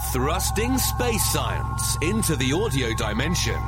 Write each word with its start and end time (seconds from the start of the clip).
Thrusting 0.00 0.78
space 0.78 1.22
science 1.22 1.96
into 2.00 2.34
the 2.34 2.52
audio 2.52 2.94
dimension. 2.94 3.60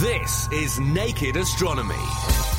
This 0.00 0.48
is 0.52 0.78
Naked 0.78 1.36
Astronomy. 1.36 2.55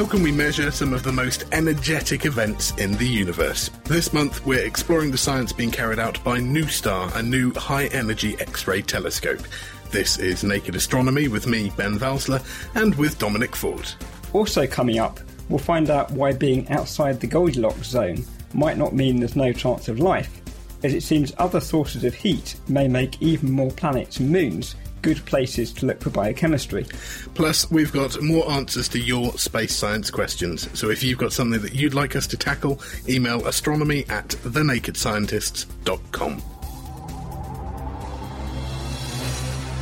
How 0.00 0.06
can 0.06 0.22
we 0.22 0.32
measure 0.32 0.70
some 0.70 0.94
of 0.94 1.02
the 1.02 1.12
most 1.12 1.44
energetic 1.52 2.24
events 2.24 2.70
in 2.78 2.92
the 2.94 3.06
universe? 3.06 3.68
This 3.84 4.14
month, 4.14 4.46
we're 4.46 4.64
exploring 4.64 5.10
the 5.10 5.18
science 5.18 5.52
being 5.52 5.70
carried 5.70 5.98
out 5.98 6.24
by 6.24 6.38
NuSTAR, 6.38 7.14
a 7.16 7.22
new 7.22 7.52
high 7.52 7.84
energy 7.88 8.34
X 8.40 8.66
ray 8.66 8.80
telescope. 8.80 9.42
This 9.90 10.18
is 10.18 10.42
Naked 10.42 10.74
Astronomy 10.74 11.28
with 11.28 11.46
me, 11.46 11.70
Ben 11.76 11.98
Valsler, 11.98 12.42
and 12.74 12.94
with 12.94 13.18
Dominic 13.18 13.54
Ford. 13.54 13.92
Also, 14.32 14.66
coming 14.66 14.98
up, 14.98 15.20
we'll 15.50 15.58
find 15.58 15.90
out 15.90 16.10
why 16.12 16.32
being 16.32 16.66
outside 16.70 17.20
the 17.20 17.26
Goldilocks 17.26 17.88
zone 17.88 18.24
might 18.54 18.78
not 18.78 18.94
mean 18.94 19.18
there's 19.18 19.36
no 19.36 19.52
chance 19.52 19.86
of 19.88 19.98
life, 19.98 20.40
as 20.82 20.94
it 20.94 21.02
seems 21.02 21.34
other 21.36 21.60
sources 21.60 22.04
of 22.04 22.14
heat 22.14 22.56
may 22.68 22.88
make 22.88 23.20
even 23.20 23.52
more 23.52 23.70
planets 23.72 24.18
and 24.18 24.30
moons 24.30 24.76
good 25.02 25.24
places 25.26 25.72
to 25.74 25.86
look 25.86 26.00
for 26.00 26.10
biochemistry. 26.10 26.86
Plus, 27.34 27.70
we've 27.70 27.92
got 27.92 28.20
more 28.22 28.50
answers 28.50 28.88
to 28.90 28.98
your 28.98 29.32
space 29.38 29.74
science 29.74 30.10
questions. 30.10 30.68
So 30.78 30.90
if 30.90 31.02
you've 31.02 31.18
got 31.18 31.32
something 31.32 31.60
that 31.62 31.74
you'd 31.74 31.94
like 31.94 32.16
us 32.16 32.26
to 32.28 32.36
tackle, 32.36 32.80
email 33.08 33.46
astronomy 33.46 34.04
at 34.08 34.28
thenakedscientists.com. 34.28 36.42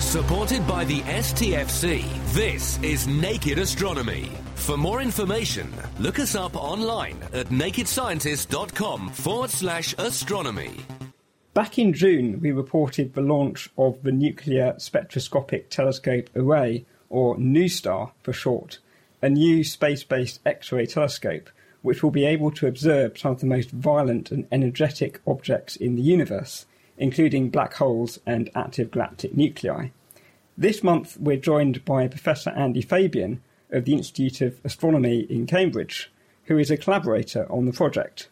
Supported 0.01 0.67
by 0.67 0.87
the 0.87 1.01
STFC, 1.03 2.03
this 2.33 2.83
is 2.83 3.07
Naked 3.07 3.59
Astronomy. 3.59 4.31
For 4.55 4.79
more 4.79 5.03
information, 5.03 5.71
look 5.99 6.19
us 6.19 6.35
up 6.35 6.57
online 6.57 7.19
at 7.35 7.49
nakedscientist.com 7.49 9.11
forward 9.11 9.51
slash 9.51 9.95
astronomy. 9.99 10.81
Back 11.59 11.77
in 11.77 11.93
June, 11.93 12.39
we 12.39 12.53
reported 12.53 13.15
the 13.15 13.21
launch 13.21 13.69
of 13.77 14.05
the 14.05 14.13
Nuclear 14.13 14.77
Spectroscopic 14.79 15.71
Telescope 15.71 16.31
Array, 16.37 16.87
or 17.11 17.37
NuSTAR 17.37 18.13
for 18.23 18.33
short, 18.33 18.79
a 19.21 19.29
new 19.29 19.65
space 19.65 20.05
based 20.05 20.39
X 20.47 20.71
ray 20.71 20.87
telescope 20.87 21.51
which 21.83 22.01
will 22.01 22.13
be 22.13 22.25
able 22.25 22.53
to 22.53 22.69
observe 22.69 23.19
some 23.19 23.33
of 23.33 23.41
the 23.41 23.47
most 23.47 23.73
violent 23.73 24.31
and 24.31 24.47
energetic 24.53 25.21
objects 25.27 25.75
in 25.75 25.97
the 25.97 26.03
universe, 26.03 26.65
including 26.97 27.51
black 27.51 27.75
holes 27.75 28.21
and 28.25 28.51
active 28.55 28.93
galactic 28.93 29.37
nuclei. 29.37 29.89
This 30.57 30.85
month, 30.85 31.17
we're 31.19 31.39
joined 31.39 31.85
by 31.85 32.07
Professor 32.07 32.51
Andy 32.51 32.83
Fabian 32.83 33.43
of 33.71 33.85
the 33.85 33.95
Institute 33.95 34.43
of 34.43 34.61
Astronomy 34.65 35.23
in 35.29 35.45
Cambridge, 35.45 36.09
who 36.45 36.57
is 36.57 36.71
a 36.71 36.77
collaborator 36.77 37.51
on 37.51 37.67
the 37.67 37.73
project. 37.73 38.29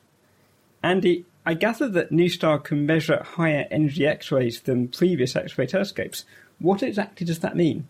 Andy, 0.80 1.24
I 1.48 1.54
gather 1.54 1.88
that 1.90 2.10
NuSTAR 2.10 2.64
can 2.64 2.86
measure 2.86 3.22
higher 3.22 3.68
energy 3.70 4.04
X 4.04 4.32
rays 4.32 4.60
than 4.60 4.88
previous 4.88 5.36
X 5.36 5.56
ray 5.56 5.66
telescopes. 5.66 6.24
What 6.58 6.82
exactly 6.82 7.24
does 7.24 7.38
that 7.38 7.54
mean? 7.54 7.86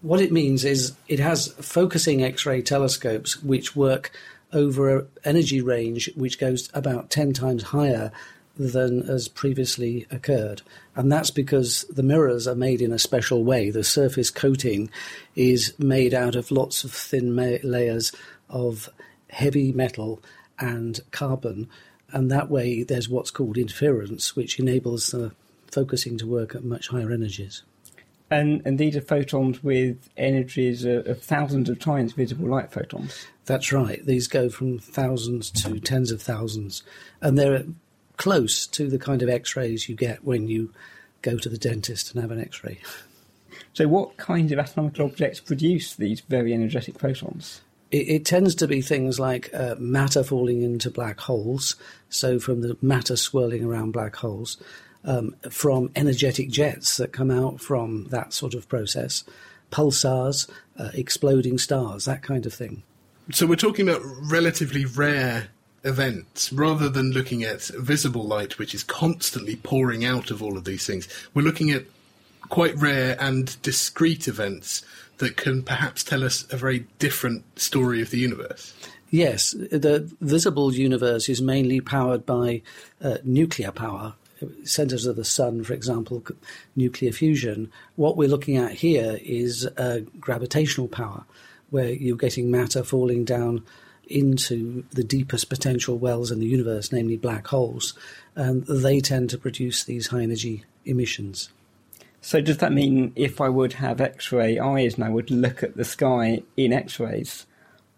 What 0.00 0.20
it 0.20 0.30
means 0.30 0.64
is 0.64 0.94
it 1.08 1.18
has 1.18 1.48
focusing 1.54 2.22
X 2.22 2.46
ray 2.46 2.62
telescopes 2.62 3.42
which 3.42 3.74
work 3.74 4.12
over 4.52 4.96
an 4.96 5.08
energy 5.24 5.60
range 5.60 6.08
which 6.14 6.38
goes 6.38 6.70
about 6.72 7.10
10 7.10 7.32
times 7.32 7.64
higher 7.64 8.12
than 8.56 9.06
has 9.08 9.26
previously 9.26 10.06
occurred. 10.12 10.62
And 10.94 11.10
that's 11.10 11.30
because 11.30 11.84
the 11.90 12.02
mirrors 12.04 12.46
are 12.46 12.54
made 12.54 12.80
in 12.80 12.92
a 12.92 12.98
special 12.98 13.42
way. 13.42 13.70
The 13.70 13.82
surface 13.82 14.30
coating 14.30 14.88
is 15.34 15.76
made 15.80 16.14
out 16.14 16.36
of 16.36 16.52
lots 16.52 16.84
of 16.84 16.92
thin 16.92 17.34
ma- 17.34 17.56
layers 17.64 18.12
of 18.48 18.88
heavy 19.30 19.72
metal 19.72 20.22
and 20.60 21.00
carbon 21.10 21.68
and 22.12 22.30
that 22.30 22.50
way 22.50 22.82
there's 22.82 23.08
what's 23.08 23.30
called 23.30 23.56
interference, 23.56 24.36
which 24.36 24.58
enables 24.58 25.08
the 25.08 25.32
focusing 25.70 26.18
to 26.18 26.26
work 26.26 26.54
at 26.54 26.64
much 26.64 26.88
higher 26.88 27.10
energies. 27.10 27.62
And, 28.30 28.62
and 28.64 28.78
these 28.78 28.96
are 28.96 29.02
photons 29.02 29.62
with 29.62 30.08
energies 30.16 30.84
of, 30.84 31.06
of 31.06 31.22
thousands 31.22 31.68
of 31.68 31.78
times 31.78 32.12
visible 32.12 32.48
light 32.48 32.72
photons. 32.72 33.26
That's 33.44 33.72
right. 33.72 34.04
These 34.04 34.26
go 34.26 34.48
from 34.48 34.78
thousands 34.78 35.50
to 35.50 35.78
tens 35.80 36.10
of 36.10 36.22
thousands, 36.22 36.82
and 37.20 37.38
they're 37.38 37.64
close 38.16 38.66
to 38.68 38.88
the 38.88 38.98
kind 38.98 39.20
of 39.20 39.28
X-rays 39.28 39.88
you 39.88 39.94
get 39.94 40.24
when 40.24 40.48
you 40.48 40.72
go 41.20 41.36
to 41.36 41.48
the 41.48 41.58
dentist 41.58 42.12
and 42.12 42.22
have 42.22 42.30
an 42.30 42.40
X-ray. 42.40 42.78
So, 43.74 43.88
what 43.88 44.16
kind 44.16 44.50
of 44.52 44.58
astronomical 44.58 45.06
objects 45.06 45.40
produce 45.40 45.94
these 45.94 46.20
very 46.20 46.54
energetic 46.54 46.98
photons? 46.98 47.60
It, 47.92 48.08
it 48.08 48.24
tends 48.24 48.56
to 48.56 48.66
be 48.66 48.80
things 48.80 49.20
like 49.20 49.50
uh, 49.54 49.76
matter 49.78 50.24
falling 50.24 50.62
into 50.62 50.90
black 50.90 51.20
holes, 51.20 51.76
so 52.08 52.40
from 52.40 52.62
the 52.62 52.76
matter 52.82 53.16
swirling 53.16 53.64
around 53.64 53.92
black 53.92 54.16
holes, 54.16 54.56
um, 55.04 55.36
from 55.50 55.90
energetic 55.94 56.50
jets 56.50 56.96
that 56.96 57.12
come 57.12 57.30
out 57.30 57.60
from 57.60 58.06
that 58.08 58.32
sort 58.32 58.54
of 58.54 58.68
process, 58.68 59.24
pulsars, 59.70 60.50
uh, 60.78 60.90
exploding 60.94 61.58
stars, 61.58 62.06
that 62.06 62.22
kind 62.22 62.46
of 62.46 62.54
thing. 62.54 62.82
So 63.30 63.46
we're 63.46 63.56
talking 63.56 63.88
about 63.88 64.02
relatively 64.04 64.84
rare 64.84 65.48
events 65.84 66.52
rather 66.52 66.88
than 66.88 67.12
looking 67.12 67.42
at 67.42 67.62
visible 67.62 68.24
light, 68.24 68.58
which 68.58 68.74
is 68.74 68.82
constantly 68.82 69.56
pouring 69.56 70.04
out 70.04 70.30
of 70.30 70.42
all 70.42 70.56
of 70.56 70.64
these 70.64 70.86
things. 70.86 71.08
We're 71.34 71.42
looking 71.42 71.70
at 71.70 71.84
quite 72.48 72.76
rare 72.76 73.16
and 73.20 73.60
discrete 73.62 74.28
events 74.28 74.82
that 75.22 75.36
can 75.36 75.62
perhaps 75.62 76.02
tell 76.02 76.24
us 76.24 76.44
a 76.50 76.56
very 76.56 76.80
different 76.98 77.44
story 77.56 78.02
of 78.02 78.10
the 78.10 78.18
universe. 78.18 78.74
Yes, 79.08 79.52
the 79.52 80.10
visible 80.20 80.74
universe 80.74 81.28
is 81.28 81.40
mainly 81.40 81.80
powered 81.80 82.26
by 82.26 82.62
uh, 83.00 83.18
nuclear 83.22 83.70
power, 83.70 84.14
centers 84.64 85.06
of 85.06 85.14
the 85.14 85.24
sun, 85.24 85.62
for 85.62 85.74
example, 85.74 86.24
nuclear 86.74 87.12
fusion. 87.12 87.70
What 87.94 88.16
we're 88.16 88.28
looking 88.28 88.56
at 88.56 88.72
here 88.72 89.20
is 89.22 89.64
uh, 89.76 90.00
gravitational 90.18 90.88
power, 90.88 91.24
where 91.70 91.90
you're 91.90 92.16
getting 92.16 92.50
matter 92.50 92.82
falling 92.82 93.24
down 93.24 93.64
into 94.08 94.84
the 94.90 95.04
deepest 95.04 95.48
potential 95.48 95.98
wells 95.98 96.32
in 96.32 96.40
the 96.40 96.46
universe, 96.46 96.90
namely 96.90 97.16
black 97.16 97.46
holes, 97.46 97.94
and 98.34 98.66
they 98.66 98.98
tend 98.98 99.30
to 99.30 99.38
produce 99.38 99.84
these 99.84 100.08
high 100.08 100.22
energy 100.22 100.64
emissions. 100.84 101.48
So, 102.24 102.40
does 102.40 102.58
that 102.58 102.72
mean 102.72 103.12
if 103.16 103.40
I 103.40 103.48
would 103.48 103.74
have 103.74 104.00
X 104.00 104.30
ray 104.30 104.56
eyes 104.56 104.94
and 104.94 105.02
I 105.02 105.08
would 105.08 105.28
look 105.30 105.64
at 105.64 105.76
the 105.76 105.84
sky 105.84 106.42
in 106.56 106.72
X 106.72 107.00
rays, 107.00 107.46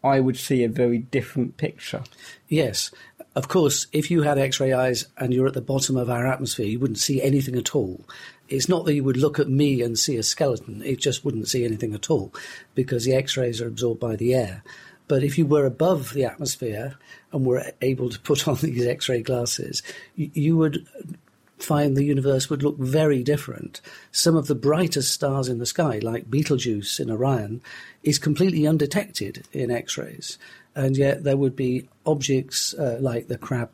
I 0.03 0.19
would 0.19 0.39
see 0.39 0.65
a 0.65 0.69
very 0.69 0.99
different 0.99 1.59
picture? 1.59 2.03
Yes. 2.49 2.91
Of 3.37 3.49
course, 3.49 3.87
if 3.93 4.11
you 4.11 4.23
had 4.23 4.39
X 4.39 4.61
ray 4.61 4.73
eyes 4.73 5.07
and 5.19 5.35
you're 5.35 5.47
at 5.47 5.53
the 5.53 5.61
bottom 5.61 5.99
of 5.99 6.09
our 6.09 6.27
atmosphere, 6.27 6.65
you 6.65 6.81
wouldn't 6.81 6.99
see 6.99 7.21
anything 7.21 7.55
at 7.57 7.75
all. 7.75 8.07
It's 8.49 8.69
not 8.69 8.87
that 8.87 8.95
you 8.95 9.05
would 9.05 9.19
look 9.19 9.39
at 9.39 9.49
me 9.49 9.83
and 9.83 9.99
see 9.99 10.17
a 10.17 10.23
skeleton, 10.23 10.83
it 10.83 11.01
just 11.01 11.23
wouldn't 11.23 11.49
see 11.49 11.65
anything 11.65 11.95
at 11.95 12.11
all 12.11 12.33
because 12.75 13.05
the 13.05 13.15
X 13.15 13.37
rays 13.37 13.61
are 13.61 13.67
absorbed 13.67 14.01
by 14.01 14.17
the 14.17 14.35
air. 14.35 14.63
But 15.07 15.23
if 15.23 15.37
you 15.37 15.45
were 15.45 15.67
above 15.67 16.15
the 16.15 16.25
atmosphere 16.25 16.97
and 17.31 17.45
were 17.45 17.73
able 17.83 18.09
to 18.09 18.21
put 18.21 18.49
on 18.49 18.57
these 18.63 18.87
X 18.87 19.09
ray 19.09 19.21
glasses, 19.21 19.83
you 20.17 20.57
would 20.57 20.87
find 21.65 21.97
the 21.97 22.05
universe 22.05 22.51
would 22.51 22.63
look 22.63 22.79
very 22.79 23.23
different. 23.23 23.81
Some 24.13 24.37
of 24.37 24.47
the 24.47 24.55
brightest 24.55 25.13
stars 25.13 25.49
in 25.49 25.59
the 25.59 25.67
sky, 25.67 25.99
like 26.03 26.31
Betelgeuse 26.31 27.01
in 27.01 27.11
Orion, 27.11 27.63
is 28.03 28.19
completely 28.19 28.67
undetected 28.67 29.47
in 29.53 29.71
X 29.71 29.97
rays. 29.97 30.39
And 30.75 30.97
yet 30.97 31.25
there 31.25 31.37
would 31.37 31.57
be 31.57 31.89
objects 32.05 32.75
uh, 32.75 32.99
like 33.01 33.29
the 33.29 33.39
Crab 33.39 33.71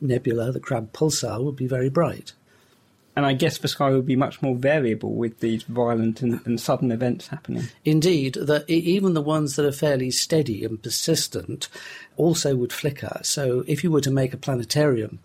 Nebula, 0.00 0.52
the 0.52 0.60
Crab 0.60 0.92
Pulsar, 0.92 1.42
would 1.42 1.56
be 1.56 1.66
very 1.66 1.88
bright. 1.88 2.32
And 3.14 3.26
I 3.26 3.34
guess 3.34 3.58
the 3.58 3.68
sky 3.68 3.90
would 3.90 4.06
be 4.06 4.16
much 4.16 4.40
more 4.40 4.54
variable 4.54 5.14
with 5.14 5.40
these 5.40 5.64
violent 5.64 6.22
and, 6.22 6.40
and 6.46 6.58
sudden 6.58 6.90
events 6.90 7.28
happening. 7.28 7.64
Indeed, 7.84 8.34
that 8.34 8.68
even 8.70 9.12
the 9.12 9.20
ones 9.20 9.56
that 9.56 9.66
are 9.66 9.72
fairly 9.72 10.10
steady 10.10 10.64
and 10.64 10.82
persistent 10.82 11.68
also 12.16 12.56
would 12.56 12.72
flicker. 12.72 13.20
So 13.22 13.64
if 13.66 13.84
you 13.84 13.90
were 13.90 14.00
to 14.00 14.10
make 14.10 14.32
a 14.32 14.38
planetarium 14.38 15.18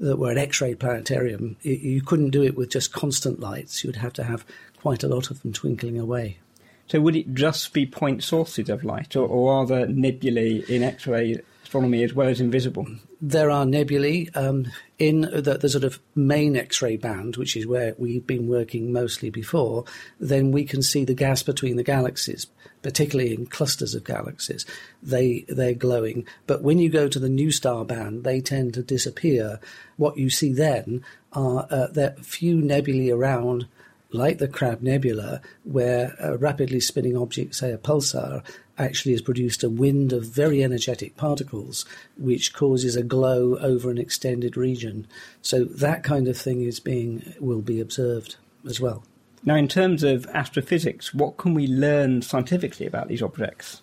that 0.00 0.18
were 0.18 0.30
an 0.30 0.38
X-ray 0.38 0.74
planetarium, 0.74 1.56
you 1.62 2.02
couldn't 2.02 2.30
do 2.30 2.42
it 2.42 2.56
with 2.56 2.70
just 2.70 2.92
constant 2.92 3.40
lights. 3.40 3.82
You 3.82 3.88
would 3.88 3.96
have 3.96 4.12
to 4.14 4.24
have 4.24 4.44
quite 4.80 5.02
a 5.02 5.08
lot 5.08 5.30
of 5.30 5.42
them 5.42 5.52
twinkling 5.52 5.98
away. 5.98 6.38
So 6.86 7.00
would 7.00 7.16
it 7.16 7.34
just 7.34 7.72
be 7.72 7.86
point 7.86 8.22
sources 8.22 8.68
of 8.68 8.84
light, 8.84 9.16
or, 9.16 9.26
or 9.26 9.54
are 9.54 9.66
there 9.66 9.86
nebulae 9.86 10.64
in 10.68 10.82
X-ray 10.82 11.40
astronomy 11.62 12.04
as 12.04 12.12
well 12.12 12.28
as 12.28 12.40
invisible? 12.40 12.86
There 13.20 13.50
are 13.50 13.64
nebulae 13.64 14.28
um, 14.34 14.66
in 14.98 15.22
the, 15.22 15.58
the, 15.60 15.68
sort 15.68 15.84
of 15.84 15.98
main 16.14 16.56
X-ray 16.56 16.98
band, 16.98 17.36
which 17.36 17.56
is 17.56 17.66
where 17.66 17.94
we've 17.96 18.26
been 18.26 18.48
working 18.48 18.92
mostly 18.92 19.30
before. 19.30 19.84
Then 20.20 20.52
we 20.52 20.64
can 20.64 20.82
see 20.82 21.04
the 21.04 21.14
gas 21.14 21.42
between 21.42 21.76
the 21.76 21.82
galaxies, 21.82 22.46
particularly 22.84 23.34
in 23.34 23.46
clusters 23.46 23.96
of 23.96 24.04
galaxies. 24.04 24.64
They 25.02 25.44
they're 25.48 25.74
glowing, 25.74 26.24
but 26.46 26.62
when 26.62 26.78
you 26.78 26.88
go 26.88 27.08
to 27.08 27.18
the 27.18 27.28
NuSTAR 27.28 27.84
band, 27.84 28.22
they 28.22 28.40
tend 28.40 28.74
to 28.74 28.82
disappear. 28.82 29.58
What 29.96 30.16
you 30.16 30.30
see 30.30 30.52
then 30.52 31.04
are 31.32 31.66
uh, 31.70 31.88
there 31.88 32.14
few 32.22 32.60
nebulae 32.60 33.10
around 33.10 33.66
like 34.12 34.38
the 34.38 34.46
Crab 34.46 34.80
Nebula, 34.80 35.40
where 35.64 36.14
a 36.20 36.36
rapidly 36.36 36.78
spinning 36.78 37.16
object, 37.16 37.56
say 37.56 37.72
a 37.72 37.78
pulsar, 37.78 38.44
actually 38.78 39.10
has 39.10 39.22
produced 39.22 39.64
a 39.64 39.68
wind 39.68 40.12
of 40.12 40.24
very 40.24 40.62
energetic 40.62 41.16
particles, 41.16 41.84
which 42.16 42.52
causes 42.52 42.94
a 42.94 43.02
glow 43.02 43.56
over 43.58 43.90
an 43.90 43.98
extended 43.98 44.56
region. 44.56 45.08
So 45.42 45.64
that 45.64 46.04
kind 46.04 46.28
of 46.28 46.38
thing 46.38 46.62
is 46.62 46.78
being 46.78 47.34
will 47.40 47.60
be 47.60 47.80
observed 47.80 48.36
as 48.64 48.80
well. 48.80 49.04
Now, 49.46 49.56
in 49.56 49.68
terms 49.68 50.02
of 50.02 50.26
astrophysics, 50.26 51.12
what 51.12 51.36
can 51.36 51.52
we 51.52 51.66
learn 51.66 52.22
scientifically 52.22 52.86
about 52.86 53.08
these 53.08 53.22
objects? 53.22 53.82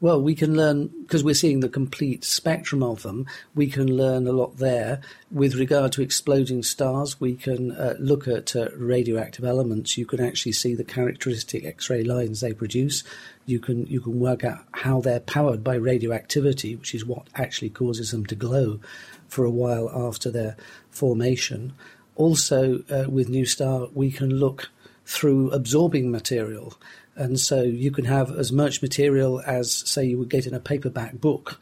Well, 0.00 0.22
we 0.22 0.34
can 0.34 0.56
learn, 0.56 0.86
because 1.02 1.22
we're 1.22 1.34
seeing 1.34 1.60
the 1.60 1.68
complete 1.68 2.24
spectrum 2.24 2.82
of 2.82 3.02
them, 3.02 3.26
we 3.54 3.66
can 3.66 3.94
learn 3.94 4.26
a 4.26 4.32
lot 4.32 4.56
there. 4.56 5.02
With 5.30 5.56
regard 5.56 5.92
to 5.92 6.02
exploding 6.02 6.62
stars, 6.62 7.20
we 7.20 7.34
can 7.34 7.72
uh, 7.72 7.96
look 7.98 8.26
at 8.26 8.56
uh, 8.56 8.68
radioactive 8.76 9.44
elements. 9.44 9.98
You 9.98 10.06
can 10.06 10.20
actually 10.20 10.52
see 10.52 10.74
the 10.74 10.84
characteristic 10.84 11.66
X 11.66 11.90
ray 11.90 12.02
lines 12.02 12.40
they 12.40 12.54
produce. 12.54 13.04
You 13.44 13.60
can, 13.60 13.84
you 13.88 14.00
can 14.00 14.18
work 14.18 14.42
out 14.42 14.60
how 14.72 15.02
they're 15.02 15.20
powered 15.20 15.62
by 15.62 15.74
radioactivity, 15.74 16.76
which 16.76 16.94
is 16.94 17.04
what 17.04 17.26
actually 17.34 17.70
causes 17.70 18.10
them 18.10 18.24
to 18.26 18.34
glow 18.34 18.80
for 19.28 19.44
a 19.44 19.50
while 19.50 19.90
after 19.90 20.30
their 20.30 20.56
formation. 20.90 21.74
Also, 22.20 22.84
uh, 22.90 23.08
with 23.08 23.30
NuSTAR, 23.30 23.94
we 23.94 24.10
can 24.10 24.28
look 24.28 24.68
through 25.06 25.50
absorbing 25.52 26.10
material. 26.10 26.74
And 27.16 27.40
so 27.40 27.62
you 27.62 27.90
can 27.90 28.04
have 28.04 28.30
as 28.30 28.52
much 28.52 28.82
material 28.82 29.40
as, 29.46 29.72
say, 29.72 30.04
you 30.04 30.18
would 30.18 30.28
get 30.28 30.46
in 30.46 30.52
a 30.52 30.60
paperback 30.60 31.14
book 31.14 31.58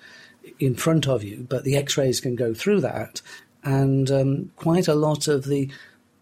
in 0.59 0.75
front 0.75 1.07
of 1.07 1.23
you, 1.23 1.47
but 1.49 1.63
the 1.63 1.77
X 1.77 1.97
rays 1.97 2.21
can 2.21 2.35
go 2.35 2.55
through 2.55 2.81
that. 2.81 3.23
And 3.63 4.11
um, 4.11 4.51
quite 4.57 4.89
a 4.89 4.97
lot 4.97 5.29
of 5.29 5.45
the 5.45 5.71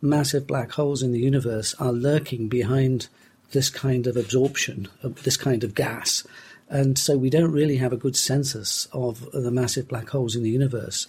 massive 0.02 0.46
black 0.46 0.72
holes 0.72 1.02
in 1.02 1.12
the 1.12 1.26
universe 1.32 1.74
are 1.78 1.92
lurking 1.92 2.48
behind 2.48 3.08
this 3.52 3.70
kind 3.70 4.06
of 4.06 4.18
absorption, 4.18 4.88
of 5.02 5.22
this 5.22 5.38
kind 5.38 5.64
of 5.64 5.74
gas. 5.74 6.26
And 6.68 6.98
so 6.98 7.16
we 7.16 7.30
don't 7.30 7.52
really 7.52 7.78
have 7.78 7.94
a 7.94 7.96
good 8.04 8.16
census 8.16 8.86
of 8.92 9.30
the 9.32 9.50
massive 9.50 9.88
black 9.88 10.10
holes 10.10 10.36
in 10.36 10.42
the 10.42 10.50
universe. 10.50 11.06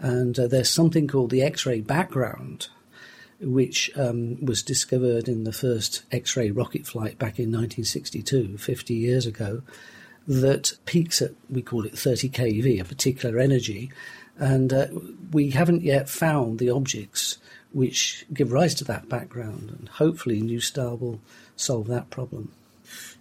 And 0.00 0.38
uh, 0.38 0.46
there's 0.46 0.70
something 0.70 1.08
called 1.08 1.30
the 1.30 1.42
X 1.42 1.66
ray 1.66 1.80
background, 1.80 2.68
which 3.40 3.90
um, 3.96 4.44
was 4.44 4.62
discovered 4.62 5.28
in 5.28 5.44
the 5.44 5.52
first 5.52 6.02
X 6.12 6.36
ray 6.36 6.50
rocket 6.50 6.86
flight 6.86 7.18
back 7.18 7.38
in 7.38 7.50
1962, 7.50 8.58
50 8.58 8.94
years 8.94 9.26
ago, 9.26 9.62
that 10.26 10.74
peaks 10.84 11.22
at, 11.22 11.32
we 11.48 11.62
call 11.62 11.84
it 11.84 11.98
30 11.98 12.28
keV, 12.28 12.80
a 12.80 12.84
particular 12.84 13.38
energy. 13.38 13.90
And 14.36 14.72
uh, 14.72 14.86
we 15.32 15.50
haven't 15.50 15.82
yet 15.82 16.08
found 16.08 16.58
the 16.58 16.70
objects 16.70 17.38
which 17.72 18.24
give 18.32 18.52
rise 18.52 18.74
to 18.76 18.84
that 18.84 19.08
background. 19.08 19.74
And 19.76 19.88
hopefully, 19.88 20.40
NuSTAR 20.40 21.00
will 21.00 21.20
solve 21.56 21.88
that 21.88 22.10
problem. 22.10 22.52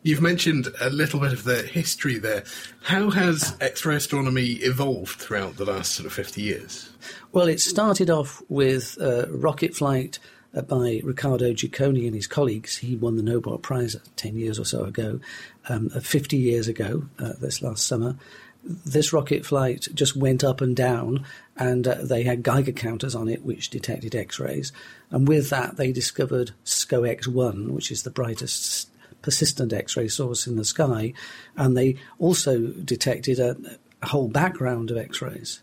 You've 0.08 0.22
mentioned 0.22 0.70
a 0.80 0.90
little 0.90 1.20
bit 1.20 1.34
of 1.34 1.44
the 1.44 1.64
history 1.64 2.18
there. 2.18 2.46
How 2.84 3.10
has 3.10 3.58
X 3.60 3.86
ray 3.86 3.98
astronomy 3.98 4.52
evolved 4.62 5.20
throughout 5.20 5.58
the 5.58 5.66
last 5.66 5.92
sort 5.92 6.06
of 6.06 6.14
50 6.14 6.42
years? 6.42 6.90
Well, 7.34 7.50
it 7.50 7.60
started 7.60 8.10
off 8.10 8.42
with 8.48 8.98
rocket 9.28 9.76
flight 9.76 10.20
uh, 10.56 10.62
by 10.62 11.02
Riccardo 11.04 11.52
Giacconi 11.52 12.06
and 12.06 12.16
his 12.16 12.26
colleagues. 12.26 12.78
He 12.78 12.96
won 12.96 13.18
the 13.18 13.22
Nobel 13.22 13.58
Prize 13.58 13.98
10 14.16 14.38
years 14.38 14.58
or 14.58 14.64
so 14.64 14.86
ago, 14.86 15.20
um, 15.68 15.92
uh, 15.94 16.00
50 16.00 16.38
years 16.38 16.70
ago, 16.70 17.04
uh, 17.20 17.34
this 17.42 17.62
last 17.62 17.86
summer. 17.86 18.16
This 18.64 19.12
rocket 19.12 19.46
flight 19.46 19.90
just 19.94 20.16
went 20.16 20.42
up 20.42 20.62
and 20.62 20.74
down, 20.74 21.26
and 21.58 21.86
uh, 21.86 21.96
they 21.96 22.24
had 22.24 22.44
Geiger 22.44 22.72
counters 22.72 23.14
on 23.14 23.28
it 23.28 23.44
which 23.44 23.70
detected 23.70 24.16
X 24.16 24.40
rays. 24.40 24.72
And 25.12 25.28
with 25.28 25.50
that, 25.50 25.76
they 25.76 25.92
discovered 25.92 26.52
Sco 26.64 27.04
X-1, 27.04 27.72
which 27.72 27.92
is 27.92 28.04
the 28.04 28.10
brightest 28.10 28.90
persistent 29.22 29.74
X 29.74 29.98
ray 29.98 30.08
source 30.08 30.48
in 30.48 30.56
the 30.56 30.66
sky, 30.66 31.14
and 31.56 31.78
they 31.78 31.96
also 32.20 32.68
detected 32.68 33.40
a, 33.40 33.58
a 34.02 34.08
whole 34.08 34.28
background 34.28 34.92
of 34.92 34.98
X 34.98 35.22
rays. 35.22 35.62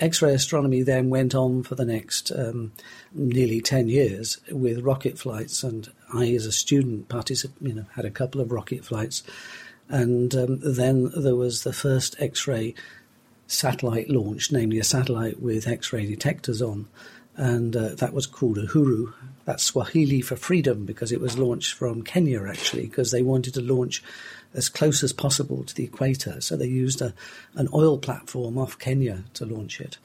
X 0.00 0.22
ray 0.22 0.32
astronomy 0.32 0.82
then 0.82 1.10
went 1.10 1.34
on 1.34 1.62
for 1.62 1.74
the 1.74 1.84
next 1.84 2.30
um, 2.30 2.72
nearly 3.12 3.60
10 3.60 3.88
years 3.88 4.38
with 4.50 4.80
rocket 4.80 5.18
flights, 5.18 5.62
and 5.62 5.90
I, 6.12 6.28
as 6.32 6.46
a 6.46 6.52
student, 6.52 7.08
particip- 7.08 7.52
you 7.60 7.74
know, 7.74 7.86
had 7.94 8.04
a 8.04 8.10
couple 8.10 8.40
of 8.40 8.52
rocket 8.52 8.84
flights. 8.84 9.22
And 9.88 10.34
um, 10.34 10.60
then 10.62 11.10
there 11.16 11.34
was 11.34 11.62
the 11.62 11.72
first 11.72 12.14
X 12.20 12.46
ray 12.46 12.74
satellite 13.46 14.10
launched, 14.10 14.52
namely 14.52 14.78
a 14.78 14.84
satellite 14.84 15.40
with 15.40 15.66
X 15.66 15.92
ray 15.92 16.06
detectors 16.06 16.62
on 16.62 16.86
and 17.38 17.74
uh, 17.76 17.94
that 17.94 18.12
was 18.12 18.26
called 18.26 18.58
Uhuru. 18.58 19.14
That's 19.44 19.62
Swahili 19.62 20.20
for 20.20 20.36
freedom 20.36 20.84
because 20.84 21.12
it 21.12 21.20
was 21.20 21.38
launched 21.38 21.74
from 21.74 22.02
Kenya 22.02 22.44
actually, 22.44 22.86
because 22.86 23.12
they 23.12 23.22
wanted 23.22 23.54
to 23.54 23.62
launch 23.62 24.02
as 24.52 24.68
close 24.68 25.02
as 25.02 25.12
possible 25.12 25.62
to 25.62 25.74
the 25.74 25.84
equator. 25.84 26.40
So 26.40 26.56
they 26.56 26.66
used 26.66 27.00
a, 27.00 27.14
an 27.54 27.68
oil 27.72 27.96
platform 27.96 28.58
off 28.58 28.78
Kenya 28.78 29.24
to 29.34 29.46
launch 29.46 29.80
it. 29.80 29.98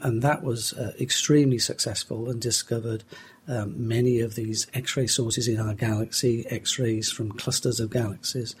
And 0.00 0.22
that 0.22 0.42
was 0.42 0.72
uh, 0.72 0.94
extremely 0.98 1.58
successful 1.58 2.30
and 2.30 2.40
discovered 2.40 3.04
um, 3.46 3.88
many 3.88 4.20
of 4.20 4.34
these 4.34 4.66
X 4.72 4.96
ray 4.96 5.06
sources 5.06 5.46
in 5.46 5.60
our 5.60 5.74
galaxy, 5.74 6.46
X 6.48 6.78
rays 6.78 7.10
from 7.10 7.32
clusters 7.32 7.80
of 7.80 7.90
galaxies, 7.90 8.54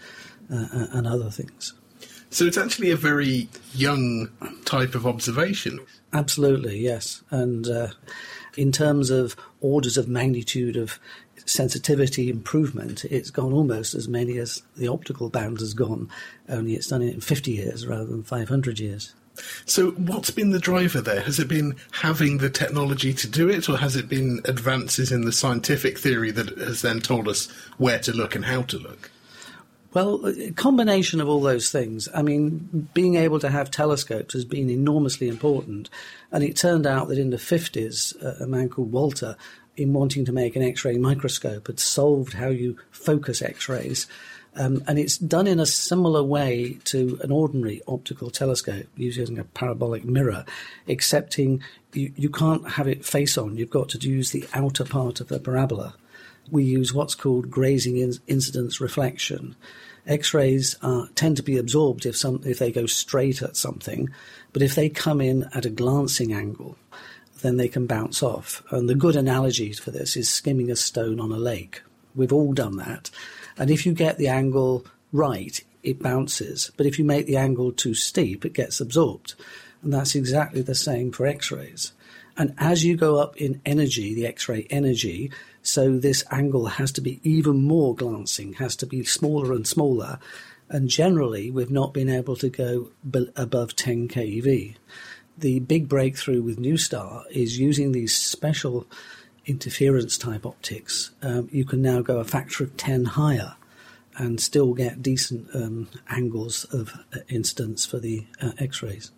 uh, 0.52 0.66
and 0.92 1.06
other 1.06 1.30
things. 1.30 1.72
So 2.30 2.44
it's 2.44 2.58
actually 2.58 2.90
a 2.90 2.96
very 2.96 3.48
young 3.74 4.28
type 4.64 4.94
of 4.94 5.06
observation. 5.06 5.80
Absolutely, 6.12 6.78
yes. 6.78 7.22
And 7.30 7.68
uh, 7.68 7.88
in 8.56 8.72
terms 8.72 9.10
of 9.10 9.36
orders 9.60 9.96
of 9.98 10.08
magnitude 10.08 10.76
of 10.76 10.98
sensitivity 11.44 12.30
improvement, 12.30 13.04
it's 13.06 13.30
gone 13.30 13.52
almost 13.52 13.94
as 13.94 14.08
many 14.08 14.38
as 14.38 14.62
the 14.76 14.88
optical 14.88 15.28
band 15.28 15.60
has 15.60 15.74
gone, 15.74 16.08
only 16.48 16.74
it's 16.74 16.88
done 16.88 17.02
it 17.02 17.14
in 17.14 17.20
50 17.20 17.52
years 17.52 17.86
rather 17.86 18.06
than 18.06 18.22
500 18.22 18.78
years. 18.78 19.14
So, 19.66 19.92
what's 19.92 20.30
been 20.30 20.50
the 20.50 20.58
driver 20.58 21.00
there? 21.00 21.20
Has 21.20 21.38
it 21.38 21.46
been 21.46 21.76
having 21.92 22.38
the 22.38 22.50
technology 22.50 23.14
to 23.14 23.28
do 23.28 23.48
it, 23.48 23.68
or 23.68 23.76
has 23.76 23.94
it 23.94 24.08
been 24.08 24.40
advances 24.44 25.12
in 25.12 25.20
the 25.20 25.32
scientific 25.32 25.96
theory 25.96 26.32
that 26.32 26.58
has 26.58 26.82
then 26.82 26.98
told 26.98 27.28
us 27.28 27.46
where 27.76 28.00
to 28.00 28.12
look 28.12 28.34
and 28.34 28.46
how 28.46 28.62
to 28.62 28.78
look? 28.78 29.12
Well, 29.98 30.24
a 30.26 30.52
combination 30.52 31.20
of 31.20 31.28
all 31.28 31.40
those 31.40 31.72
things. 31.72 32.08
I 32.14 32.22
mean, 32.22 32.88
being 32.94 33.16
able 33.16 33.40
to 33.40 33.50
have 33.50 33.68
telescopes 33.68 34.32
has 34.32 34.44
been 34.44 34.70
enormously 34.70 35.26
important. 35.26 35.90
And 36.30 36.44
it 36.44 36.54
turned 36.54 36.86
out 36.86 37.08
that 37.08 37.18
in 37.18 37.30
the 37.30 37.36
50s, 37.36 38.14
uh, 38.24 38.44
a 38.44 38.46
man 38.46 38.68
called 38.68 38.92
Wolter, 38.92 39.34
in 39.76 39.92
wanting 39.92 40.24
to 40.26 40.32
make 40.32 40.54
an 40.54 40.62
X 40.62 40.84
ray 40.84 40.98
microscope, 40.98 41.66
had 41.66 41.80
solved 41.80 42.34
how 42.34 42.46
you 42.46 42.76
focus 42.92 43.42
X 43.42 43.68
rays. 43.68 44.06
Um, 44.54 44.84
and 44.86 45.00
it's 45.00 45.18
done 45.18 45.48
in 45.48 45.58
a 45.58 45.66
similar 45.66 46.22
way 46.22 46.78
to 46.84 47.18
an 47.24 47.32
ordinary 47.32 47.82
optical 47.88 48.30
telescope 48.30 48.86
using 48.94 49.36
a 49.36 49.44
parabolic 49.44 50.04
mirror, 50.04 50.44
excepting 50.86 51.60
you, 51.92 52.12
you 52.14 52.30
can't 52.30 52.70
have 52.70 52.86
it 52.86 53.04
face 53.04 53.36
on. 53.36 53.56
You've 53.56 53.68
got 53.68 53.88
to 53.88 53.98
use 53.98 54.30
the 54.30 54.46
outer 54.54 54.84
part 54.84 55.18
of 55.20 55.26
the 55.26 55.40
parabola 55.40 55.96
we 56.50 56.64
use 56.64 56.94
what's 56.94 57.14
called 57.14 57.50
grazing 57.50 57.96
in- 57.98 58.18
incidence 58.26 58.80
reflection. 58.80 59.56
X-rays 60.06 60.76
tend 61.14 61.36
to 61.36 61.42
be 61.42 61.58
absorbed 61.58 62.06
if 62.06 62.16
some 62.16 62.40
if 62.46 62.58
they 62.58 62.72
go 62.72 62.86
straight 62.86 63.42
at 63.42 63.56
something, 63.56 64.08
but 64.52 64.62
if 64.62 64.74
they 64.74 64.88
come 64.88 65.20
in 65.20 65.48
at 65.52 65.66
a 65.66 65.70
glancing 65.70 66.32
angle, 66.32 66.78
then 67.42 67.58
they 67.58 67.68
can 67.68 67.86
bounce 67.86 68.22
off. 68.22 68.62
And 68.70 68.88
the 68.88 68.94
good 68.94 69.16
analogy 69.16 69.72
for 69.74 69.90
this 69.90 70.16
is 70.16 70.30
skimming 70.30 70.70
a 70.70 70.76
stone 70.76 71.20
on 71.20 71.30
a 71.30 71.36
lake. 71.36 71.82
We've 72.14 72.32
all 72.32 72.54
done 72.54 72.76
that, 72.78 73.10
and 73.58 73.70
if 73.70 73.84
you 73.84 73.92
get 73.92 74.16
the 74.16 74.28
angle 74.28 74.86
right, 75.12 75.62
it 75.82 76.02
bounces. 76.02 76.72
But 76.76 76.86
if 76.86 76.98
you 76.98 77.04
make 77.04 77.26
the 77.26 77.36
angle 77.36 77.70
too 77.70 77.94
steep, 77.94 78.46
it 78.46 78.54
gets 78.54 78.80
absorbed, 78.80 79.34
and 79.82 79.92
that's 79.92 80.14
exactly 80.14 80.62
the 80.62 80.74
same 80.74 81.12
for 81.12 81.26
X-rays. 81.26 81.92
And 82.38 82.54
as 82.56 82.84
you 82.84 82.96
go 82.96 83.18
up 83.18 83.36
in 83.36 83.60
energy, 83.66 84.14
the 84.14 84.26
X-ray 84.26 84.66
energy, 84.70 85.32
so 85.68 85.98
this 85.98 86.24
angle 86.30 86.66
has 86.66 86.90
to 86.92 87.00
be 87.02 87.20
even 87.22 87.62
more 87.62 87.94
glancing, 87.94 88.54
has 88.54 88.74
to 88.76 88.86
be 88.86 89.04
smaller 89.04 89.52
and 89.52 89.66
smaller. 89.66 90.18
And 90.70 90.88
generally, 90.88 91.50
we've 91.50 91.70
not 91.70 91.92
been 91.92 92.08
able 92.08 92.36
to 92.36 92.48
go 92.48 92.90
above 93.36 93.76
10 93.76 94.08
keV. 94.08 94.76
the 95.36 95.60
big 95.60 95.88
breakthrough 95.88 96.42
with 96.42 96.58
NuSTAR 96.58 97.22
is 97.30 97.60
using 97.60 97.92
these 97.92 98.16
special 98.16 98.86
interference 99.46 100.18
type 100.18 100.44
optics. 100.44 101.12
Um, 101.22 101.48
you 101.52 101.64
can 101.64 101.80
now 101.80 102.00
go 102.00 102.18
a 102.18 102.24
factor 102.24 102.64
of 102.64 102.76
10 102.76 103.04
higher 103.04 103.54
and 104.16 104.40
still 104.40 104.74
get 104.74 105.02
decent 105.02 105.48
um, 105.54 105.88
angles 106.08 106.64
of 106.64 106.92
uh, 107.14 107.18
incidence 107.28 107.86
for 107.86 107.98
the 108.00 108.26
uh, 108.40 108.52
X 108.58 108.82
rays. 108.82 109.12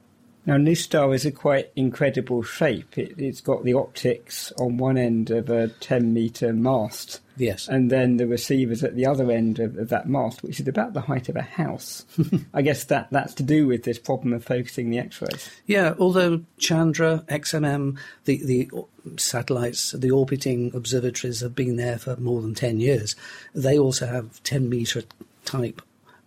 Now, 0.47 0.57
NuSTAR 0.57 1.15
is 1.15 1.27
a 1.27 1.33
quite 1.33 1.71
incredible 1.77 2.43
shape. 2.43 2.97
It, 2.97 3.19
has 3.21 3.41
got 3.41 3.63
the 3.63 3.75
optics 3.75 4.53
on 4.59 4.79
one 4.79 4.97
end 4.97 5.31
of 5.31 5.51
a 5.51 5.69
10 5.69 6.15
metre 6.15 6.53
mast. 6.53 7.21
Yes. 7.37 7.69
And 7.69 7.91
then 7.91 8.17
the 8.17 8.27
receivers 8.27 8.83
at 8.83 8.97
the 8.97 9.07
other 9.07 9.31
end 9.31 9.59
of, 9.59 9.77
of 9.77 9.89
that 9.91 10.09
mast, 10.09 10.43
which 10.43 10.59
is 10.59 10.67
about 10.67 10.95
the 10.95 11.03
height 11.03 11.29
of 11.29 11.37
a 11.37 11.43
house. 11.43 12.05
I 12.55 12.63
guess 12.63 12.85
that, 12.85 13.09
that's 13.11 13.35
to 13.35 13.43
do 13.43 13.67
with 13.67 13.85
this 13.85 13.99
problem 13.99 14.33
of 14.33 14.45
focusing 14.45 14.91
the 14.91 14.99
X 14.99 15.21
rays. 15.21 15.51
Yeah, 15.67 15.95
although 15.99 16.43
Chandra, 16.59 17.25
XMM, 17.29 17.99
the, 18.25 18.45
the 18.45 18.71
satellites, 19.19 19.93
the 19.93 20.11
orbiting 20.11 20.73
observatories 20.75 21.41
have 21.41 21.55
been 21.55 21.77
there 21.77 21.99
for 21.99 22.17
more 22.17 22.41
than 22.41 22.55
10 22.55 22.81
years, 22.81 23.15
they 23.55 23.79
also 23.79 24.07
have 24.07 24.43
10 24.43 24.69
metre 24.69 25.03
type 25.45 25.83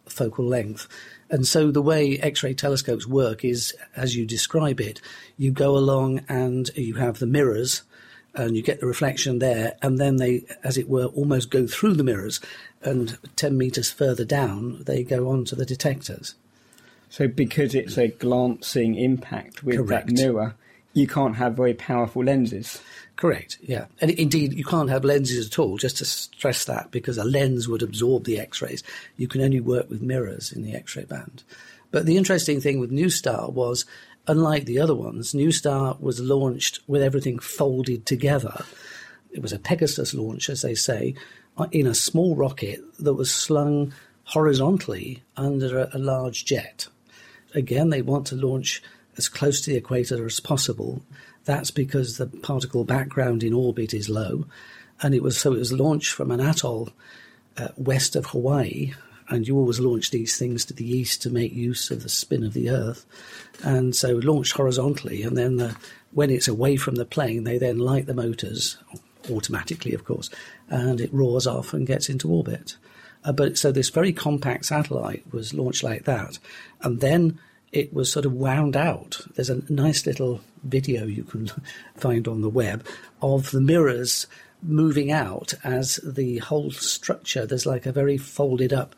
focal 0.06 0.46
length. 0.46 0.88
And 1.34 1.48
so 1.48 1.72
the 1.72 1.82
way 1.82 2.20
X-ray 2.20 2.54
telescopes 2.54 3.08
work 3.08 3.44
is, 3.44 3.74
as 3.96 4.16
you 4.16 4.24
describe 4.24 4.80
it, 4.80 5.02
you 5.36 5.50
go 5.50 5.76
along 5.76 6.22
and 6.30 6.70
you 6.76 6.94
have 6.94 7.18
the 7.18 7.26
mirrors, 7.26 7.82
and 8.36 8.56
you 8.56 8.62
get 8.62 8.80
the 8.80 8.86
reflection 8.86 9.40
there, 9.40 9.76
and 9.82 9.98
then 9.98 10.18
they, 10.18 10.46
as 10.64 10.78
it 10.78 10.88
were, 10.88 11.06
almost 11.06 11.50
go 11.50 11.66
through 11.66 11.96
the 11.96 12.04
mirrors, 12.04 12.40
and 12.84 13.18
ten 13.36 13.58
meters 13.58 13.90
further 13.92 14.24
down, 14.24 14.84
they 14.84 15.04
go 15.04 15.28
on 15.32 15.44
to 15.46 15.56
the 15.56 15.66
detectors. 15.66 16.36
So 17.10 17.28
because 17.28 17.74
it's 17.74 17.98
a 17.98 18.10
glancing 18.10 18.94
impact 18.94 19.64
with 19.64 19.78
Correct. 19.78 20.10
that 20.10 20.14
mirror, 20.14 20.54
you 20.94 21.08
can't 21.08 21.36
have 21.36 21.56
very 21.56 21.74
powerful 21.74 22.24
lenses. 22.24 22.82
Correct, 23.16 23.58
yeah. 23.62 23.86
And 24.02 24.12
indeed, 24.12 24.54
you 24.54 24.64
can't 24.64 24.90
have 24.90 25.04
lenses 25.04 25.48
at 25.48 25.60
all, 25.60 25.78
just 25.78 25.98
to 25.98 26.06
stress 26.06 26.66
that, 26.66 26.92
because 26.92 27.18
a 27.18 27.24
lens 27.24 27.68
would 27.68 27.84
absorb 27.84 28.24
the 28.24 28.40
X 28.40 28.62
rays. 28.62 28.84
You 29.18 29.28
can 29.28 29.42
only 29.42 29.60
work 29.60 29.90
with 29.90 30.02
mirrors 30.02 30.52
in 30.52 30.64
the 30.64 30.74
X 30.74 30.96
ray 30.96 31.06
band. 31.06 31.44
But 31.92 32.06
the 32.06 32.18
interesting 32.18 32.60
thing 32.60 32.80
with 32.80 32.92
NuSTAR 32.92 33.52
was, 33.54 33.86
unlike 34.28 34.66
the 34.66 34.80
other 34.80 34.96
ones, 34.96 35.34
NuSTAR 35.34 36.00
was 36.00 36.20
launched 36.20 36.80
with 36.88 37.04
everything 37.04 37.40
folded 37.40 38.06
together. 38.06 38.64
It 39.32 39.42
was 39.42 39.54
a 39.54 39.60
Pegasus 39.60 40.14
launch, 40.14 40.50
as 40.50 40.62
they 40.62 40.76
say, 40.76 41.16
uh, 41.58 41.68
in 41.72 41.86
a 41.86 41.94
small 41.94 42.36
rocket 42.36 42.82
that 43.00 43.14
was 43.14 43.32
slung 43.32 43.94
horizontally 44.26 45.24
under 45.38 45.80
a, 45.80 45.90
a 45.94 46.00
large 46.00 46.46
jet. 46.46 46.88
Again, 47.54 47.90
they 47.90 48.02
want 48.02 48.26
to 48.28 48.36
launch 48.36 48.82
as 49.18 49.30
close 49.30 49.62
to 49.62 49.72
the 49.72 49.78
equator 49.78 50.26
as 50.26 50.40
possible 50.40 51.02
that's 51.46 51.72
because 51.72 52.18
the 52.18 52.28
particle 52.28 52.84
background 52.84 53.44
in 53.44 53.54
orbit 53.54 53.94
is 53.94 54.10
low, 54.10 54.46
and 55.02 55.14
it 55.14 55.22
was 55.22 55.38
so 55.38 55.54
it 55.54 55.60
was 55.60 55.74
launched 55.74 56.14
from 56.14 56.32
an 56.32 56.40
atoll 56.40 56.90
uh, 57.58 57.70
west 57.76 58.16
of 58.16 58.28
Hawaii. 58.28 58.94
And 59.30 59.48
you 59.48 59.58
always 59.58 59.80
launch 59.80 60.12
these 60.12 60.38
things 60.38 60.66
to 60.66 60.74
the 60.74 60.86
east 60.86 61.22
to 61.22 61.30
make 61.30 61.54
use 61.54 61.90
of 61.90 62.04
the 62.04 62.10
spin 62.10 62.44
of 62.44 62.54
the 62.54 62.70
Earth, 62.70 63.06
and 63.64 63.96
so 63.96 64.16
launched 64.16 64.54
horizontally. 64.54 65.24
And 65.24 65.38
then 65.38 65.58
the, 65.58 65.76
when 66.12 66.30
it's 66.30 66.48
away 66.48 66.76
from 66.76 66.96
the 66.96 67.06
plane, 67.06 67.46
they 67.46 67.58
then 67.58 67.80
light 67.80 68.06
the 68.06 68.14
motors 68.14 68.78
automatically, 69.32 69.94
of 69.94 70.04
course, 70.04 70.30
and 70.70 71.00
it 71.00 71.14
roars 71.14 71.48
off 71.48 71.74
and 71.74 71.88
gets 71.88 72.10
into 72.10 72.30
orbit. 72.30 72.76
Uh, 73.24 73.32
but 73.32 73.58
so 73.58 73.72
this 73.72 73.90
very 73.90 74.12
compact 74.12 74.66
satellite 74.66 75.24
was 75.32 75.54
launched 75.54 75.84
like 75.84 76.04
that, 76.04 76.38
and 76.82 77.00
then 77.00 77.40
it 77.74 77.94
was 77.94 78.12
sort 78.12 78.26
of 78.26 78.34
wound 78.34 78.78
out. 78.78 79.20
There's 79.36 79.50
a 79.50 79.62
nice 79.72 80.06
little 80.06 80.42
video 80.64 81.06
you 81.06 81.24
can 81.24 81.52
find 81.96 82.28
on 82.28 82.42
the 82.42 82.50
web 82.50 82.86
of 83.22 83.52
the 83.52 83.62
mirrors 83.62 84.28
moving 84.62 85.12
out 85.12 85.54
as 85.64 86.00
the 86.04 86.38
whole 86.38 86.72
structure, 86.72 87.46
there's 87.46 87.66
like 87.66 87.86
a 87.86 87.92
very 87.92 88.18
folded 88.18 88.72
up 88.72 88.96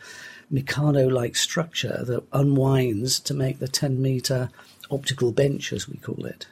Meccano 0.53 1.12
like 1.12 1.36
structure 1.36 2.03
that 2.05 2.24
unwinds 2.32 3.20
to 3.22 3.34
make 3.34 3.58
the 3.58 3.67
10 3.67 4.00
meter 4.00 4.50
optical 4.91 5.32
bench, 5.32 5.74
as 5.74 5.89
we 5.89 5.98
call 5.98 6.25
it, 6.25 6.46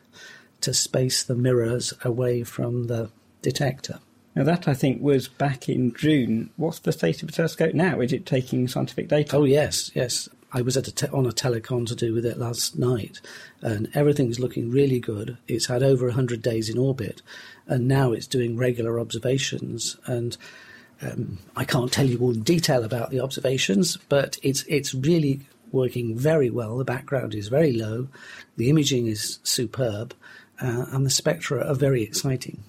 to 0.62 0.74
space 0.74 1.22
the 1.22 1.36
mirrors 1.36 1.94
away 2.04 2.44
from 2.44 2.88
the 2.88 3.12
detector. 3.44 4.00
Now, 4.36 4.44
that 4.46 4.68
I 4.68 4.74
think 4.74 5.00
was 5.00 5.28
back 5.28 5.70
in 5.70 5.94
June. 5.94 6.50
What's 6.56 6.80
the 6.80 6.92
state 6.92 7.22
of 7.22 7.28
the 7.28 7.36
telescope 7.36 7.76
now? 7.76 8.00
Is 8.00 8.12
it 8.12 8.26
taking 8.26 8.68
scientific 8.68 9.10
data? 9.10 9.38
Oh, 9.38 9.44
yes, 9.44 9.92
yes. 9.94 10.28
I 10.54 10.62
was 10.62 10.78
at 10.78 10.88
a 10.88 10.92
te- 10.92 11.08
on 11.08 11.26
a 11.26 11.32
telecon 11.32 11.88
to 11.88 11.96
do 11.96 12.14
with 12.14 12.26
it 12.26 12.38
last 12.38 12.78
night, 12.78 13.20
and 13.62 13.90
everything's 13.94 14.40
looking 14.40 14.70
really 14.70 15.00
good. 15.00 15.38
It's 15.48 15.66
had 15.66 15.82
over 15.82 16.06
100 16.06 16.42
days 16.42 16.70
in 16.70 16.78
orbit, 16.78 17.22
and 17.68 17.88
now 17.88 18.12
it's 18.12 18.28
doing 18.28 18.56
regular 18.56 19.00
observations. 19.00 19.98
And 20.06 20.38
um, 21.02 21.40
I 21.56 21.66
can't 21.66 21.92
tell 21.92 22.06
you 22.06 22.20
all 22.20 22.34
the 22.34 22.40
detail 22.40 22.84
about 22.84 23.10
the 23.10 23.20
observations, 23.20 23.98
but 23.98 24.38
it's 24.44 24.64
it's 24.68 24.94
really 24.94 25.42
working 25.72 26.16
very 26.16 26.52
well. 26.52 26.78
The 26.78 26.86
background 26.86 27.34
is 27.34 27.48
very 27.48 27.74
low, 27.74 28.08
the 28.56 28.70
imaging 28.70 29.08
is 29.08 29.40
superb, 29.44 30.14
uh, 30.62 30.86
and 30.92 31.06
the 31.06 31.10
spectra 31.10 31.66
are 31.66 31.76
very 31.76 32.04
exciting. 32.04 32.64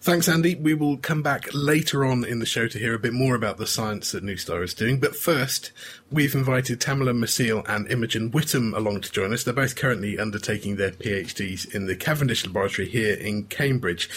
Thanks, 0.00 0.28
Andy. 0.28 0.54
We 0.54 0.74
will 0.74 0.96
come 0.96 1.22
back 1.22 1.48
later 1.52 2.04
on 2.04 2.24
in 2.24 2.38
the 2.38 2.46
show 2.46 2.68
to 2.68 2.78
hear 2.78 2.94
a 2.94 2.98
bit 2.98 3.12
more 3.12 3.34
about 3.34 3.58
the 3.58 3.66
science 3.66 4.12
that 4.12 4.24
NuSTAR 4.24 4.62
is 4.62 4.74
doing. 4.74 5.00
But 5.00 5.16
first, 5.16 5.72
we've 6.10 6.34
invited 6.34 6.80
Tamela 6.80 7.16
Maciel 7.16 7.64
and 7.68 7.90
Imogen 7.90 8.30
Whittam 8.30 8.76
along 8.76 9.02
to 9.02 9.12
join 9.12 9.32
us. 9.32 9.44
They're 9.44 9.54
both 9.54 9.76
currently 9.76 10.18
undertaking 10.18 10.76
their 10.76 10.90
PhDs 10.90 11.74
in 11.74 11.86
the 11.86 11.96
Cavendish 11.96 12.44
Laboratory 12.44 12.88
here 12.88 13.14
in 13.14 13.44
Cambridge. 13.44 14.08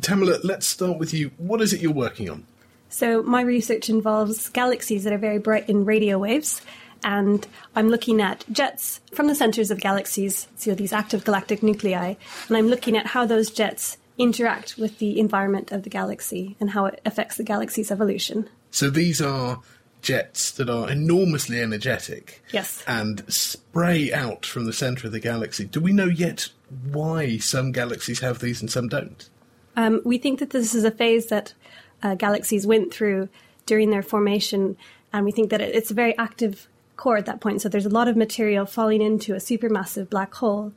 Tamala, 0.00 0.38
let's 0.42 0.66
start 0.66 0.98
with 0.98 1.14
you. 1.14 1.30
What 1.38 1.60
is 1.60 1.72
it 1.72 1.80
you're 1.80 1.92
working 1.92 2.28
on? 2.28 2.46
So, 2.88 3.22
my 3.22 3.40
research 3.40 3.88
involves 3.88 4.50
galaxies 4.50 5.04
that 5.04 5.14
are 5.14 5.18
very 5.18 5.38
bright 5.38 5.68
in 5.68 5.86
radio 5.86 6.18
waves, 6.18 6.60
and 7.02 7.46
I'm 7.74 7.88
looking 7.88 8.20
at 8.20 8.44
jets 8.52 9.00
from 9.14 9.28
the 9.28 9.34
centers 9.34 9.70
of 9.70 9.80
galaxies, 9.80 10.46
so 10.56 10.74
these 10.74 10.92
active 10.92 11.24
galactic 11.24 11.62
nuclei, 11.62 12.16
and 12.48 12.56
I'm 12.56 12.68
looking 12.68 12.96
at 12.96 13.06
how 13.06 13.24
those 13.24 13.50
jets 13.50 13.96
interact 14.18 14.76
with 14.76 14.98
the 14.98 15.18
environment 15.18 15.72
of 15.72 15.82
the 15.82 15.90
galaxy 15.90 16.56
and 16.60 16.70
how 16.70 16.86
it 16.86 17.00
affects 17.04 17.36
the 17.36 17.42
galaxy's 17.42 17.90
evolution. 17.90 18.48
So 18.70 18.90
these 18.90 19.20
are 19.20 19.60
jets 20.02 20.50
that 20.52 20.68
are 20.68 20.90
enormously 20.90 21.60
energetic. 21.60 22.42
Yes. 22.52 22.82
And 22.86 23.24
spray 23.32 24.12
out 24.12 24.44
from 24.44 24.66
the 24.66 24.72
centre 24.72 25.06
of 25.06 25.12
the 25.12 25.20
galaxy. 25.20 25.64
Do 25.64 25.80
we 25.80 25.92
know 25.92 26.06
yet 26.06 26.48
why 26.90 27.38
some 27.38 27.72
galaxies 27.72 28.20
have 28.20 28.40
these 28.40 28.60
and 28.60 28.70
some 28.70 28.88
don't? 28.88 29.28
Um, 29.76 30.02
we 30.04 30.18
think 30.18 30.40
that 30.40 30.50
this 30.50 30.74
is 30.74 30.84
a 30.84 30.90
phase 30.90 31.26
that 31.28 31.54
uh, 32.02 32.14
galaxies 32.16 32.66
went 32.66 32.92
through 32.92 33.28
during 33.64 33.90
their 33.90 34.02
formation, 34.02 34.76
and 35.12 35.24
we 35.24 35.30
think 35.30 35.50
that 35.50 35.60
it's 35.60 35.90
a 35.90 35.94
very 35.94 36.18
active 36.18 36.68
core 36.96 37.16
at 37.16 37.26
that 37.26 37.40
point. 37.40 37.62
So 37.62 37.68
there's 37.68 37.86
a 37.86 37.90
lot 37.90 38.08
of 38.08 38.16
material 38.16 38.66
falling 38.66 39.00
into 39.00 39.34
a 39.34 39.38
supermassive 39.38 40.10
black 40.10 40.34
hole. 40.34 40.72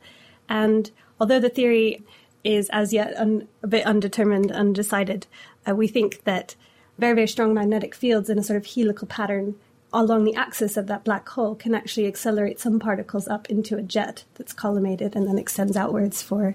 And 0.48 0.90
although 1.20 1.40
the 1.40 1.48
theory 1.48 2.04
is 2.46 2.68
as 2.70 2.92
yet 2.92 3.14
un, 3.16 3.48
a 3.62 3.66
bit 3.66 3.84
undetermined, 3.84 4.52
undecided. 4.52 5.26
Uh, 5.68 5.74
we 5.74 5.88
think 5.88 6.22
that 6.24 6.54
very, 6.98 7.14
very 7.14 7.26
strong 7.26 7.52
magnetic 7.52 7.94
fields 7.94 8.30
in 8.30 8.38
a 8.38 8.42
sort 8.42 8.56
of 8.56 8.66
helical 8.66 9.06
pattern 9.06 9.56
along 9.92 10.24
the 10.24 10.34
axis 10.34 10.76
of 10.76 10.86
that 10.88 11.04
black 11.04 11.28
hole 11.28 11.54
can 11.54 11.74
actually 11.74 12.06
accelerate 12.06 12.60
some 12.60 12.78
particles 12.78 13.28
up 13.28 13.48
into 13.48 13.76
a 13.76 13.82
jet 13.82 14.24
that's 14.34 14.52
collimated 14.52 15.14
and 15.14 15.26
then 15.26 15.38
extends 15.38 15.76
outwards 15.76 16.22
for 16.22 16.54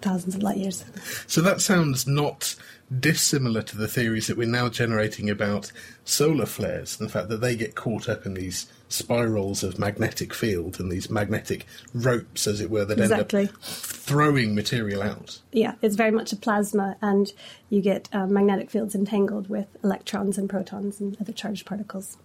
thousands 0.00 0.34
of 0.34 0.42
light 0.42 0.58
years. 0.58 0.84
So 1.26 1.40
that 1.42 1.60
sounds 1.60 2.06
not 2.06 2.54
dissimilar 3.00 3.62
to 3.62 3.78
the 3.78 3.88
theories 3.88 4.26
that 4.26 4.36
we're 4.36 4.48
now 4.48 4.68
generating 4.68 5.30
about 5.30 5.72
solar 6.04 6.44
flares 6.44 6.98
and 6.98 7.08
the 7.08 7.12
fact 7.12 7.28
that 7.28 7.40
they 7.40 7.56
get 7.56 7.74
caught 7.74 8.08
up 8.08 8.26
in 8.26 8.34
these 8.34 8.70
spirals 8.92 9.62
of 9.62 9.78
magnetic 9.78 10.34
field 10.34 10.78
and 10.78 10.90
these 10.90 11.10
magnetic 11.10 11.66
ropes, 11.94 12.46
as 12.46 12.60
it 12.60 12.70
were, 12.70 12.84
that 12.84 12.98
exactly. 12.98 13.40
end 13.42 13.50
up 13.50 13.62
throwing 13.62 14.54
material 14.54 15.02
out. 15.02 15.40
Yeah, 15.52 15.74
it's 15.82 15.96
very 15.96 16.10
much 16.10 16.32
a 16.32 16.36
plasma, 16.36 16.96
and 17.00 17.32
you 17.70 17.80
get 17.80 18.08
um, 18.12 18.32
magnetic 18.32 18.70
fields 18.70 18.94
entangled 18.94 19.48
with 19.48 19.66
electrons 19.82 20.38
and 20.38 20.48
protons 20.48 21.00
and 21.00 21.16
other 21.20 21.32
charged 21.32 21.66
particles. 21.66 22.16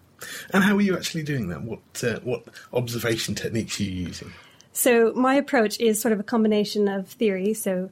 And 0.53 0.63
how 0.63 0.75
are 0.75 0.81
you 0.81 0.95
actually 0.95 1.23
doing 1.23 1.47
that? 1.49 1.61
What 1.61 2.03
uh, 2.03 2.19
what 2.21 2.43
observation 2.73 3.35
techniques 3.35 3.79
are 3.79 3.83
you 3.83 4.07
using? 4.07 4.33
So 4.73 5.11
my 5.15 5.35
approach 5.35 5.79
is 5.79 6.01
sort 6.01 6.11
of 6.11 6.19
a 6.19 6.23
combination 6.23 6.87
of 6.87 7.07
theory, 7.07 7.53
so 7.53 7.89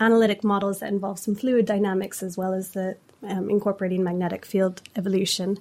analytic 0.00 0.42
models 0.42 0.80
that 0.80 0.88
involve 0.88 1.18
some 1.18 1.34
fluid 1.34 1.66
dynamics 1.66 2.22
as 2.22 2.36
well 2.36 2.52
as 2.52 2.70
the 2.70 2.96
um, 3.22 3.48
incorporating 3.48 4.02
magnetic 4.02 4.44
field 4.44 4.82
evolution, 4.96 5.58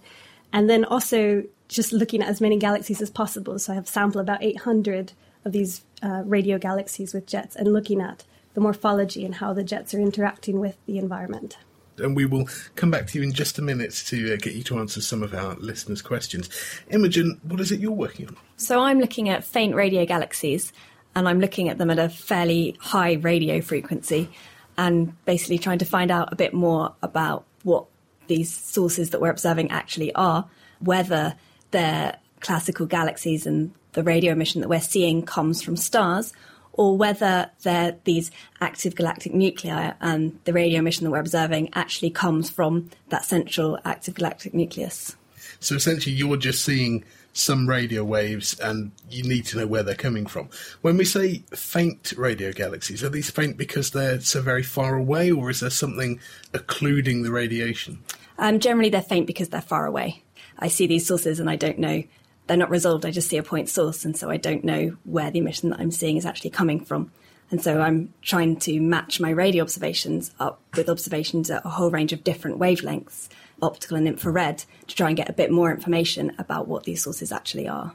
and 0.52 0.70
then 0.70 0.86
also 0.86 1.44
just 1.74 1.94
looking 1.94 2.22
at 2.22 2.30
as 2.30 2.40
many 2.40 2.58
galaxies 2.58 3.02
as 3.02 3.10
possible. 3.10 3.60
So 3.60 3.74
I 3.74 3.76
have 3.76 3.88
sampled 3.88 4.22
about 4.22 4.44
800 4.44 5.14
of 5.46 5.52
these 5.52 5.84
uh, 6.02 6.24
radio 6.26 6.58
galaxies 6.58 7.14
with 7.14 7.28
jets 7.28 7.56
and 7.56 7.72
looking 7.74 8.02
at 8.02 8.24
the 8.54 8.62
morphology 8.62 9.26
and 9.26 9.36
how 9.36 9.54
the 9.54 9.64
jets 9.64 9.94
are 9.94 10.00
interacting 10.00 10.60
with 10.60 10.78
the 10.86 10.98
environment. 10.98 11.58
And 11.98 12.16
we 12.16 12.26
will 12.26 12.48
come 12.76 12.90
back 12.90 13.08
to 13.08 13.20
you 13.20 13.24
in 13.24 13.34
just 13.34 13.60
a 13.60 13.62
minute 13.62 13.92
to 14.08 14.34
uh, 14.34 14.38
get 14.38 14.54
you 14.54 14.64
to 14.64 14.80
answer 14.80 15.02
some 15.02 15.22
of 15.22 15.34
our 15.34 15.56
listeners' 15.56 16.02
questions. 16.02 16.50
Imogen, 16.90 17.40
what 17.44 17.60
is 17.60 17.72
it 17.72 17.80
you're 17.80 17.92
working 17.92 18.28
on? 18.28 18.38
So 18.58 18.82
I'm 18.82 19.00
looking 19.00 19.30
at 19.30 19.44
faint 19.44 19.76
radio 19.76 20.06
galaxies. 20.06 20.74
and 21.16 21.28
I'm 21.28 21.40
looking 21.40 21.70
at 21.70 21.78
them 21.78 21.90
at 21.90 22.00
a 22.00 22.10
fairly 22.10 22.76
high 22.80 23.14
radio 23.14 23.62
frequency 23.62 24.30
and 24.78 25.14
basically 25.26 25.60
trying 25.60 25.80
to 25.80 25.86
find 25.86 26.10
out 26.10 26.34
a 26.34 26.36
bit 26.36 26.54
more 26.54 26.96
about 27.04 27.46
what 27.64 27.86
these 28.28 28.52
sources 28.52 29.12
that 29.12 29.22
we're 29.22 29.30
observing 29.30 29.70
actually 29.70 30.14
are, 30.16 30.48
whether 30.80 31.36
they're 31.74 32.18
classical 32.40 32.86
galaxies 32.86 33.46
and 33.46 33.74
the 33.92 34.04
radio 34.04 34.32
emission 34.32 34.62
that 34.62 34.70
we're 34.70 34.80
seeing 34.80 35.24
comes 35.24 35.62
from 35.62 35.76
stars, 35.76 36.34
or 36.72 36.98
whether 36.98 37.52
they're 37.62 37.96
these 38.06 38.32
active 38.62 38.96
galactic 38.96 39.34
nuclei 39.34 39.94
and 40.00 40.40
the 40.46 40.54
radio 40.54 40.80
emission 40.80 41.04
that 41.04 41.12
we're 41.12 41.20
observing 41.20 41.70
actually 41.74 42.10
comes 42.10 42.50
from 42.50 42.90
that 43.10 43.26
central 43.26 43.78
active 43.86 44.16
galactic 44.16 44.54
nucleus. 44.54 45.16
So 45.60 45.76
essentially, 45.76 46.16
you're 46.16 46.38
just 46.38 46.66
seeing 46.66 47.04
some 47.34 47.68
radio 47.68 48.04
waves 48.04 48.60
and 48.60 48.92
you 49.10 49.24
need 49.24 49.46
to 49.46 49.58
know 49.58 49.68
where 49.68 49.84
they're 49.84 49.96
coming 49.96 50.26
from. 50.26 50.50
When 50.82 50.98
we 50.98 51.06
say 51.06 51.44
faint 51.52 52.14
radio 52.18 52.52
galaxies, 52.52 53.04
are 53.04 53.10
these 53.10 53.30
faint 53.30 53.58
because 53.58 53.92
they're 53.92 54.22
so 54.22 54.42
very 54.42 54.64
far 54.64 54.96
away, 54.96 55.32
or 55.32 55.50
is 55.50 55.60
there 55.60 55.70
something 55.70 56.20
occluding 56.54 57.24
the 57.24 57.32
radiation? 57.32 58.00
Um, 58.38 58.60
generally, 58.60 58.90
they're 58.90 59.02
faint 59.02 59.28
because 59.28 59.50
they're 59.50 59.62
far 59.62 59.86
away. 59.86 60.24
I 60.60 60.68
see 60.68 60.88
these 60.88 61.06
sources 61.06 61.40
and 61.40 61.50
I 61.50 61.56
don't 61.56 61.80
know, 61.80 62.04
they're 62.48 62.58
not 62.58 62.70
resolved. 62.70 63.06
I 63.06 63.12
just 63.12 63.30
see 63.30 63.38
a 63.38 63.44
point 63.44 63.70
source, 63.70 64.04
and 64.04 64.18
so 64.18 64.30
I 64.30 64.38
don't 64.38 64.64
know 64.64 64.98
where 65.06 65.32
the 65.32 65.40
emission 65.40 65.70
that 65.70 65.80
I'm 65.80 65.92
seeing 65.92 66.18
is 66.18 66.26
actually 66.26 66.50
coming 66.50 66.84
from. 66.84 67.12
And 67.52 67.62
so 67.62 67.82
I'm 67.82 68.14
trying 68.22 68.58
to 68.62 68.80
match 68.82 69.20
my 69.20 69.30
radio 69.30 69.64
observations 69.64 70.32
up 70.40 70.60
with 70.76 70.90
observations 70.90 71.50
at 71.52 71.66
a 71.66 71.70
whole 71.70 71.92
range 71.92 72.12
of 72.12 72.24
different 72.24 72.60
wavelengths 72.60 73.30
optical 73.62 73.98
and 73.98 74.08
infrared 74.08 74.64
to 74.88 74.96
try 74.96 75.08
and 75.08 75.18
get 75.18 75.30
a 75.30 75.34
bit 75.34 75.52
more 75.52 75.72
information 75.72 76.34
about 76.38 76.68
what 76.68 76.84
these 76.84 77.02
sources 77.02 77.32
actually 77.32 77.68
are. 77.68 77.94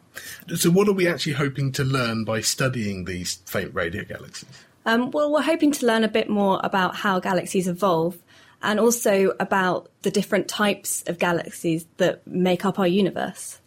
So, 0.56 0.70
what 0.70 0.88
are 0.88 0.92
we 0.92 1.06
actually 1.06 1.34
hoping 1.34 1.72
to 1.72 1.84
learn 1.84 2.24
by 2.24 2.40
studying 2.40 3.04
these 3.04 3.36
faint 3.46 3.74
radio 3.74 4.04
galaxies? 4.04 4.48
Um, 4.86 5.10
well, 5.10 5.30
we're 5.30 5.42
hoping 5.42 5.72
to 5.72 5.86
learn 5.86 6.04
a 6.04 6.08
bit 6.08 6.30
more 6.30 6.60
about 6.64 6.96
how 6.96 7.20
galaxies 7.20 7.68
evolve 7.68 8.16
and 8.62 8.80
also 8.80 9.32
about 9.38 9.88
the 10.02 10.10
different 10.10 10.48
types 10.48 11.04
of 11.06 11.18
galaxies 11.18 11.86
that 11.98 12.26
make 12.26 12.64
up 12.64 12.78
our 12.78 12.86
universe. 12.86 13.60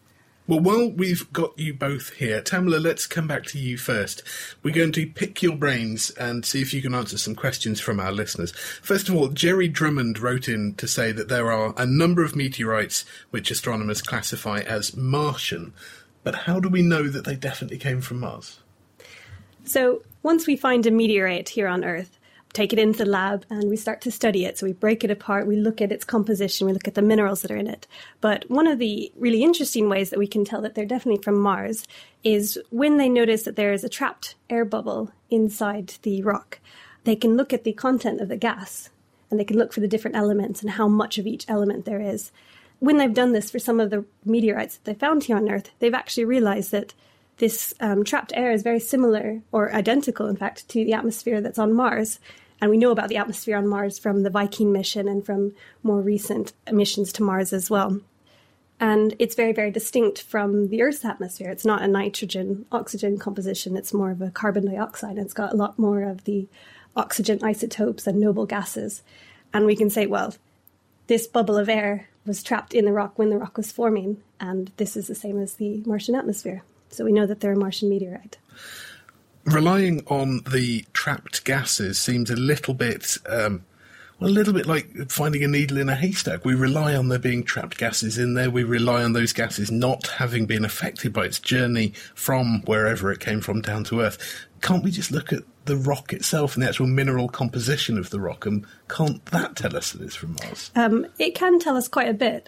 Well, 0.48 0.60
while 0.60 0.90
we've 0.90 1.32
got 1.32 1.58
you 1.58 1.74
both 1.74 2.14
here, 2.14 2.42
Tamela, 2.42 2.82
let's 2.82 3.08
come 3.08 3.28
back 3.28 3.46
to 3.46 3.60
you 3.60 3.78
first. 3.78 4.24
We're 4.64 4.74
going 4.74 4.92
to 4.94 5.08
pick 5.08 5.42
your 5.42 5.56
brains 5.56 6.10
and 6.12 6.44
see 6.44 6.62
if 6.62 6.74
you 6.74 6.82
can 6.82 6.94
answer 6.94 7.18
some 7.18 7.36
questions 7.36 7.80
from 7.80 8.00
our 8.02 8.12
listeners. 8.12 8.52
First 8.82 9.08
of 9.08 9.16
all, 9.16 9.30
Jerry 9.30 9.70
Drummond 9.70 10.20
wrote 10.20 10.50
in 10.50 10.74
to 10.76 10.88
say 10.88 11.12
that 11.14 11.30
there 11.30 11.52
are 11.52 11.74
a 11.78 11.86
number 11.86 12.24
of 12.24 12.36
meteorites 12.36 13.06
which 13.30 13.50
astronomers 13.50 14.02
classify 14.02 14.60
as 14.60 14.98
Martian, 14.98 15.74
but 16.24 16.36
how 16.36 16.60
do 16.60 16.68
we 16.68 16.82
know 16.82 17.08
that 17.08 17.24
they 17.24 17.36
definitely 17.36 17.78
came 17.78 18.02
from 18.02 18.20
Mars? 18.20 18.60
So, 19.64 20.02
once 20.24 20.48
we 20.48 20.58
find 20.58 20.86
a 20.86 20.92
meteorite 20.92 21.50
here 21.50 21.68
on 21.68 21.86
Earth, 21.86 22.20
take 22.54 22.74
it 22.74 22.80
into 22.80 23.00
the 23.00 23.10
lab 23.10 23.46
and 23.50 23.70
we 23.70 23.78
start 23.78 24.02
to 24.02 24.12
study 24.12 24.46
it. 24.46 24.58
So 24.58 24.66
we 24.66 24.74
break 24.74 25.04
it 25.04 25.12
apart, 25.12 25.48
we 25.48 25.56
look 25.56 25.82
at 25.82 25.92
its 25.92 26.06
composition, 26.06 26.68
we 26.68 26.74
look 26.74 26.88
at 26.88 26.96
the 26.96 27.02
minerals 27.02 27.42
that 27.42 27.52
are 27.52 27.58
in 27.58 27.68
it. 27.68 27.88
But 28.20 28.50
one 28.50 28.68
of 28.68 28.80
the 28.80 29.12
really 29.16 29.44
interesting 29.44 29.90
ways 29.90 30.10
that 30.10 30.20
we 30.20 30.28
can 30.28 30.44
tell 30.44 30.62
that 30.62 30.76
they're 30.76 30.86
definitely 30.86 31.24
from 31.24 31.40
Mars 31.40 31.86
is 32.24 32.60
when 32.70 32.98
they 32.98 33.10
notice 33.10 33.44
that 33.44 33.56
there 33.56 33.74
is 33.74 33.84
a 33.84 33.90
trapped 33.90 34.36
air 34.50 34.66
bubble 34.66 35.12
inside 35.30 35.94
the 36.02 36.22
rock. 36.24 36.60
They 37.04 37.16
can 37.16 37.38
look 37.38 37.54
at 37.54 37.64
the 37.64 37.74
content 37.74 38.22
of 38.22 38.28
the 38.28 38.38
gas 38.38 38.90
and 39.30 39.40
they 39.40 39.46
can 39.46 39.58
look 39.58 39.74
for 39.74 39.80
the 39.80 39.88
different 39.88 40.18
elements 40.18 40.62
and 40.62 40.72
how 40.72 40.88
much 40.88 41.18
of 41.18 41.26
each 41.26 41.46
element 41.48 41.86
there 41.86 42.02
is. 42.02 42.32
When 42.80 42.98
they've 42.98 43.14
done 43.14 43.32
this 43.32 43.50
for 43.50 43.60
some 43.60 43.80
of 43.80 43.92
the 43.92 44.06
meteorites 44.26 44.78
that 44.78 44.86
they 44.86 44.94
found 44.94 45.24
here 45.24 45.38
on 45.38 45.50
Earth, 45.50 45.72
they've 45.80 45.94
actually 45.94 46.26
realized 46.26 46.72
that 46.72 46.94
this 47.38 47.74
um, 47.80 48.04
trapped 48.04 48.34
air 48.36 48.52
is 48.52 48.64
very 48.64 48.80
similar, 48.80 49.42
or 49.52 49.74
identical, 49.74 50.28
in 50.28 50.36
fact, 50.36 50.68
to 50.70 50.86
the 50.86 50.94
atmosphere 50.94 51.42
that's 51.42 51.60
on 51.60 51.74
Mars. 51.74 52.20
And 52.62 52.70
we 52.70 52.78
know 52.78 52.92
about 52.92 53.10
the 53.10 53.18
atmosphere 53.18 53.58
on 53.58 53.68
Mars 53.68 53.98
from 53.98 54.22
the 54.22 54.30
Viking 54.30 54.72
mission 54.72 55.08
and 55.08 55.26
from 55.26 55.54
more 55.82 56.02
recent 56.02 56.54
missions 56.72 57.12
to 57.14 57.24
Mars 57.24 57.52
as 57.52 57.70
well. 57.70 58.00
And 58.80 59.16
it's 59.20 59.36
very, 59.36 59.54
very 59.54 59.72
distinct 59.72 60.22
from 60.22 60.70
the 60.70 60.82
Earth's 60.82 61.06
atmosphere. 61.06 61.50
It's 61.50 61.66
not 61.66 61.84
a 61.84 61.88
nitrogen 61.88 62.66
oxygen 62.72 63.18
composition, 63.18 63.78
it's 63.78 63.94
more 63.94 64.12
of 64.12 64.22
a 64.22 64.32
carbon 64.32 64.66
dioxide. 64.66 65.18
It's 65.18 65.34
got 65.34 65.54
a 65.54 65.56
lot 65.56 65.78
more 65.78 66.04
of 66.04 66.24
the 66.24 66.48
oxygen 66.96 67.44
isotopes 67.44 68.08
and 68.08 68.20
noble 68.20 68.46
gases. 68.46 69.02
And 69.54 69.66
we 69.66 69.76
can 69.76 69.90
say, 69.90 70.08
well, 70.08 70.34
this 71.08 71.28
bubble 71.28 71.58
of 71.58 71.70
air 71.70 72.08
was 72.26 72.44
trapped 72.44 72.74
in 72.74 72.86
the 72.86 72.92
rock 72.92 73.18
when 73.18 73.30
the 73.30 73.38
rock 73.38 73.58
was 73.58 73.72
forming, 73.72 74.22
and 74.40 74.72
this 74.78 74.96
is 74.96 75.08
the 75.08 75.16
same 75.16 75.40
as 75.40 75.56
the 75.56 75.84
Martian 75.86 76.16
atmosphere. 76.16 76.64
So 76.92 77.04
we 77.06 77.12
know 77.12 77.26
that 77.26 77.40
they're 77.40 77.54
a 77.54 77.58
Martian 77.58 77.90
meteorite 77.90 78.38
relying 79.46 80.04
on 80.08 80.42
the 80.52 80.86
trapped 80.94 81.44
gases 81.46 82.00
seems 82.00 82.30
a 82.30 82.36
little 82.36 82.74
bit. 82.74 83.18
Um, 83.28 83.66
a 84.24 84.30
little 84.30 84.54
bit 84.54 84.68
like 84.68 85.10
finding 85.10 85.44
a 85.44 85.48
needle 85.48 85.80
in 85.80 85.90
a 85.90 85.96
haystack. 85.96 86.46
We 86.46 86.54
rely 86.54 86.94
on 86.94 87.10
there 87.10 87.18
being 87.18 87.44
trapped 87.44 87.80
gases 87.80 88.20
in 88.20 88.36
there. 88.36 88.52
We 88.52 88.64
rely 88.64 89.04
on 89.04 89.14
those 89.14 89.34
gases 89.34 89.72
not 89.72 90.06
having 90.06 90.46
been 90.46 90.64
affected 90.64 91.12
by 91.12 91.26
its 91.26 91.40
journey 91.40 91.94
from 92.14 92.62
wherever 92.66 93.12
it 93.12 93.20
came 93.20 93.42
from 93.42 93.62
down 93.62 93.84
to 93.86 94.02
Earth. 94.02 94.20
Can't 94.62 94.84
we 94.84 94.92
just 94.92 95.10
look 95.10 95.34
at 95.34 95.42
the 95.66 95.76
rock 95.76 96.14
itself 96.14 96.54
and 96.54 96.62
the 96.62 96.70
actual 96.70 96.86
mineral 96.86 97.30
composition 97.30 97.98
of 97.98 98.12
the 98.12 98.20
rock, 98.20 98.46
and 98.46 98.64
can't 98.90 99.26
that 99.28 99.56
tell 99.56 99.76
us 99.76 99.94
that 99.94 100.04
it's 100.04 100.16
from 100.16 100.36
Mars? 100.44 100.70
Um, 100.76 101.08
it 101.18 101.34
can 101.34 101.60
tell 101.60 101.76
us 101.76 101.88
quite 101.88 102.10
a 102.10 102.14
bit. 102.14 102.48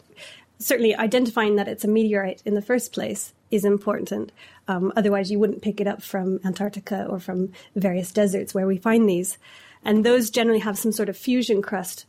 Certainly, 0.59 0.95
identifying 0.95 1.55
that 1.55 1.67
it's 1.67 1.83
a 1.83 1.87
meteorite 1.87 2.43
in 2.45 2.53
the 2.53 2.61
first 2.61 2.93
place 2.93 3.33
is 3.53 3.65
important. 3.65 4.31
Um, 4.67 4.91
otherwise, 4.95 5.31
you 5.31 5.39
wouldn't 5.39 5.61
pick 5.61 5.79
it 5.79 5.87
up 5.87 6.01
from 6.01 6.39
Antarctica 6.43 7.05
or 7.09 7.19
from 7.19 7.51
various 7.75 8.11
deserts 8.11 8.53
where 8.53 8.67
we 8.67 8.77
find 8.77 9.07
these. 9.07 9.37
And 9.85 10.05
those 10.05 10.29
generally 10.29 10.59
have 10.59 10.77
some 10.77 10.91
sort 10.91 11.09
of 11.09 11.17
fusion 11.17 11.61
crust 11.61 12.05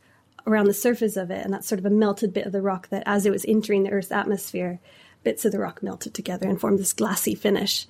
around 0.47 0.65
the 0.65 0.73
surface 0.73 1.17
of 1.17 1.31
it, 1.31 1.43
and 1.43 1.53
that's 1.53 1.67
sort 1.67 1.79
of 1.79 1.85
a 1.85 1.89
melted 1.89 2.33
bit 2.33 2.45
of 2.45 2.51
the 2.51 2.61
rock 2.61 2.89
that, 2.89 3.03
as 3.05 3.25
it 3.25 3.31
was 3.31 3.45
entering 3.47 3.83
the 3.83 3.91
Earth's 3.91 4.11
atmosphere, 4.11 4.79
bits 5.23 5.43
of 5.43 5.51
the 5.51 5.59
rock 5.59 5.81
melted 5.81 6.13
together 6.13 6.47
and 6.47 6.61
formed 6.61 6.79
this 6.79 6.93
glassy 6.93 7.35
finish. 7.35 7.87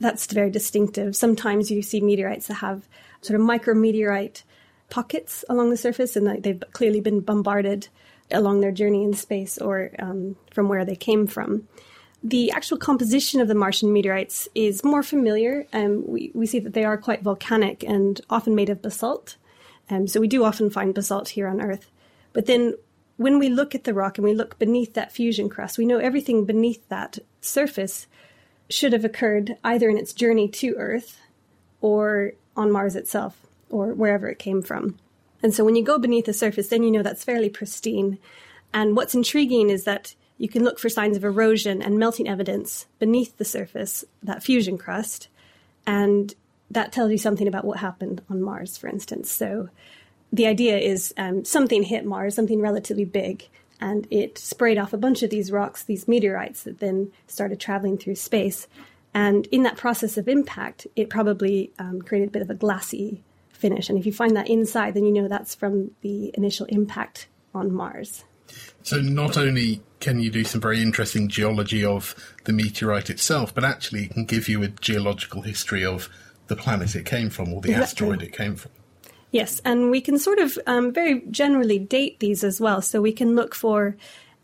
That's 0.00 0.26
very 0.26 0.50
distinctive. 0.50 1.16
Sometimes 1.16 1.70
you 1.70 1.82
see 1.82 2.00
meteorites 2.00 2.46
that 2.48 2.54
have 2.54 2.86
sort 3.22 3.40
of 3.40 3.46
micrometeorite 3.46 4.42
pockets 4.90 5.44
along 5.48 5.70
the 5.70 5.76
surface, 5.76 6.14
and 6.14 6.42
they've 6.42 6.62
clearly 6.72 7.00
been 7.00 7.20
bombarded 7.20 7.88
along 8.30 8.60
their 8.60 8.72
journey 8.72 9.02
in 9.02 9.14
space 9.14 9.58
or 9.58 9.90
um, 9.98 10.36
from 10.50 10.68
where 10.68 10.84
they 10.84 10.96
came 10.96 11.26
from. 11.26 11.66
The 12.26 12.50
actual 12.52 12.78
composition 12.78 13.42
of 13.42 13.48
the 13.48 13.54
Martian 13.54 13.92
meteorites 13.92 14.48
is 14.54 14.82
more 14.82 15.02
familiar. 15.02 15.66
Um, 15.74 16.04
we, 16.06 16.30
we 16.34 16.46
see 16.46 16.58
that 16.58 16.72
they 16.72 16.84
are 16.84 16.96
quite 16.96 17.22
volcanic 17.22 17.84
and 17.84 18.18
often 18.30 18.54
made 18.54 18.70
of 18.70 18.80
basalt. 18.80 19.36
Um, 19.90 20.06
so 20.06 20.20
we 20.20 20.28
do 20.28 20.42
often 20.42 20.70
find 20.70 20.94
basalt 20.94 21.28
here 21.28 21.46
on 21.46 21.60
Earth. 21.60 21.90
But 22.32 22.46
then 22.46 22.74
when 23.18 23.38
we 23.38 23.50
look 23.50 23.74
at 23.74 23.84
the 23.84 23.92
rock 23.92 24.16
and 24.16 24.24
we 24.24 24.32
look 24.32 24.58
beneath 24.58 24.94
that 24.94 25.12
fusion 25.12 25.50
crust, 25.50 25.76
we 25.76 25.84
know 25.84 25.98
everything 25.98 26.46
beneath 26.46 26.88
that 26.88 27.18
surface 27.42 28.06
should 28.70 28.94
have 28.94 29.04
occurred 29.04 29.58
either 29.62 29.90
in 29.90 29.98
its 29.98 30.14
journey 30.14 30.48
to 30.48 30.74
Earth 30.76 31.20
or 31.82 32.32
on 32.56 32.72
Mars 32.72 32.96
itself 32.96 33.38
or 33.68 33.92
wherever 33.92 34.28
it 34.28 34.38
came 34.38 34.62
from. 34.62 34.98
And 35.42 35.54
so 35.54 35.62
when 35.62 35.76
you 35.76 35.84
go 35.84 35.98
beneath 35.98 36.24
the 36.24 36.32
surface, 36.32 36.68
then 36.68 36.82
you 36.82 36.90
know 36.90 37.02
that's 37.02 37.22
fairly 37.22 37.50
pristine. 37.50 38.18
And 38.72 38.96
what's 38.96 39.14
intriguing 39.14 39.68
is 39.68 39.84
that 39.84 40.14
you 40.38 40.48
can 40.48 40.64
look 40.64 40.78
for 40.78 40.88
signs 40.88 41.16
of 41.16 41.24
erosion 41.24 41.80
and 41.80 41.98
melting 41.98 42.28
evidence 42.28 42.86
beneath 42.98 43.36
the 43.36 43.44
surface, 43.44 44.04
that 44.22 44.42
fusion 44.42 44.78
crust, 44.78 45.28
and 45.86 46.34
that 46.70 46.92
tells 46.92 47.10
you 47.10 47.18
something 47.18 47.46
about 47.46 47.64
what 47.64 47.78
happened 47.78 48.22
on 48.28 48.42
Mars, 48.42 48.76
for 48.76 48.88
instance. 48.88 49.30
So 49.30 49.68
the 50.32 50.46
idea 50.46 50.78
is 50.78 51.14
um, 51.16 51.44
something 51.44 51.82
hit 51.84 52.04
Mars, 52.04 52.34
something 52.34 52.60
relatively 52.60 53.04
big, 53.04 53.48
and 53.80 54.06
it 54.10 54.38
sprayed 54.38 54.78
off 54.78 54.92
a 54.92 54.98
bunch 54.98 55.22
of 55.22 55.30
these 55.30 55.52
rocks, 55.52 55.84
these 55.84 56.08
meteorites 56.08 56.64
that 56.64 56.80
then 56.80 57.12
started 57.26 57.60
traveling 57.60 57.98
through 57.98 58.16
space. 58.16 58.66
And 59.12 59.46
in 59.46 59.62
that 59.62 59.76
process 59.76 60.16
of 60.16 60.28
impact, 60.28 60.86
it 60.96 61.08
probably 61.08 61.70
um, 61.78 62.02
created 62.02 62.28
a 62.28 62.32
bit 62.32 62.42
of 62.42 62.50
a 62.50 62.54
glassy 62.54 63.22
finish. 63.50 63.88
And 63.88 63.96
if 63.96 64.06
you 64.06 64.12
find 64.12 64.36
that 64.36 64.48
inside, 64.48 64.94
then 64.94 65.04
you 65.04 65.12
know 65.12 65.28
that's 65.28 65.54
from 65.54 65.92
the 66.00 66.32
initial 66.34 66.66
impact 66.66 67.28
on 67.54 67.72
Mars. 67.72 68.24
So 68.82 69.00
not 69.00 69.36
only 69.36 69.80
can 70.04 70.20
you 70.20 70.30
do 70.30 70.44
some 70.44 70.60
very 70.60 70.82
interesting 70.82 71.28
geology 71.28 71.82
of 71.82 72.14
the 72.44 72.52
meteorite 72.52 73.08
itself, 73.08 73.54
but 73.54 73.64
actually 73.64 74.04
it 74.04 74.10
can 74.10 74.26
give 74.26 74.50
you 74.50 74.62
a 74.62 74.68
geological 74.68 75.40
history 75.40 75.82
of 75.82 76.10
the 76.48 76.54
planet 76.54 76.94
it 76.94 77.06
came 77.06 77.30
from 77.30 77.54
or 77.54 77.62
the 77.62 77.70
exactly. 77.70 77.82
asteroid 77.82 78.22
it 78.22 78.36
came 78.36 78.54
from. 78.54 78.70
Yes, 79.30 79.62
and 79.64 79.90
we 79.90 80.02
can 80.02 80.18
sort 80.18 80.38
of 80.38 80.58
um, 80.66 80.92
very 80.92 81.22
generally 81.30 81.78
date 81.78 82.20
these 82.20 82.44
as 82.44 82.60
well. 82.60 82.82
So 82.82 83.00
we 83.00 83.12
can 83.12 83.34
look 83.34 83.54
for 83.54 83.96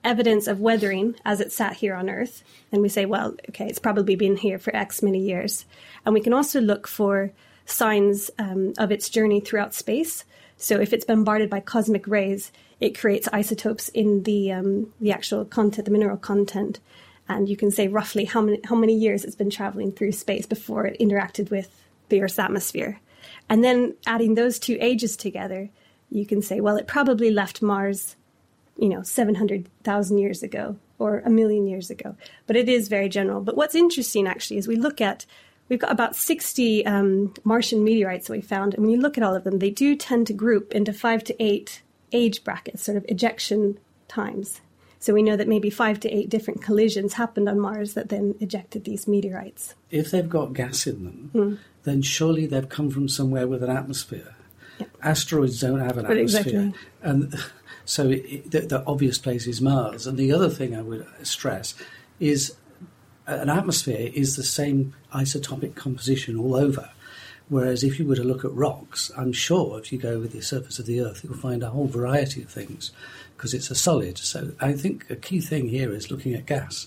evidence 0.03 0.47
of 0.47 0.61
weathering 0.61 1.15
as 1.27 1.41
it 1.41 1.53
sat 1.53 1.75
here 1.75 1.95
on 1.95 2.09
Earth, 2.09 2.43
and 2.73 2.81
we 2.81 2.89
say, 2.89 3.05
well, 3.05 3.35
okay, 3.51 3.67
it's 3.67 3.79
probably 3.79 4.17
been 4.17 4.39
here 4.39 4.59
for 4.59 4.75
X 4.75 5.03
many 5.03 5.19
years. 5.19 5.67
And 6.07 6.15
we 6.15 6.23
can 6.23 6.33
also 6.33 6.59
look 6.63 6.89
for 6.89 7.33
signs 7.67 8.31
um, 8.39 8.73
of 8.79 8.91
its 8.91 9.11
journey 9.11 9.41
throughout 9.41 9.75
space. 9.75 10.25
So 10.61 10.79
if 10.79 10.93
it's 10.93 11.07
bombarded 11.07 11.49
by 11.49 11.61
cosmic 11.61 12.07
rays, 12.07 12.53
it 12.81 12.99
creates 12.99 13.29
isotopes 13.33 13.89
in 13.89 14.25
the 14.25 14.53
um, 14.53 14.93
the 15.01 15.11
actual 15.11 15.47
content, 15.47 15.87
the 15.87 15.91
mineral 15.91 16.19
content, 16.19 16.81
and 17.29 17.49
you 17.49 17.57
can 17.57 17.71
say 17.71 17.89
roughly 17.89 18.27
how 18.27 18.43
many 18.43 18.61
how 18.65 18.77
many 18.77 18.95
years 18.95 19.25
it's 19.25 19.35
been 19.35 19.51
traveling 19.51 19.91
through 19.91 20.13
space 20.13 20.45
before 20.45 20.87
it 20.87 21.01
interacted 21.01 21.51
with 21.51 21.83
the 22.11 22.23
Earth's 22.23 22.39
atmosphere. 22.39 23.01
And 23.49 23.65
then 23.65 23.95
adding 24.07 24.35
those 24.35 24.59
two 24.59 24.77
ages 24.81 25.17
together, 25.17 25.71
you 26.11 26.27
can 26.27 26.43
say, 26.43 26.61
well, 26.61 26.77
it 26.77 26.87
probably 26.87 27.31
left 27.31 27.63
Mars, 27.63 28.17
you 28.79 28.89
know, 28.89 29.03
700,000 29.03 30.19
years 30.19 30.43
ago 30.43 30.77
or 30.99 31.21
a 31.21 31.31
million 31.31 31.67
years 31.67 31.91
ago. 31.91 32.17
But 32.47 32.57
it 32.57 32.69
is 32.69 32.89
very 32.89 33.09
general. 33.09 33.41
But 33.41 33.57
what's 33.57 33.75
interesting 33.75 34.27
actually 34.27 34.59
is 34.59 34.69
we 34.69 34.77
look 34.77 35.01
at, 35.01 35.25
we've 35.71 35.79
got 35.79 35.93
about 35.93 36.15
60 36.15 36.85
um, 36.85 37.33
Martian 37.45 37.83
meteorites 37.83 38.27
that 38.27 38.35
we 38.35 38.43
found. 38.43 38.75
And 38.75 38.83
when 38.83 38.93
you 38.93 39.01
look 39.01 39.17
at 39.17 39.25
all 39.25 39.35
of 39.35 39.45
them, 39.45 39.61
they 39.61 39.71
do 39.71 39.97
tend 39.97 40.27
to 40.27 40.35
group 40.35 40.73
into 40.73 40.93
five 40.93 41.25
to 41.25 41.43
eight 41.43 41.81
age 42.13 42.45
brackets, 42.45 42.83
sort 42.83 42.99
of 42.99 43.07
ejection 43.09 43.79
times. 44.09 44.61
So 44.99 45.15
we 45.15 45.23
know 45.23 45.37
that 45.37 45.49
maybe 45.49 45.71
five 45.71 45.99
to 46.01 46.11
eight 46.11 46.29
different 46.29 46.61
collisions 46.61 47.15
happened 47.15 47.49
on 47.49 47.59
Mars 47.59 47.95
that 47.95 48.11
then 48.11 48.35
ejected 48.41 48.85
these 48.85 49.09
meteorites. 49.09 49.75
If 49.91 50.11
they've 50.11 50.29
got 50.29 50.53
gas 50.53 50.87
in 50.87 51.05
them, 51.05 51.31
mm. 51.35 51.59
then 51.85 52.03
surely 52.03 52.45
they've 52.45 52.69
come 52.69 52.91
from 52.91 53.09
somewhere 53.09 53.49
with 53.49 53.63
an 53.63 53.71
atmosphere. 53.71 54.35
Asteroids 55.03 55.61
don't 55.61 55.81
have 55.81 55.97
an 55.97 56.07
but 56.07 56.19
atmosphere. 56.19 56.41
Exactly. 56.43 56.75
And 57.03 57.35
so 57.87 58.11
it, 58.11 58.51
the, 58.51 58.61
the 58.61 58.85
obvious 58.85 59.17
place 59.17 59.47
is 59.47 59.63
Mars. 59.63 60.07
And 60.07 60.19
the 60.19 60.33
other 60.33 60.51
thing 60.51 60.77
I 60.77 60.83
would 60.83 61.07
stress 61.23 61.75
is 62.19 62.55
an 63.31 63.49
atmosphere 63.49 64.11
is 64.15 64.37
the 64.37 64.43
same 64.43 64.95
isotopic 65.15 65.75
composition 65.75 66.39
all 66.39 66.57
over. 66.57 66.91
Whereas 67.49 67.83
if 67.83 67.99
you 67.99 68.07
were 68.07 68.15
to 68.15 68.23
look 68.23 68.45
at 68.45 68.53
rocks, 68.53 69.11
I'm 69.17 69.33
sure 69.33 69.79
if 69.79 69.93
you 69.93 69.99
go 69.99 70.11
over 70.11 70.29
the 70.29 70.41
surface 70.41 70.79
of 70.79 70.87
the 70.87 71.01
Earth, 71.01 71.25
you'll 71.25 71.35
find 71.35 71.63
a 71.63 71.71
whole 71.71 71.89
variety 71.89 72.43
of 72.43 72.49
things 72.49 72.93
because 73.37 73.53
it's 73.55 73.71
a 73.71 73.75
solid. 73.75 74.19
So 74.19 74.53
I 74.61 74.73
think 74.75 75.11
a 75.11 75.17
key 75.17 75.41
thing 75.41 75.69
here 75.69 75.93
is 75.93 76.11
looking 76.11 76.35
at 76.35 76.47
gas. 76.47 76.87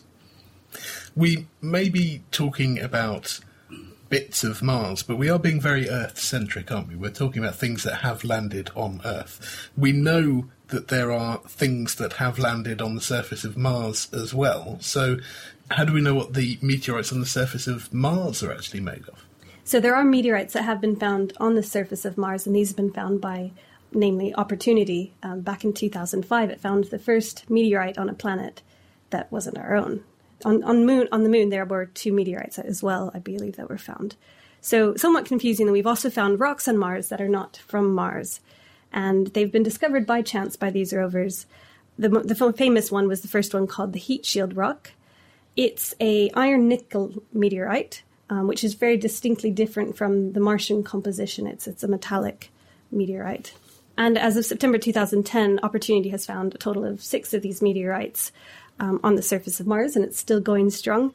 We 1.16 1.48
may 1.62 1.90
be 1.90 2.24
talking 2.32 2.80
about 2.80 3.42
bits 4.08 4.44
of 4.44 4.62
Mars, 4.62 5.04
but 5.04 5.18
we 5.18 5.30
are 5.30 5.40
being 5.40 5.60
very 5.60 5.90
Earth 5.90 6.20
centric, 6.20 6.72
aren't 6.72 6.88
we? 6.88 6.96
We're 6.96 7.10
talking 7.10 7.44
about 7.44 7.56
things 7.56 7.84
that 7.84 7.96
have 7.96 8.24
landed 8.24 8.70
on 8.76 9.02
Earth. 9.04 9.70
We 9.76 9.92
know 9.92 10.46
that 10.68 10.88
there 10.88 11.12
are 11.12 11.40
things 11.48 11.96
that 11.96 12.14
have 12.14 12.40
landed 12.40 12.82
on 12.82 12.96
the 12.96 13.02
surface 13.02 13.44
of 13.44 13.58
Mars 13.58 14.08
as 14.14 14.34
well. 14.34 14.78
So, 14.82 15.18
how 15.74 15.86
do 15.86 15.94
we 15.94 16.02
know 16.02 16.16
what 16.16 16.34
the 16.34 16.58
meteorites 16.62 17.12
on 17.12 17.20
the 17.20 17.26
surface 17.26 17.68
of 17.68 17.94
Mars 17.94 18.44
are 18.44 18.52
actually 18.52 18.80
made 18.80 19.08
of? 19.08 19.26
So, 19.64 19.80
there 19.80 19.96
are 19.96 20.04
meteorites 20.04 20.54
that 20.54 20.64
have 20.64 20.82
been 20.82 20.96
found 20.96 21.34
on 21.38 21.56
the 21.56 21.64
surface 21.64 22.04
of 22.06 22.18
Mars, 22.18 22.46
and 22.46 22.56
these 22.56 22.70
have 22.70 22.78
been 22.78 22.92
found 22.92 23.22
by 23.22 23.52
namely 23.96 24.34
Opportunity, 24.36 25.14
um, 25.24 25.42
back 25.42 25.64
in 25.64 25.74
2005, 25.74 26.50
it 26.50 26.60
found 26.60 26.86
the 26.86 27.00
first 27.00 27.50
meteorite 27.50 27.98
on 27.98 28.10
a 28.10 28.14
planet 28.14 28.62
that 29.10 29.32
wasn't 29.32 29.58
our 29.58 29.76
own. 29.76 30.04
On, 30.46 30.64
on, 30.64 30.86
moon, 30.86 31.08
on 31.12 31.24
the 31.24 31.30
moon, 31.30 31.50
there 31.50 31.66
were 31.66 31.86
two 31.86 32.12
meteorites 32.12 32.60
as 32.60 32.84
well, 32.84 33.12
I 33.14 33.20
believe, 33.20 33.56
that 33.56 33.70
were 33.70 33.78
found. 33.78 34.16
So, 34.62 34.96
somewhat 34.96 35.26
confusing. 35.26 35.72
We've 35.72 35.88
also 35.88 36.10
found 36.10 36.40
rocks 36.40 36.68
on 36.68 36.78
Mars 36.78 37.10
that 37.10 37.22
are 37.22 37.30
not 37.30 37.58
from 37.68 37.94
Mars, 37.94 38.40
and 38.92 39.28
they've 39.28 39.52
been 39.52 39.64
discovered 39.64 40.06
by 40.06 40.22
chance 40.22 40.56
by 40.56 40.70
these 40.70 40.94
rovers. 40.94 41.46
The, 41.98 42.10
the 42.10 42.54
famous 42.54 42.92
one 42.92 43.08
was 43.08 43.22
the 43.22 43.28
first 43.28 43.54
one 43.54 43.68
called 43.68 43.94
the 43.94 44.00
Heat 44.00 44.26
Shield 44.26 44.56
Rock. 44.56 44.92
It's 45.56 45.94
a 46.00 46.30
iron 46.32 46.68
nickel 46.68 47.24
meteorite, 47.32 48.04
um, 48.30 48.48
which 48.48 48.64
is 48.64 48.74
very 48.74 48.98
distinctly 48.98 49.52
different 49.52 49.96
from 49.96 50.34
the 50.34 50.40
Martian 50.40 50.84
composition. 50.84 51.46
It's 51.48 51.68
it's 51.68 51.84
a 51.84 51.88
metallic 51.88 52.52
meteorite. 52.92 53.54
And 53.96 54.18
as 54.18 54.38
of 54.38 54.46
September 54.46 54.80
2010, 54.80 55.60
Opportunity 55.62 56.10
has 56.10 56.26
found 56.26 56.56
a 56.56 56.58
total 56.58 56.84
of 56.84 57.04
six 57.04 57.34
of 57.34 57.44
these 57.44 57.62
meteorites 57.62 58.32
um, 58.80 59.00
on 59.04 59.16
the 59.16 59.22
surface 59.22 59.60
of 59.60 59.68
Mars, 59.68 59.96
and 59.96 60.04
it's 60.04 60.18
still 60.18 60.40
going 60.40 60.72
strong. 60.72 61.14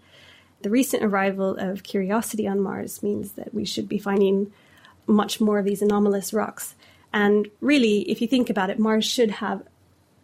The 0.62 0.70
recent 0.70 1.02
arrival 1.02 1.56
of 1.56 1.82
Curiosity 1.82 2.46
on 2.46 2.60
Mars 2.60 3.02
means 3.02 3.32
that 3.32 3.52
we 3.52 3.64
should 3.64 3.88
be 3.88 3.98
finding 3.98 4.52
much 5.06 5.40
more 5.40 5.58
of 5.58 5.64
these 5.64 5.82
anomalous 5.82 6.32
rocks. 6.32 6.76
And 7.12 7.48
really, 7.60 8.08
if 8.10 8.20
you 8.20 8.28
think 8.28 8.50
about 8.50 8.70
it, 8.70 8.78
Mars 8.78 9.04
should 9.04 9.30
have 9.30 9.62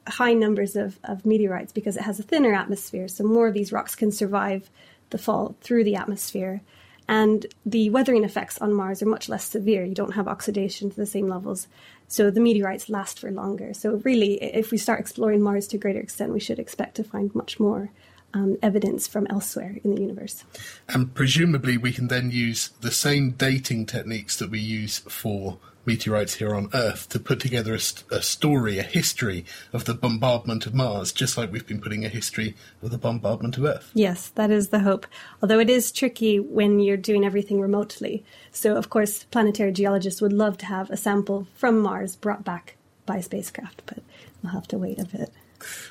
high 0.07 0.35
numbers 0.35 0.77
of, 0.77 0.99
of 1.05 1.25
meteorites 1.25 1.73
because 1.73 1.97
it 1.97 2.03
has 2.03 2.19
a 2.19 2.23
thinner 2.23 2.53
atmosphere, 2.55 3.09
so 3.09 3.25
more 3.25 3.47
of 3.47 3.55
these 3.55 3.73
rocks 3.73 3.95
can 3.95 4.13
survive 4.13 4.71
the 5.11 5.19
fall 5.19 5.57
through 5.61 5.85
the 5.85 5.97
atmosphere. 5.97 6.61
And 7.07 7.47
the 7.67 7.91
weathering 7.91 8.25
effects 8.25 8.59
on 8.59 8.73
Mars 8.73 9.03
are 9.03 9.07
much 9.07 9.29
less 9.29 9.45
severe. 9.45 9.85
You 9.85 9.95
don't 9.95 10.15
have 10.15 10.27
oxidation 10.27 10.89
to 10.91 10.97
the 10.97 11.07
same 11.07 11.29
levels. 11.29 11.69
So 12.09 12.31
the 12.31 12.41
meteorites 12.41 12.89
last 12.89 13.19
for 13.19 13.31
longer. 13.31 13.75
So, 13.75 13.97
really, 14.05 14.43
if 14.43 14.71
we 14.71 14.79
start 14.79 15.01
exploring 15.01 15.43
Mars 15.43 15.67
to 15.69 15.77
a 15.77 15.81
greater 15.81 16.01
extent, 16.01 16.33
we 16.33 16.41
should 16.41 16.59
expect 16.59 16.97
to 16.97 17.05
find 17.05 17.35
much 17.35 17.61
more 17.61 17.91
um, 18.35 18.59
evidence 18.63 19.07
from 19.07 19.27
elsewhere 19.29 19.79
in 19.83 19.95
the 19.95 20.01
universe. 20.01 20.45
And 20.89 21.15
presumably, 21.15 21.77
we 21.77 21.93
can 21.93 22.09
then 22.09 22.31
use 22.31 22.71
the 22.81 22.91
same 22.91 23.31
dating 23.31 23.87
techniques 23.87 24.37
that 24.39 24.51
we 24.51 24.61
use 24.61 24.99
for 24.99 25.59
meteorites 25.87 26.35
here 26.35 26.55
on 26.55 26.71
Earth 26.73 27.09
to 27.11 27.21
put 27.21 27.41
together 27.41 27.75
a, 27.75 28.15
a, 28.15 28.23
story, 28.23 28.79
a 28.79 28.83
history 28.83 29.45
of 29.73 29.85
the 29.85 29.95
bombardment 29.95 30.67
of 30.67 30.75
Mars, 30.75 31.13
just 31.13 31.37
like 31.37 31.53
we've 31.53 31.67
been 31.67 31.81
putting 31.81 32.05
a 32.05 32.09
history 32.09 32.57
of 32.83 32.91
the 32.91 32.99
bombardment 32.99 33.59
of 33.59 33.65
Earth. 33.65 33.91
Yes, 33.95 34.29
that 34.31 34.51
is 34.51 34.69
the 34.69 34.81
hope. 34.81 35.07
Although 35.43 35.61
it 35.61 35.71
is 35.71 35.93
tricky 35.93 36.41
when 36.41 36.81
you're 36.81 36.97
doing 36.97 37.25
everything 37.25 37.61
remotely. 37.61 38.25
So, 38.51 38.77
of 38.77 38.91
course, 38.91 39.25
planetary 39.25 39.73
geologists 39.73 40.23
would 40.23 40.33
love 40.33 40.59
to 40.59 40.67
have 40.67 40.91
a 40.91 40.97
sample 40.97 41.47
from 41.55 41.79
Mars 41.81 42.17
brought 42.17 42.45
back 42.45 42.77
by 43.07 43.21
spacecraft, 43.21 43.83
but 43.87 43.99
we'll 44.43 44.53
have 44.53 44.69
to 44.69 44.79
wait 44.79 44.99
a 44.99 45.05
bit. 45.05 45.31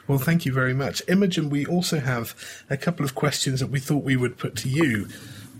Well, 0.07 0.19
thank 0.19 0.45
you 0.45 0.53
very 0.53 0.73
much. 0.73 1.01
Imogen, 1.07 1.49
we 1.49 1.65
also 1.65 1.99
have 1.99 2.35
a 2.69 2.77
couple 2.77 3.05
of 3.05 3.15
questions 3.15 3.59
that 3.59 3.67
we 3.67 3.79
thought 3.79 4.03
we 4.03 4.17
would 4.17 4.37
put 4.37 4.55
to 4.57 4.69
you. 4.69 5.07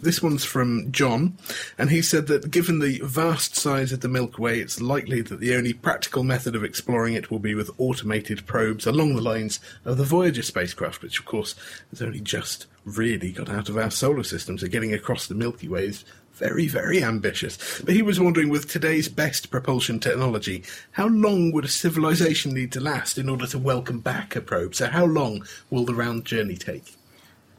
This 0.04 0.22
one's 0.22 0.44
from 0.44 0.92
John, 0.92 1.38
and 1.78 1.90
he 1.90 2.02
said 2.02 2.28
that 2.28 2.52
given 2.52 2.80
the 2.80 3.00
vast 3.06 3.56
size 3.56 3.94
of 3.94 4.02
the 4.02 4.10
Milky 4.10 4.42
Way, 4.42 4.60
it's 4.60 4.82
likely 4.82 5.22
that 5.22 5.40
the 5.40 5.56
only 5.56 5.72
practical 5.72 6.24
method 6.24 6.58
of 6.58 6.64
exploring 6.64 7.14
it 7.14 7.32
will 7.32 7.40
be 7.40 7.56
with 7.56 7.72
automated 7.78 8.46
probes 8.46 8.86
along 8.86 9.16
the 9.16 9.22
lines 9.22 9.62
of 9.86 9.96
the 9.96 10.04
Voyager 10.04 10.42
spacecraft, 10.42 11.02
which, 11.02 11.20
of 11.20 11.26
course, 11.26 11.56
has 11.90 12.02
only 12.02 12.20
just 12.20 12.68
really 12.84 13.32
got 13.32 13.48
out 13.48 13.70
of 13.70 13.78
our 13.78 13.90
solar 13.90 14.24
system. 14.24 14.58
So 14.58 14.68
getting 14.68 14.94
across 14.94 15.28
the 15.28 15.36
Milky 15.36 15.70
Way 15.70 15.86
is 15.86 16.04
very, 16.36 16.68
very 16.68 17.04
ambitious. 17.04 17.82
But 17.82 17.94
he 17.94 18.02
was 18.02 18.20
wondering, 18.20 18.50
with 18.50 18.70
today's 18.70 19.08
best 19.08 19.52
propulsion 19.52 20.00
technology, 20.00 20.64
how 20.92 21.08
long 21.08 21.52
would 21.52 21.66
a 21.66 21.70
civilization 21.70 22.54
need 22.54 22.72
to 22.74 22.80
last 22.80 23.18
in 23.18 23.30
order 23.30 23.48
to 23.48 23.60
welcome 23.60 24.00
back 24.00 24.36
a 24.36 24.42
probe? 24.42 24.76
So, 24.76 24.88
how 24.88 25.06
long 25.06 25.46
will 25.70 25.86
the 25.86 25.96
round 25.96 26.26
journey 26.26 26.56
take? 26.56 26.96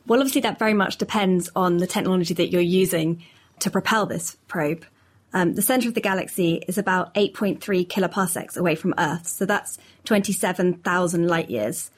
Well, 0.07 0.21
obviously, 0.21 0.43
that 0.43 0.59
very 0.59 0.75
much 0.75 0.99
depends 0.99 1.49
on 1.57 1.79
the 1.79 1.87
technology 1.87 2.35
that 2.35 2.51
you're 2.51 2.61
using 2.61 3.23
to 3.61 3.71
propel 3.71 4.07
this 4.07 4.37
probe. 4.49 4.85
Um, 5.33 5.55
the 5.55 5.63
centre 5.63 5.89
of 5.89 5.95
the 5.95 6.01
galaxy 6.01 6.63
is 6.69 6.79
about 6.79 7.13
8.3 7.15 7.59
kiloparsecs 7.89 8.57
away 8.57 8.77
from 8.77 8.95
Earth, 8.99 9.27
so 9.27 9.45
that's 9.45 9.79
27,000 10.05 11.27
light 11.27 11.51
years. 11.51 11.91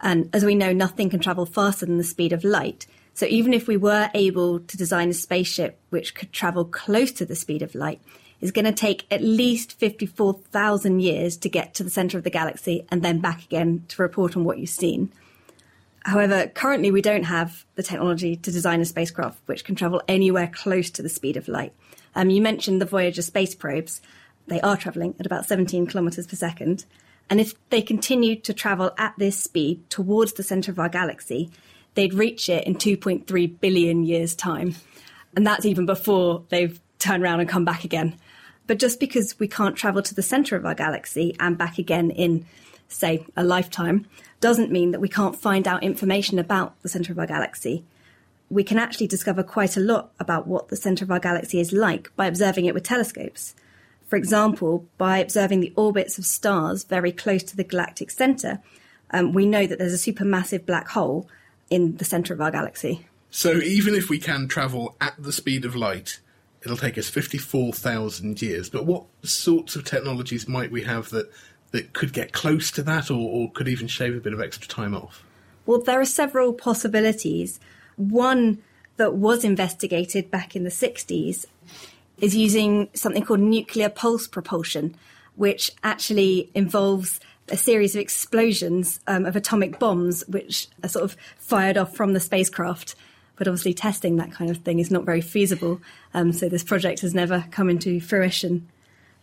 And 0.00 0.30
as 0.32 0.44
we 0.44 0.54
know, 0.54 0.72
nothing 0.72 1.10
can 1.10 1.18
travel 1.18 1.44
faster 1.44 1.86
than 1.86 1.98
the 1.98 2.04
speed 2.04 2.32
of 2.32 2.44
light. 2.44 2.86
So 3.18 3.26
even 3.26 3.52
if 3.52 3.66
we 3.66 3.76
were 3.76 4.08
able 4.14 4.60
to 4.60 4.76
design 4.76 5.08
a 5.08 5.12
spaceship 5.12 5.80
which 5.90 6.14
could 6.14 6.32
travel 6.32 6.64
close 6.64 7.10
to 7.10 7.26
the 7.26 7.34
speed 7.34 7.62
of 7.62 7.74
light, 7.74 8.00
it's 8.40 8.52
going 8.52 8.64
to 8.64 8.70
take 8.70 9.08
at 9.10 9.20
least 9.20 9.76
54,000 9.76 11.00
years 11.00 11.36
to 11.38 11.48
get 11.48 11.74
to 11.74 11.82
the 11.82 11.90
centre 11.90 12.16
of 12.16 12.22
the 12.22 12.30
galaxy 12.30 12.86
and 12.92 13.02
then 13.02 13.18
back 13.18 13.42
again 13.42 13.84
to 13.88 14.02
report 14.02 14.36
on 14.36 14.44
what 14.44 14.60
you've 14.60 14.70
seen. 14.70 15.12
However, 16.04 16.46
currently 16.46 16.92
we 16.92 17.02
don't 17.02 17.24
have 17.24 17.64
the 17.74 17.82
technology 17.82 18.36
to 18.36 18.52
design 18.52 18.80
a 18.80 18.84
spacecraft 18.84 19.40
which 19.46 19.64
can 19.64 19.74
travel 19.74 20.00
anywhere 20.06 20.46
close 20.46 20.88
to 20.90 21.02
the 21.02 21.08
speed 21.08 21.36
of 21.36 21.48
light. 21.48 21.72
Um, 22.14 22.30
you 22.30 22.40
mentioned 22.40 22.80
the 22.80 22.86
Voyager 22.86 23.22
space 23.22 23.52
probes. 23.52 24.00
They 24.46 24.60
are 24.60 24.76
travelling 24.76 25.16
at 25.18 25.26
about 25.26 25.44
17 25.44 25.88
kilometres 25.88 26.28
per 26.28 26.36
second. 26.36 26.84
And 27.28 27.40
if 27.40 27.54
they 27.70 27.82
continued 27.82 28.44
to 28.44 28.54
travel 28.54 28.92
at 28.96 29.14
this 29.18 29.42
speed 29.42 29.90
towards 29.90 30.34
the 30.34 30.44
centre 30.44 30.70
of 30.70 30.78
our 30.78 30.88
galaxy, 30.88 31.50
they'd 31.94 32.14
reach 32.14 32.48
it 32.48 32.64
in 32.64 32.74
2.3 32.74 33.60
billion 33.60 34.04
years' 34.04 34.34
time. 34.34 34.76
And 35.36 35.46
that's 35.46 35.66
even 35.66 35.86
before 35.86 36.44
they've 36.48 36.80
turned 36.98 37.22
around 37.22 37.40
and 37.40 37.48
come 37.48 37.64
back 37.64 37.84
again. 37.84 38.16
But 38.66 38.78
just 38.78 39.00
because 39.00 39.38
we 39.38 39.48
can't 39.48 39.76
travel 39.76 40.02
to 40.02 40.14
the 40.14 40.22
centre 40.22 40.56
of 40.56 40.66
our 40.66 40.74
galaxy 40.74 41.34
and 41.40 41.56
back 41.56 41.78
again 41.78 42.10
in, 42.10 42.44
say, 42.88 43.24
a 43.36 43.42
lifetime, 43.42 44.06
doesn't 44.40 44.70
mean 44.70 44.92
that 44.92 45.00
we 45.00 45.08
can't 45.08 45.36
find 45.36 45.66
out 45.66 45.82
information 45.82 46.38
about 46.38 46.80
the 46.82 46.88
centre 46.88 47.12
of 47.12 47.18
our 47.18 47.26
galaxy. 47.26 47.84
We 48.50 48.64
can 48.64 48.78
actually 48.78 49.06
discover 49.06 49.42
quite 49.42 49.76
a 49.76 49.80
lot 49.80 50.12
about 50.20 50.46
what 50.46 50.68
the 50.68 50.76
centre 50.76 51.04
of 51.04 51.10
our 51.10 51.18
galaxy 51.18 51.60
is 51.60 51.72
like 51.72 52.14
by 52.14 52.26
observing 52.26 52.66
it 52.66 52.74
with 52.74 52.84
telescopes. 52.84 53.54
For 54.06 54.16
example, 54.16 54.86
by 54.96 55.18
observing 55.18 55.60
the 55.60 55.72
orbits 55.76 56.18
of 56.18 56.24
stars 56.24 56.84
very 56.84 57.12
close 57.12 57.42
to 57.44 57.56
the 57.56 57.64
galactic 57.64 58.10
centre, 58.10 58.60
um, 59.10 59.32
we 59.32 59.46
know 59.46 59.66
that 59.66 59.78
there's 59.78 59.92
a 59.94 60.12
supermassive 60.12 60.64
black 60.66 60.88
hole 60.88 61.28
in 61.70 61.96
the 61.96 62.04
centre 62.04 62.34
of 62.34 62.40
our 62.40 62.50
galaxy. 62.50 63.06
So 63.30 63.54
even 63.58 63.94
if 63.94 64.08
we 64.08 64.18
can 64.18 64.48
travel 64.48 64.96
at 65.00 65.14
the 65.18 65.32
speed 65.32 65.64
of 65.64 65.76
light, 65.76 66.20
it'll 66.62 66.76
take 66.76 66.96
us 66.98 67.08
54,000 67.08 68.40
years. 68.40 68.70
But 68.70 68.86
what 68.86 69.04
sorts 69.22 69.76
of 69.76 69.84
technologies 69.84 70.48
might 70.48 70.70
we 70.70 70.82
have 70.82 71.10
that 71.10 71.30
that 71.70 71.92
could 71.92 72.12
get 72.12 72.32
close 72.32 72.70
to 72.72 72.82
that 72.82 73.10
or, 73.10 73.18
or 73.18 73.50
could 73.52 73.68
even 73.68 73.86
shave 73.86 74.16
a 74.16 74.20
bit 74.20 74.32
of 74.32 74.40
extra 74.40 74.66
time 74.66 74.94
off? 74.94 75.24
Well, 75.66 75.82
there 75.82 76.00
are 76.00 76.06
several 76.06 76.52
possibilities. 76.54 77.60
One 77.96 78.62
that 78.96 79.14
was 79.14 79.44
investigated 79.44 80.30
back 80.30 80.56
in 80.56 80.64
the 80.64 80.70
60s 80.70 81.44
is 82.18 82.34
using 82.34 82.88
something 82.94 83.22
called 83.22 83.40
nuclear 83.40 83.88
pulse 83.88 84.26
propulsion, 84.26 84.96
which 85.36 85.70
actually 85.84 86.50
involves 86.54 87.20
a 87.50 87.56
series 87.56 87.94
of 87.94 88.00
explosions 88.00 89.00
um, 89.06 89.26
of 89.26 89.36
atomic 89.36 89.78
bombs, 89.78 90.24
which 90.28 90.68
are 90.82 90.88
sort 90.88 91.04
of 91.04 91.16
fired 91.38 91.76
off 91.76 91.94
from 91.94 92.12
the 92.12 92.20
spacecraft. 92.20 92.94
But 93.36 93.46
obviously, 93.46 93.74
testing 93.74 94.16
that 94.16 94.32
kind 94.32 94.50
of 94.50 94.58
thing 94.58 94.78
is 94.78 94.90
not 94.90 95.04
very 95.04 95.20
feasible. 95.20 95.80
Um, 96.14 96.32
so, 96.32 96.48
this 96.48 96.64
project 96.64 97.00
has 97.00 97.14
never 97.14 97.44
come 97.50 97.70
into 97.70 98.00
fruition. 98.00 98.68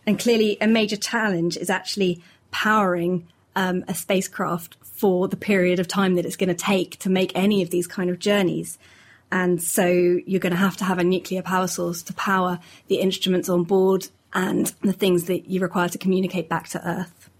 And 0.06 0.18
clearly, 0.18 0.56
a 0.60 0.66
major 0.66 0.96
challenge 0.96 1.56
is 1.56 1.68
actually 1.68 2.22
powering 2.50 3.26
um, 3.54 3.84
a 3.88 3.94
spacecraft 3.94 4.76
for 4.82 5.28
the 5.28 5.36
period 5.36 5.78
of 5.78 5.88
time 5.88 6.14
that 6.14 6.24
it's 6.24 6.36
going 6.36 6.48
to 6.48 6.54
take 6.54 6.98
to 7.00 7.10
make 7.10 7.32
any 7.34 7.62
of 7.62 7.70
these 7.70 7.86
kind 7.86 8.08
of 8.08 8.18
journeys. 8.18 8.78
And 9.30 9.62
so 9.62 9.86
you're 9.86 10.40
going 10.40 10.52
to 10.52 10.58
have 10.58 10.76
to 10.78 10.84
have 10.84 10.98
a 10.98 11.04
nuclear 11.04 11.42
power 11.42 11.66
source 11.66 12.02
to 12.04 12.14
power 12.14 12.60
the 12.86 13.00
instruments 13.00 13.48
on 13.48 13.64
board 13.64 14.08
and 14.32 14.66
the 14.82 14.92
things 14.92 15.24
that 15.24 15.48
you 15.48 15.60
require 15.60 15.88
to 15.88 15.98
communicate 15.98 16.48
back 16.48 16.68
to 16.68 16.88
Earth. 16.88 17.30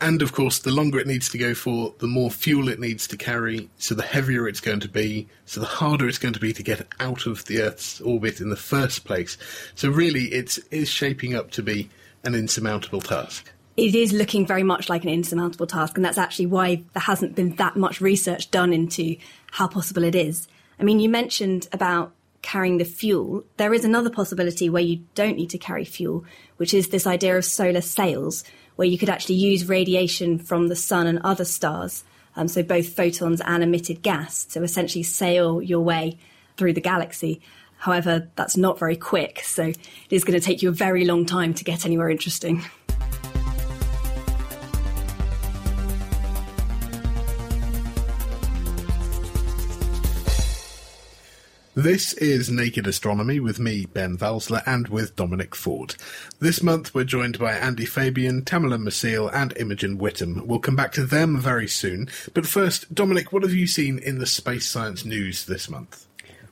And 0.00 0.22
of 0.22 0.32
course, 0.32 0.60
the 0.60 0.70
longer 0.70 0.98
it 0.98 1.06
needs 1.06 1.28
to 1.30 1.38
go 1.38 1.54
for, 1.54 1.92
the 1.98 2.06
more 2.06 2.30
fuel 2.30 2.68
it 2.68 2.78
needs 2.78 3.08
to 3.08 3.16
carry, 3.16 3.68
so 3.78 3.94
the 3.94 4.02
heavier 4.02 4.46
it's 4.46 4.60
going 4.60 4.80
to 4.80 4.88
be, 4.88 5.26
so 5.44 5.60
the 5.60 5.66
harder 5.66 6.08
it's 6.08 6.18
going 6.18 6.34
to 6.34 6.40
be 6.40 6.52
to 6.52 6.62
get 6.62 6.86
out 7.00 7.26
of 7.26 7.44
the 7.46 7.60
Earth's 7.60 8.00
orbit 8.00 8.40
in 8.40 8.50
the 8.50 8.56
first 8.56 9.04
place. 9.04 9.36
So 9.74 9.90
really, 9.90 10.26
it 10.26 10.58
is 10.70 10.88
shaping 10.88 11.34
up 11.34 11.50
to 11.52 11.62
be 11.62 11.90
an 12.22 12.34
insurmountable 12.34 13.00
task. 13.00 13.52
It 13.76 13.94
is 13.94 14.12
looking 14.12 14.46
very 14.46 14.62
much 14.62 14.88
like 14.88 15.02
an 15.04 15.10
insurmountable 15.10 15.66
task, 15.66 15.96
and 15.96 16.04
that's 16.04 16.18
actually 16.18 16.46
why 16.46 16.82
there 16.92 17.02
hasn't 17.02 17.34
been 17.34 17.56
that 17.56 17.76
much 17.76 18.00
research 18.00 18.50
done 18.50 18.72
into 18.72 19.16
how 19.50 19.66
possible 19.66 20.04
it 20.04 20.14
is. 20.14 20.46
I 20.80 20.84
mean, 20.84 21.00
you 21.00 21.08
mentioned 21.08 21.68
about 21.72 22.12
carrying 22.48 22.78
the 22.78 22.84
fuel. 22.84 23.44
There 23.58 23.74
is 23.74 23.84
another 23.84 24.08
possibility 24.08 24.70
where 24.70 24.82
you 24.82 25.04
don't 25.14 25.36
need 25.36 25.50
to 25.50 25.58
carry 25.58 25.84
fuel, 25.84 26.24
which 26.56 26.72
is 26.72 26.88
this 26.88 27.06
idea 27.06 27.36
of 27.36 27.44
solar 27.44 27.82
sails, 27.82 28.42
where 28.76 28.88
you 28.88 28.96
could 28.96 29.10
actually 29.10 29.34
use 29.34 29.68
radiation 29.68 30.38
from 30.38 30.68
the 30.68 30.74
sun 30.74 31.06
and 31.06 31.18
other 31.18 31.44
stars, 31.44 32.04
um, 32.36 32.48
so 32.48 32.62
both 32.62 32.88
photons 32.88 33.42
and 33.44 33.62
emitted 33.62 34.00
gas, 34.00 34.46
to 34.46 34.62
essentially 34.62 35.02
sail 35.02 35.60
your 35.60 35.80
way 35.80 36.16
through 36.56 36.72
the 36.72 36.80
galaxy. 36.80 37.42
However, 37.76 38.30
that's 38.34 38.56
not 38.56 38.78
very 38.78 38.96
quick, 38.96 39.40
so 39.40 39.64
it 39.64 39.76
is 40.08 40.24
going 40.24 40.40
to 40.40 40.44
take 40.44 40.62
you 40.62 40.70
a 40.70 40.72
very 40.72 41.04
long 41.04 41.26
time 41.26 41.52
to 41.52 41.64
get 41.64 41.84
anywhere 41.84 42.08
interesting. 42.08 42.64
This 51.78 52.12
is 52.14 52.50
Naked 52.50 52.88
Astronomy 52.88 53.38
with 53.38 53.60
me, 53.60 53.86
Ben 53.86 54.18
Valsler, 54.18 54.64
and 54.66 54.88
with 54.88 55.14
Dominic 55.14 55.54
Ford. 55.54 55.94
This 56.40 56.60
month 56.60 56.92
we're 56.92 57.04
joined 57.04 57.38
by 57.38 57.52
Andy 57.52 57.84
Fabian, 57.84 58.42
Tamela 58.42 58.82
Maciel, 58.82 59.32
and 59.32 59.56
Imogen 59.56 59.96
Whittam. 59.96 60.44
We'll 60.44 60.58
come 60.58 60.74
back 60.74 60.90
to 60.94 61.06
them 61.06 61.38
very 61.38 61.68
soon. 61.68 62.08
But 62.34 62.48
first, 62.48 62.92
Dominic, 62.92 63.32
what 63.32 63.44
have 63.44 63.54
you 63.54 63.68
seen 63.68 64.00
in 64.00 64.18
the 64.18 64.26
space 64.26 64.66
science 64.66 65.04
news 65.04 65.44
this 65.44 65.70
month? 65.70 66.08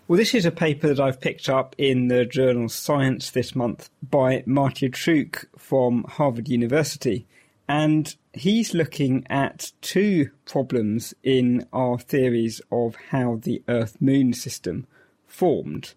Well, 0.07 0.17
this 0.17 0.33
is 0.33 0.47
a 0.47 0.53
paper 0.53 0.87
that 0.87 1.01
I've 1.01 1.21
picked 1.21 1.49
up 1.49 1.75
in 1.77 2.07
the 2.07 2.25
journal 2.25 2.69
Science 2.69 3.33
this 3.33 3.57
month 3.57 3.91
by 4.09 4.43
Matija 4.43 4.93
Cuk 4.93 5.47
from 5.59 6.05
Harvard 6.05 6.49
University. 6.49 7.27
And 7.69 8.15
he's 8.33 8.75
looking 8.75 9.27
at 9.29 9.73
two 9.81 10.31
problems 10.45 11.15
in 11.25 11.67
our 11.73 11.99
theories 11.99 12.61
of 12.71 12.95
how 13.11 13.41
the 13.43 13.65
Earth 13.67 14.01
Moon 14.01 14.33
system 14.33 14.87
formed. 15.27 15.95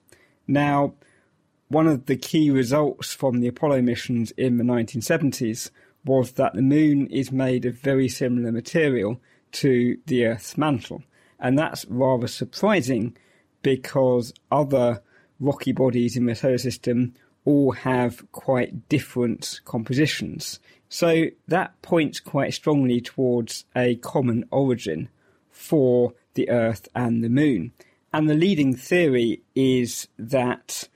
Now, 0.48 0.94
one 1.68 1.88
of 1.88 2.08
the 2.08 2.16
key 2.16 2.50
results 2.50 3.14
from 3.14 3.40
the 3.40 3.48
Apollo 3.48 3.84
missions 3.84 4.32
in 4.32 4.58
the 4.58 4.64
1970s 4.64 5.70
was 6.06 6.34
that 6.34 6.54
the 6.54 6.62
moon 6.62 7.08
is 7.08 7.32
made 7.32 7.66
of 7.66 7.76
very 7.76 8.10
similar 8.10 8.52
material 8.52 9.22
to 9.52 9.98
the 10.08 10.26
Earth's 10.26 10.58
mantle. 10.58 11.04
And 11.40 11.58
that's 11.58 11.86
rather 11.86 12.28
surprising 12.28 13.16
because 13.62 14.34
other 14.52 15.02
rocky 15.40 15.72
bodies 15.72 16.18
in 16.18 16.26
the 16.26 16.36
solar 16.36 16.58
system 16.58 17.14
all 17.46 17.72
have 17.72 18.30
quite 18.32 18.90
different 18.90 19.62
compositions. 19.66 20.60
So 20.90 21.26
that 21.48 21.82
points 21.82 22.20
quite 22.20 22.54
strongly 22.54 23.00
towards 23.00 23.66
a 23.76 23.96
common 23.98 24.46
origin 24.52 25.10
for 25.52 26.14
the 26.34 26.50
Earth 26.50 26.88
and 26.96 27.24
the 27.24 27.30
moon. 27.30 27.72
And 28.12 28.30
the 28.30 28.36
leading 28.36 28.76
theory 28.76 29.42
is 29.56 30.08
that 30.18 30.90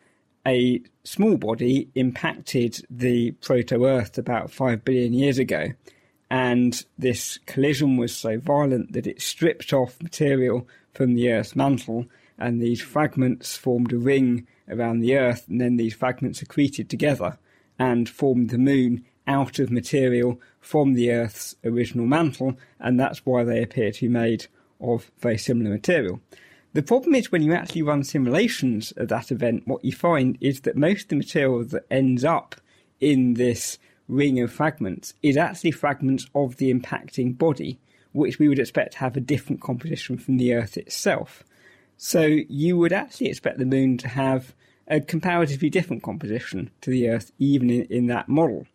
a 0.46 0.82
small 1.04 1.38
body 1.38 1.90
impacted 1.96 2.86
the 2.90 3.32
proto 3.34 3.86
Earth 3.86 4.18
about 4.18 4.52
5 4.52 4.84
billion 4.84 5.14
years 5.14 5.38
ago. 5.38 5.68
And 6.30 6.84
this 6.98 7.38
collision 7.46 7.98
was 7.98 8.16
so 8.16 8.40
violent 8.40 8.94
that 8.94 9.06
it 9.06 9.22
stripped 9.22 9.72
off 9.72 10.02
material 10.02 10.68
from 10.94 11.14
the 11.14 11.32
Earth's 11.32 11.56
mantle, 11.56 12.08
and 12.40 12.60
these 12.60 12.82
fragments 12.82 13.56
formed 13.56 13.94
a 13.94 13.98
ring 13.98 14.48
around 14.68 15.00
the 15.00 15.16
Earth, 15.16 15.48
and 15.48 15.62
then 15.62 15.78
these 15.78 15.94
fragments 15.94 16.42
accreted 16.42 16.90
together 16.90 17.38
and 17.78 18.10
formed 18.10 18.50
the 18.50 18.58
moon 18.58 19.06
out 19.28 19.60
of 19.60 19.72
material 19.72 20.42
from 20.60 20.94
the 20.94 21.12
Earth's 21.12 21.56
original 21.64 22.06
mantle, 22.06 22.58
and 22.80 23.00
that's 23.00 23.26
why 23.26 23.44
they 23.44 23.62
appear 23.62 23.92
to 23.92 24.02
be 24.02 24.10
made 24.10 24.48
of 24.82 25.12
very 25.20 25.38
similar 25.38 25.70
material. 25.70 26.20
The 26.74 26.82
problem 26.82 27.14
is 27.14 27.32
when 27.32 27.44
you 27.44 27.54
actually 27.54 27.84
run 27.84 28.04
simulations 28.04 28.92
of 28.98 29.08
that 29.10 29.32
event, 29.32 29.68
what 29.68 29.86
you 29.86 29.92
find 29.92 30.38
is 30.42 30.62
that 30.62 30.76
most 30.76 31.04
of 31.04 31.10
the 31.10 31.16
material 31.18 31.64
that 31.66 31.86
ends 31.92 32.24
up 32.24 32.56
in 33.00 33.36
this 33.36 33.78
ring 34.08 34.40
of 34.40 34.52
fragments 34.52 35.14
is 35.22 35.38
actually 35.38 35.72
fragments 35.72 36.26
of 36.34 36.58
the 36.58 36.74
impacting 36.74 37.38
body, 37.38 37.80
which 38.12 38.40
we 38.40 38.48
would 38.48 38.58
expect 38.58 38.94
to 38.94 39.00
have 39.00 39.16
a 39.16 39.22
different 39.22 39.62
composition 39.62 40.18
from 40.18 40.38
the 40.38 40.54
Earth 40.54 40.76
itself. 40.76 41.44
So 41.96 42.22
you 42.22 42.76
would 42.78 42.92
actually 42.92 43.28
expect 43.28 43.60
the 43.60 43.66
Moon 43.66 43.98
to 44.00 44.08
have 44.08 44.56
a 44.88 45.00
comparatively 45.00 45.70
different 45.70 46.02
composition 46.02 46.72
to 46.82 46.90
the 46.90 47.08
Earth, 47.08 47.32
even 47.38 47.70
in, 47.70 47.84
in 47.84 48.08
that 48.08 48.28
model. 48.28 48.66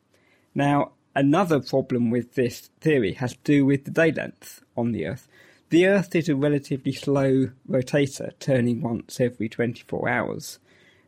Now, 0.55 0.93
another 1.17 1.61
problem 1.61 2.11
with 2.11 2.35
this 2.35 2.71
theory 2.81 3.15
has 3.15 3.33
to 3.33 3.39
do 3.43 3.67
with 3.67 3.85
the 3.85 3.91
day 3.91 4.13
length 4.13 4.63
on 4.77 4.93
the 4.93 5.07
Earth. 5.07 5.27
The 5.70 5.87
Earth 5.87 6.14
is 6.14 6.31
a 6.31 6.35
relatively 6.35 6.92
slow 6.92 7.50
rotator, 7.68 8.33
turning 8.38 8.81
once 8.81 9.20
every 9.20 9.50
24 9.50 10.09
hours. 10.09 10.59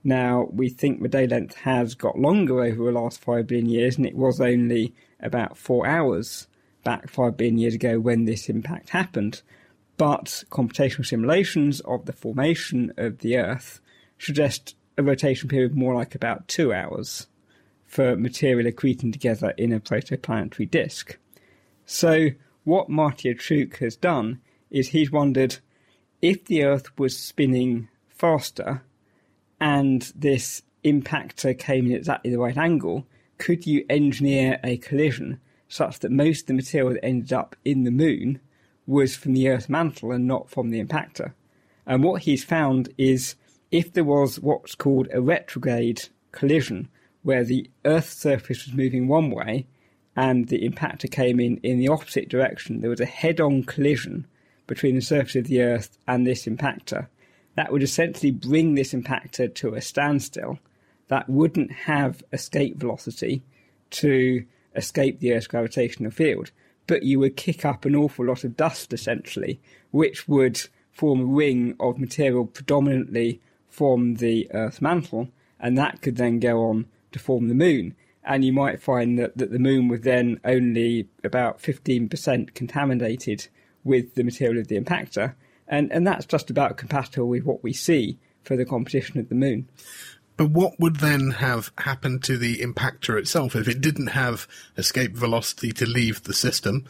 Now, 0.05 0.49
we 0.53 0.69
think 0.69 1.01
the 1.01 1.09
day 1.09 1.27
length 1.27 1.55
has 1.61 1.95
got 1.95 2.19
longer 2.19 2.63
over 2.63 2.85
the 2.85 2.93
last 2.93 3.23
5 3.23 3.47
billion 3.47 3.71
years, 3.71 3.97
and 3.97 4.05
it 4.05 4.15
was 4.15 4.39
only 4.39 4.95
about 5.19 5.57
4 5.57 5.87
hours 5.87 6.47
back 6.85 7.09
5 7.09 7.39
billion 7.39 7.57
years 7.57 7.75
ago 7.75 7.99
when 7.99 8.27
this 8.27 8.51
impact 8.51 8.91
happened. 8.91 9.41
But 9.97 10.45
computational 10.51 11.07
simulations 11.07 11.81
of 11.81 12.05
the 12.05 12.13
formation 12.13 12.93
of 12.99 13.21
the 13.21 13.39
Earth 13.39 13.81
suggest 14.19 14.77
a 14.99 15.03
rotation 15.03 15.49
period 15.49 15.75
more 15.75 15.95
like 15.95 16.15
about 16.15 16.49
2 16.49 16.71
hours 16.71 17.29
for 17.87 18.15
material 18.15 18.71
accreting 18.71 19.11
together 19.11 19.55
in 19.57 19.73
a 19.73 19.81
protoplanetary 19.81 20.71
disk. 20.71 21.17
So, 21.87 22.29
what 22.65 22.91
Matija 22.91 23.39
Cuk 23.39 23.79
has 23.79 23.97
done 23.97 24.43
is 24.71 24.89
he's 24.89 25.11
wondered 25.11 25.59
if 26.23 26.45
the 26.45 26.65
Earth 26.65 26.99
was 26.99 27.17
spinning 27.17 27.89
faster 28.09 28.83
and 29.61 30.13
this 30.15 30.63
impactor 30.85 31.59
came 31.59 31.87
in 31.87 31.93
exactly 31.93 32.31
the 32.31 32.39
right 32.39 32.57
angle, 32.57 33.07
could 33.39 33.67
you 33.67 33.85
engineer 33.89 34.59
a 34.65 34.77
collision 34.79 35.41
such 35.69 36.01
that 36.01 36.11
most 36.11 36.43
of 36.43 36.47
the 36.49 36.55
material 36.55 36.93
that 36.93 37.05
ended 37.05 37.33
up 37.33 37.57
in 37.65 37.85
the 37.85 37.91
moon 37.91 38.41
was 38.87 39.17
from 39.17 39.35
the 39.35 39.49
Earth's 39.49 39.69
mantle 39.69 40.13
and 40.13 40.27
not 40.27 40.51
from 40.51 40.71
the 40.71 40.83
impactor? 40.83 41.33
And 41.87 42.05
what 42.05 42.23
he's 42.23 42.45
found 42.45 42.93
is 42.99 43.35
if 43.71 43.93
there 43.93 44.05
was 44.05 44.41
what's 44.41 44.75
called 44.75 45.09
a 45.13 45.21
retrograde 45.21 46.09
collision, 46.33 46.89
where 47.23 47.45
the 47.45 47.71
Earth's 47.85 48.17
surface 48.17 48.67
was 48.67 48.75
moving 48.75 49.07
one 49.07 49.31
way 49.31 49.67
and 50.17 50.49
the 50.49 50.69
impactor 50.69 51.11
came 51.11 51.39
in 51.39 51.59
in 51.59 51.79
the 51.79 51.89
opposite 51.89 52.29
direction, 52.29 52.81
there 52.81 52.91
was 52.91 53.01
a 53.01 53.07
head 53.07 53.41
on 53.41 53.63
collision 53.63 54.27
between 54.71 54.95
the 54.95 55.03
surface 55.03 55.35
of 55.35 55.49
the 55.49 55.61
Earth 55.61 55.99
and 56.07 56.25
this 56.25 56.47
impactor, 56.47 57.09
that 57.57 57.73
would 57.73 57.83
essentially 57.83 58.31
bring 58.31 58.77
this 58.77 58.93
impactor 58.93 59.53
to 59.53 59.75
a 59.75 59.81
standstill. 59.81 60.61
That 61.09 61.29
wouldn't 61.29 61.73
have 61.73 62.23
escape 62.33 62.77
velocity 62.77 63.43
to 63.91 64.45
escape 64.77 65.19
the 65.19 65.35
Earth's 65.35 65.49
gravitational 65.49 66.13
field, 66.13 66.53
but 66.87 67.03
you 67.03 67.19
would 67.19 67.37
kick 67.37 67.65
up 67.65 67.85
an 67.85 67.97
awful 67.97 68.25
lot 68.27 68.45
of 68.45 68.57
dust 68.57 68.93
essentially, 68.93 69.61
which 69.91 70.29
would 70.29 70.61
form 70.93 71.21
a 71.21 71.25
ring 71.25 71.75
of 71.81 71.99
material 71.99 72.47
predominantly 72.47 73.41
from 73.69 74.15
the 74.15 74.49
Earth's 74.55 74.81
mantle, 74.81 75.31
and 75.59 75.77
that 75.77 76.01
could 76.01 76.17
then 76.17 76.39
go 76.39 76.63
on 76.63 76.87
to 77.11 77.19
form 77.19 77.49
the 77.49 77.55
moon. 77.57 77.97
And 78.23 78.45
you 78.45 78.53
might 78.53 78.81
find 78.81 79.19
that, 79.19 79.37
that 79.37 79.51
the 79.51 79.59
moon 79.59 79.89
was 79.89 80.03
then 80.03 80.39
only 80.45 81.09
about 81.25 81.61
15% 81.61 82.55
contaminated 82.55 83.49
with 83.85 84.15
the 84.15 84.25
material 84.25 84.61
of 84.61 84.69
the 84.69 84.79
impactor, 84.79 85.35
and, 85.69 85.91
and 85.93 86.07
that's 86.07 86.27
just 86.27 86.51
about 86.51 86.77
compatible 86.77 87.29
with 87.29 87.45
what 87.45 87.63
we 87.63 87.73
see 87.73 88.19
for 88.43 88.57
the 88.57 88.65
composition 88.65 89.19
of 89.19 89.29
the 89.29 89.35
moon. 89.35 89.69
But 90.37 90.51
what 90.51 90.81
would 90.81 90.97
then 90.97 91.33
have 91.33 91.71
happened 91.79 92.25
to 92.25 92.39
the 92.39 92.59
impactor 92.59 93.19
itself 93.19 93.55
if 93.55 93.69
it 93.69 93.81
didn't 93.81 94.09
have 94.09 94.49
escape 94.77 95.15
velocity 95.15 95.71
to 95.73 95.87
leave 95.87 96.23
the 96.23 96.33
system? 96.33 96.87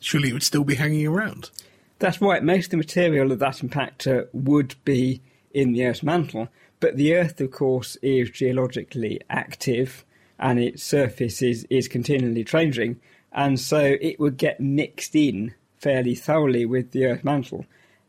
Surely 0.00 0.30
it 0.30 0.32
would 0.32 0.42
still 0.42 0.64
be 0.64 0.76
hanging 0.76 1.06
around. 1.06 1.50
That's 1.98 2.20
right. 2.20 2.42
Most 2.42 2.66
of 2.66 2.70
the 2.72 2.76
material 2.78 3.32
of 3.32 3.38
that 3.38 3.56
impactor 3.56 4.28
would 4.32 4.74
be 4.84 5.22
in 5.52 5.72
the 5.72 5.84
Earth's 5.84 6.02
mantle, 6.02 6.48
but 6.80 6.96
the 6.96 7.14
Earth, 7.14 7.40
of 7.40 7.50
course, 7.50 7.96
is 7.96 8.30
geologically 8.30 9.20
active 9.30 10.04
and 10.38 10.58
its 10.58 10.82
surface 10.82 11.40
is, 11.42 11.66
is 11.70 11.88
continually 11.88 12.44
changing, 12.44 13.00
and 13.32 13.58
so 13.58 13.96
it 14.00 14.20
would 14.20 14.36
get 14.36 14.60
mixed 14.60 15.14
in 15.14 15.54
fairly 15.86 16.16
thoroughly 16.16 16.66
with 16.66 16.90
the 16.90 17.06
Earth 17.06 17.22
mantle. 17.22 17.64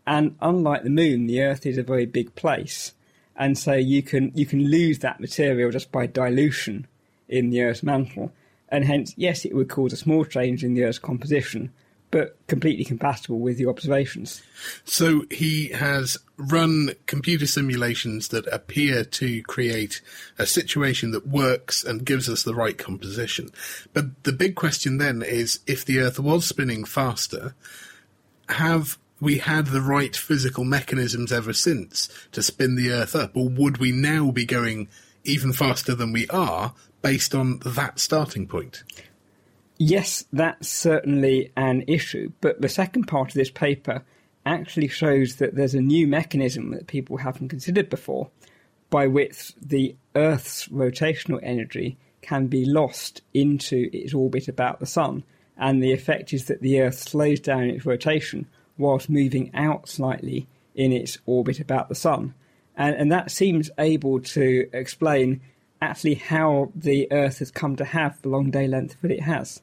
And 0.07 0.35
unlike 0.41 0.81
the 0.81 0.89
Moon, 0.89 1.27
the 1.27 1.43
Earth 1.43 1.63
is 1.63 1.77
a 1.77 1.83
very 1.83 2.07
big 2.07 2.33
place, 2.33 2.93
and 3.35 3.55
so 3.55 3.73
you 3.73 4.01
can 4.01 4.31
you 4.33 4.47
can 4.47 4.71
lose 4.71 4.97
that 4.99 5.19
material 5.19 5.69
just 5.69 5.91
by 5.91 6.07
dilution 6.07 6.87
in 7.29 7.51
the 7.51 7.61
Earth's 7.61 7.83
mantle, 7.83 8.31
and 8.69 8.83
hence, 8.83 9.13
yes, 9.15 9.45
it 9.45 9.53
would 9.53 9.69
cause 9.69 9.93
a 9.93 9.97
small 9.97 10.25
change 10.25 10.63
in 10.63 10.73
the 10.73 10.85
Earth's 10.85 10.97
composition, 10.97 11.71
but 12.09 12.35
completely 12.47 12.83
compatible 12.83 13.37
with 13.37 13.59
your 13.59 13.69
observations. 13.69 14.41
So 14.83 15.25
he 15.29 15.67
has 15.67 16.17
run 16.37 16.91
computer 17.07 17.47
simulations 17.47 18.27
that 18.29 18.47
appear 18.47 19.03
to 19.03 19.41
create 19.43 20.01
a 20.37 20.45
situation 20.45 21.11
that 21.11 21.27
works 21.27 21.83
and 21.83 22.05
gives 22.05 22.29
us 22.29 22.43
the 22.43 22.55
right 22.55 22.77
composition. 22.77 23.49
But 23.93 24.23
the 24.23 24.31
big 24.31 24.55
question 24.55 24.97
then 24.97 25.23
is 25.23 25.59
if 25.65 25.83
the 25.83 25.99
Earth 25.99 26.19
was 26.19 26.45
spinning 26.45 26.85
faster, 26.85 27.55
have 28.49 28.97
we 29.19 29.39
had 29.39 29.67
the 29.67 29.81
right 29.81 30.15
physical 30.15 30.63
mechanisms 30.63 31.31
ever 31.31 31.53
since 31.53 32.07
to 32.31 32.43
spin 32.43 32.75
the 32.75 32.91
Earth 32.91 33.15
up, 33.15 33.35
or 33.35 33.49
would 33.49 33.79
we 33.79 33.91
now 33.91 34.31
be 34.31 34.45
going 34.45 34.87
even 35.23 35.51
faster 35.51 35.95
than 35.95 36.11
we 36.11 36.27
are 36.27 36.73
based 37.01 37.33
on 37.33 37.59
that 37.65 37.99
starting 37.99 38.47
point? 38.47 38.83
Yes, 39.79 40.25
that's 40.31 40.67
certainly 40.67 41.51
an 41.55 41.83
issue. 41.87 42.31
But 42.41 42.61
the 42.61 42.69
second 42.69 43.05
part 43.05 43.29
of 43.29 43.33
this 43.33 43.51
paper 43.51 44.03
actually 44.47 44.87
shows 44.87 45.35
that 45.37 45.55
there's 45.55 45.73
a 45.73 45.81
new 45.81 46.07
mechanism 46.07 46.71
that 46.71 46.87
people 46.87 47.17
haven't 47.17 47.49
considered 47.49 47.89
before 47.89 48.29
by 48.89 49.07
which 49.07 49.53
the 49.61 49.95
Earth's 50.15 50.67
rotational 50.67 51.39
energy 51.43 51.97
can 52.21 52.47
be 52.47 52.65
lost 52.65 53.21
into 53.33 53.89
its 53.93 54.13
orbit 54.13 54.47
about 54.47 54.79
the 54.79 54.85
Sun. 54.85 55.23
And 55.57 55.81
the 55.81 55.93
effect 55.93 56.33
is 56.33 56.45
that 56.45 56.61
the 56.61 56.81
Earth 56.81 56.99
slows 56.99 57.39
down 57.39 57.63
its 57.63 57.85
rotation 57.85 58.47
whilst 58.77 59.09
moving 59.09 59.51
out 59.53 59.89
slightly 59.89 60.47
in 60.75 60.91
its 60.91 61.17
orbit 61.25 61.59
about 61.59 61.89
the 61.89 61.95
Sun. 61.95 62.33
And, 62.75 62.95
and 62.95 63.11
that 63.11 63.31
seems 63.31 63.71
able 63.77 64.19
to 64.21 64.69
explain 64.71 65.41
actually 65.81 66.15
how 66.15 66.71
the 66.75 67.11
Earth 67.11 67.39
has 67.39 67.51
come 67.51 67.75
to 67.75 67.85
have 67.85 68.21
the 68.21 68.29
long 68.29 68.51
day 68.51 68.67
length 68.67 68.97
that 69.01 69.11
it 69.11 69.21
has. 69.21 69.61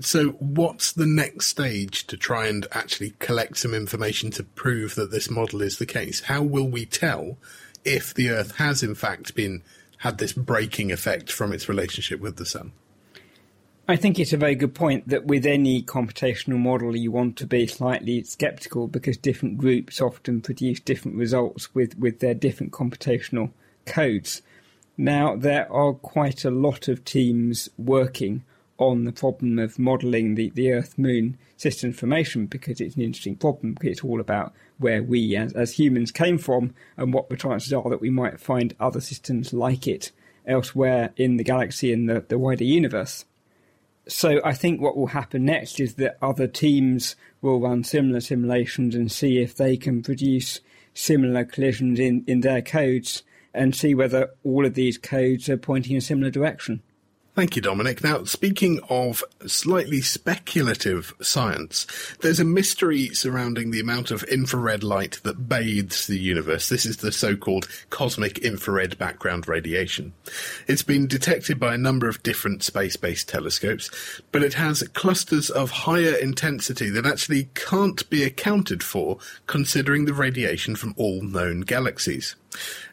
So, 0.00 0.30
what's 0.32 0.92
the 0.92 1.06
next 1.06 1.46
stage 1.46 2.06
to 2.08 2.16
try 2.16 2.46
and 2.46 2.66
actually 2.72 3.14
collect 3.18 3.58
some 3.58 3.74
information 3.74 4.30
to 4.32 4.42
prove 4.42 4.94
that 4.94 5.10
this 5.10 5.30
model 5.30 5.62
is 5.62 5.78
the 5.78 5.86
case? 5.86 6.22
How 6.22 6.42
will 6.42 6.68
we 6.68 6.84
tell 6.84 7.38
if 7.84 8.12
the 8.12 8.30
Earth 8.30 8.56
has 8.56 8.82
in 8.82 8.94
fact 8.94 9.34
been 9.34 9.62
had 9.98 10.18
this 10.18 10.32
braking 10.32 10.92
effect 10.92 11.32
from 11.32 11.52
its 11.52 11.68
relationship 11.68 12.20
with 12.20 12.36
the 12.36 12.46
Sun? 12.46 12.72
I 13.88 13.94
think 13.94 14.18
it's 14.18 14.32
a 14.32 14.36
very 14.36 14.56
good 14.56 14.74
point 14.74 15.08
that 15.08 15.26
with 15.26 15.46
any 15.46 15.80
computational 15.80 16.58
model, 16.58 16.96
you 16.96 17.12
want 17.12 17.36
to 17.36 17.46
be 17.46 17.68
slightly 17.68 18.24
skeptical 18.24 18.88
because 18.88 19.16
different 19.16 19.58
groups 19.58 20.00
often 20.00 20.40
produce 20.40 20.80
different 20.80 21.16
results 21.16 21.72
with, 21.72 21.96
with 21.96 22.18
their 22.18 22.34
different 22.34 22.72
computational 22.72 23.52
codes. 23.84 24.42
Now, 24.96 25.36
there 25.36 25.72
are 25.72 25.92
quite 25.92 26.44
a 26.44 26.50
lot 26.50 26.88
of 26.88 27.04
teams 27.04 27.68
working 27.78 28.42
on 28.78 29.04
the 29.04 29.12
problem 29.12 29.58
of 29.58 29.78
modelling 29.78 30.34
the, 30.34 30.50
the 30.50 30.72
Earth 30.72 30.98
Moon 30.98 31.38
system 31.56 31.92
formation 31.92 32.46
because 32.46 32.80
it's 32.80 32.96
an 32.96 33.02
interesting 33.02 33.36
problem 33.36 33.74
because 33.74 33.90
it's 33.90 34.04
all 34.04 34.20
about 34.20 34.52
where 34.78 35.02
we 35.02 35.34
as, 35.36 35.52
as 35.54 35.72
humans 35.72 36.12
came 36.12 36.38
from 36.38 36.74
and 36.96 37.14
what 37.14 37.28
the 37.28 37.36
chances 37.36 37.72
are 37.72 37.88
that 37.88 38.00
we 38.00 38.10
might 38.10 38.40
find 38.40 38.74
other 38.78 39.00
systems 39.00 39.52
like 39.52 39.86
it 39.86 40.12
elsewhere 40.46 41.12
in 41.16 41.36
the 41.36 41.44
galaxy 41.44 41.92
and 41.92 42.08
the, 42.08 42.24
the 42.28 42.38
wider 42.38 42.64
universe. 42.64 43.24
So 44.08 44.40
I 44.44 44.52
think 44.52 44.80
what 44.80 44.96
will 44.96 45.08
happen 45.08 45.44
next 45.44 45.80
is 45.80 45.94
that 45.94 46.18
other 46.22 46.46
teams 46.46 47.16
will 47.42 47.60
run 47.60 47.82
similar 47.82 48.20
simulations 48.20 48.94
and 48.94 49.10
see 49.10 49.38
if 49.38 49.56
they 49.56 49.76
can 49.76 50.02
produce 50.02 50.60
similar 50.94 51.44
collisions 51.44 51.98
in, 51.98 52.24
in 52.26 52.40
their 52.40 52.62
codes 52.62 53.22
and 53.52 53.74
see 53.74 53.94
whether 53.94 54.30
all 54.44 54.64
of 54.64 54.74
these 54.74 54.98
codes 54.98 55.48
are 55.48 55.56
pointing 55.56 55.92
in 55.92 55.98
a 55.98 56.02
similar 56.02 56.30
direction. 56.30 56.82
Thank 57.36 57.54
you, 57.54 57.60
Dominic. 57.60 58.02
Now, 58.02 58.24
speaking 58.24 58.80
of 58.88 59.22
slightly 59.46 60.00
speculative 60.00 61.12
science, 61.20 61.86
there's 62.22 62.40
a 62.40 62.46
mystery 62.46 63.08
surrounding 63.08 63.70
the 63.70 63.80
amount 63.80 64.10
of 64.10 64.22
infrared 64.22 64.82
light 64.82 65.20
that 65.22 65.46
bathes 65.46 66.06
the 66.06 66.18
universe. 66.18 66.70
This 66.70 66.86
is 66.86 66.96
the 66.96 67.12
so-called 67.12 67.68
cosmic 67.90 68.38
infrared 68.38 68.96
background 68.96 69.48
radiation. 69.48 70.14
It's 70.66 70.82
been 70.82 71.06
detected 71.06 71.60
by 71.60 71.74
a 71.74 71.78
number 71.78 72.08
of 72.08 72.22
different 72.22 72.62
space-based 72.62 73.28
telescopes, 73.28 73.90
but 74.32 74.42
it 74.42 74.54
has 74.54 74.82
clusters 74.94 75.50
of 75.50 75.70
higher 75.70 76.14
intensity 76.14 76.88
that 76.88 77.04
actually 77.04 77.50
can't 77.54 78.08
be 78.08 78.24
accounted 78.24 78.82
for 78.82 79.18
considering 79.46 80.06
the 80.06 80.14
radiation 80.14 80.74
from 80.74 80.94
all 80.96 81.20
known 81.20 81.60
galaxies. 81.60 82.34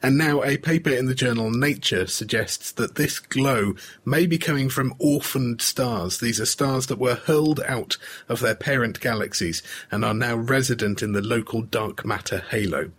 And 0.02 0.18
now 0.18 0.44
a 0.44 0.58
paper 0.58 0.90
in 0.90 1.06
the 1.06 1.16
journal 1.16 1.52
Nature 1.52 2.08
suggests 2.08 2.72
that 2.74 2.96
this 2.96 3.20
glow 3.20 3.76
may 4.06 4.26
be 4.26 4.38
coming 4.38 4.70
from 4.70 4.96
orphaned 5.00 5.62
stars. 5.62 6.20
These 6.20 6.40
are 6.40 6.46
stars 6.46 6.88
that 6.88 7.00
were 7.00 7.16
hurled 7.16 7.62
out 7.62 7.98
of 8.28 8.40
their 8.40 8.56
parent 8.56 9.00
galaxies 9.00 9.62
and 9.92 10.04
are 10.04 10.14
now 10.14 10.36
resident 10.36 11.02
in 11.02 11.14
the 11.14 11.22
local 11.22 11.62
dark 11.62 12.06
matter 12.06 12.44
halo. 12.50 12.92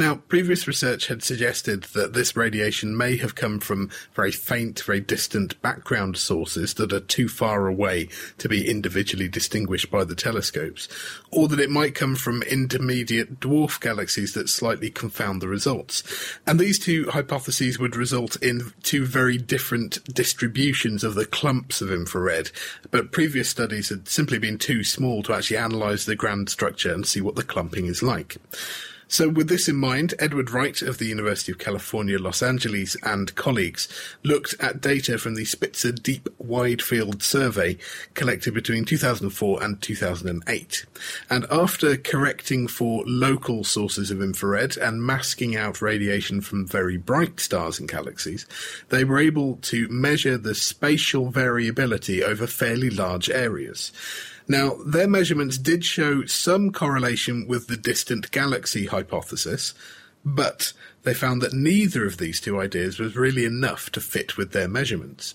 Now, 0.00 0.14
previous 0.14 0.66
research 0.66 1.08
had 1.08 1.22
suggested 1.22 1.82
that 1.92 2.14
this 2.14 2.34
radiation 2.34 2.96
may 2.96 3.18
have 3.18 3.34
come 3.34 3.60
from 3.60 3.90
very 4.14 4.32
faint, 4.32 4.80
very 4.80 5.00
distant 5.00 5.60
background 5.60 6.16
sources 6.16 6.72
that 6.74 6.94
are 6.94 7.00
too 7.00 7.28
far 7.28 7.66
away 7.66 8.08
to 8.38 8.48
be 8.48 8.66
individually 8.66 9.28
distinguished 9.28 9.90
by 9.90 10.04
the 10.04 10.14
telescopes, 10.14 10.88
or 11.30 11.48
that 11.48 11.60
it 11.60 11.68
might 11.68 11.94
come 11.94 12.16
from 12.16 12.42
intermediate 12.44 13.40
dwarf 13.40 13.78
galaxies 13.78 14.32
that 14.32 14.48
slightly 14.48 14.88
confound 14.88 15.42
the 15.42 15.48
results. 15.48 16.02
And 16.46 16.58
these 16.58 16.78
two 16.78 17.10
hypotheses 17.10 17.78
would 17.78 17.94
result 17.94 18.42
in 18.42 18.72
two 18.82 19.04
very 19.04 19.36
different 19.36 20.02
distributions 20.14 21.04
of 21.04 21.14
the 21.14 21.26
clumps 21.26 21.82
of 21.82 21.92
infrared, 21.92 22.50
but 22.90 23.12
previous 23.12 23.50
studies 23.50 23.90
had 23.90 24.08
simply 24.08 24.38
been 24.38 24.56
too 24.56 24.82
small 24.82 25.22
to 25.24 25.34
actually 25.34 25.58
analyze 25.58 26.06
the 26.06 26.16
grand 26.16 26.48
structure 26.48 26.90
and 26.90 27.06
see 27.06 27.20
what 27.20 27.34
the 27.34 27.44
clumping 27.44 27.84
is 27.84 28.02
like. 28.02 28.38
So, 29.12 29.28
with 29.28 29.48
this 29.48 29.68
in 29.68 29.74
mind, 29.74 30.14
Edward 30.20 30.52
Wright 30.52 30.80
of 30.82 30.98
the 30.98 31.06
University 31.06 31.50
of 31.50 31.58
California, 31.58 32.16
Los 32.16 32.44
Angeles, 32.44 32.96
and 33.02 33.34
colleagues 33.34 33.88
looked 34.22 34.54
at 34.60 34.80
data 34.80 35.18
from 35.18 35.34
the 35.34 35.44
Spitzer 35.44 35.90
Deep 35.90 36.28
Wide 36.38 36.80
Field 36.80 37.20
Survey 37.20 37.76
collected 38.14 38.54
between 38.54 38.84
2004 38.84 39.64
and 39.64 39.82
2008. 39.82 40.86
And 41.28 41.44
after 41.50 41.96
correcting 41.96 42.68
for 42.68 43.02
local 43.04 43.64
sources 43.64 44.12
of 44.12 44.22
infrared 44.22 44.76
and 44.76 45.02
masking 45.02 45.56
out 45.56 45.82
radiation 45.82 46.40
from 46.40 46.64
very 46.64 46.96
bright 46.96 47.40
stars 47.40 47.80
and 47.80 47.88
galaxies, 47.88 48.46
they 48.90 49.02
were 49.02 49.18
able 49.18 49.56
to 49.62 49.88
measure 49.88 50.38
the 50.38 50.54
spatial 50.54 51.30
variability 51.30 52.22
over 52.22 52.46
fairly 52.46 52.90
large 52.90 53.28
areas. 53.28 53.90
Now, 54.48 54.76
their 54.84 55.08
measurements 55.08 55.58
did 55.58 55.84
show 55.84 56.24
some 56.26 56.72
correlation 56.72 57.46
with 57.46 57.66
the 57.66 57.76
distant 57.76 58.30
galaxy 58.30 58.86
hypothesis, 58.86 59.74
but 60.24 60.72
they 61.02 61.14
found 61.14 61.40
that 61.42 61.52
neither 61.52 62.04
of 62.04 62.18
these 62.18 62.40
two 62.40 62.60
ideas 62.60 62.98
was 62.98 63.16
really 63.16 63.44
enough 63.44 63.90
to 63.90 64.00
fit 64.00 64.36
with 64.36 64.52
their 64.52 64.68
measurements. 64.68 65.34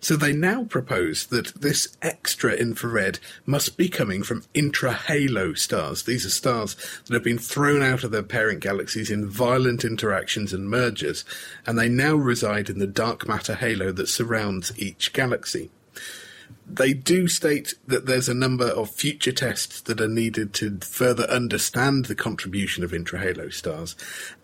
So 0.00 0.16
they 0.16 0.32
now 0.32 0.64
propose 0.64 1.26
that 1.26 1.60
this 1.60 1.96
extra 2.00 2.54
infrared 2.54 3.18
must 3.44 3.76
be 3.76 3.88
coming 3.88 4.22
from 4.22 4.44
intra-halo 4.54 5.54
stars. 5.54 6.04
These 6.04 6.24
are 6.24 6.30
stars 6.30 6.76
that 7.06 7.14
have 7.14 7.24
been 7.24 7.38
thrown 7.38 7.82
out 7.82 8.04
of 8.04 8.12
their 8.12 8.22
parent 8.22 8.60
galaxies 8.60 9.10
in 9.10 9.28
violent 9.28 9.84
interactions 9.84 10.52
and 10.52 10.70
mergers, 10.70 11.24
and 11.66 11.76
they 11.76 11.88
now 11.88 12.14
reside 12.14 12.70
in 12.70 12.78
the 12.78 12.86
dark 12.86 13.26
matter 13.26 13.56
halo 13.56 13.90
that 13.92 14.08
surrounds 14.08 14.72
each 14.78 15.12
galaxy 15.12 15.70
they 16.70 16.92
do 16.92 17.28
state 17.28 17.74
that 17.86 18.06
there's 18.06 18.28
a 18.28 18.34
number 18.34 18.66
of 18.66 18.90
future 18.90 19.32
tests 19.32 19.80
that 19.82 20.00
are 20.00 20.08
needed 20.08 20.52
to 20.54 20.78
further 20.80 21.24
understand 21.24 22.04
the 22.04 22.14
contribution 22.14 22.84
of 22.84 22.92
intrahalo 22.92 23.52
stars. 23.52 23.96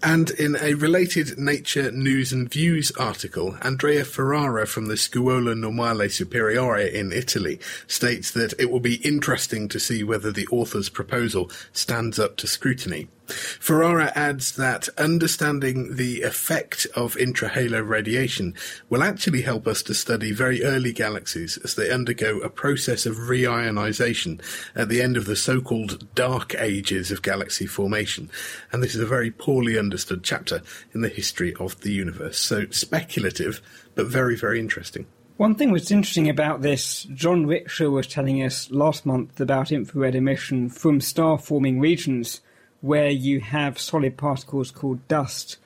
And 0.02 0.30
in 0.30 0.56
a 0.56 0.74
related 0.74 1.38
Nature 1.38 1.90
News 1.90 2.32
and 2.32 2.50
Views 2.50 2.90
article, 2.92 3.56
Andrea 3.62 4.04
Ferrara 4.04 4.66
from 4.66 4.86
the 4.86 4.96
Scuola 4.96 5.54
Normale 5.54 6.08
Superiore 6.08 6.80
in 6.80 7.12
Italy 7.12 7.60
states 7.86 8.30
that 8.32 8.54
it 8.58 8.70
will 8.70 8.80
be 8.80 8.96
interesting 8.96 9.68
to 9.68 9.78
see 9.78 10.02
whether 10.02 10.32
the 10.32 10.46
author's 10.48 10.88
proposal 10.88 11.50
stands 11.72 12.18
up 12.18 12.36
to 12.38 12.46
scrutiny. 12.46 13.08
Ferrara 13.26 14.12
adds 14.14 14.52
that 14.56 14.88
understanding 14.98 15.96
the 15.96 16.20
effect 16.22 16.86
of 16.94 17.14
intrahalo 17.14 17.86
radiation 17.86 18.54
will 18.90 19.02
actually 19.02 19.40
help 19.40 19.66
us 19.66 19.82
to 19.82 19.94
study 19.94 20.30
very 20.30 20.62
early 20.62 20.92
galaxies 20.92 21.56
as 21.64 21.74
they 21.74 21.90
undergo 21.90 22.13
a 22.22 22.48
process 22.48 23.06
of 23.06 23.16
reionization 23.16 24.40
at 24.74 24.88
the 24.88 25.02
end 25.02 25.16
of 25.16 25.26
the 25.26 25.36
so-called 25.36 26.14
dark 26.14 26.54
ages 26.58 27.10
of 27.10 27.22
galaxy 27.22 27.66
formation. 27.66 28.30
And 28.72 28.82
this 28.82 28.94
is 28.94 29.00
a 29.00 29.06
very 29.06 29.30
poorly 29.30 29.78
understood 29.78 30.22
chapter 30.22 30.62
in 30.92 31.00
the 31.02 31.08
history 31.08 31.54
of 31.54 31.80
the 31.80 31.92
universe. 31.92 32.38
So 32.38 32.66
speculative, 32.70 33.60
but 33.94 34.06
very, 34.06 34.36
very 34.36 34.58
interesting. 34.60 35.06
One 35.36 35.56
thing 35.56 35.72
that's 35.72 35.90
interesting 35.90 36.30
about 36.30 36.62
this, 36.62 37.04
John 37.12 37.46
Richer 37.46 37.90
was 37.90 38.06
telling 38.06 38.40
us 38.42 38.70
last 38.70 39.04
month 39.04 39.40
about 39.40 39.72
infrared 39.72 40.14
emission 40.14 40.68
from 40.68 41.00
star 41.00 41.38
forming 41.38 41.80
regions 41.80 42.40
where 42.80 43.10
you 43.10 43.40
have 43.40 43.78
solid 43.78 44.16
particles 44.16 44.70
called 44.70 45.08
dust, 45.08 45.56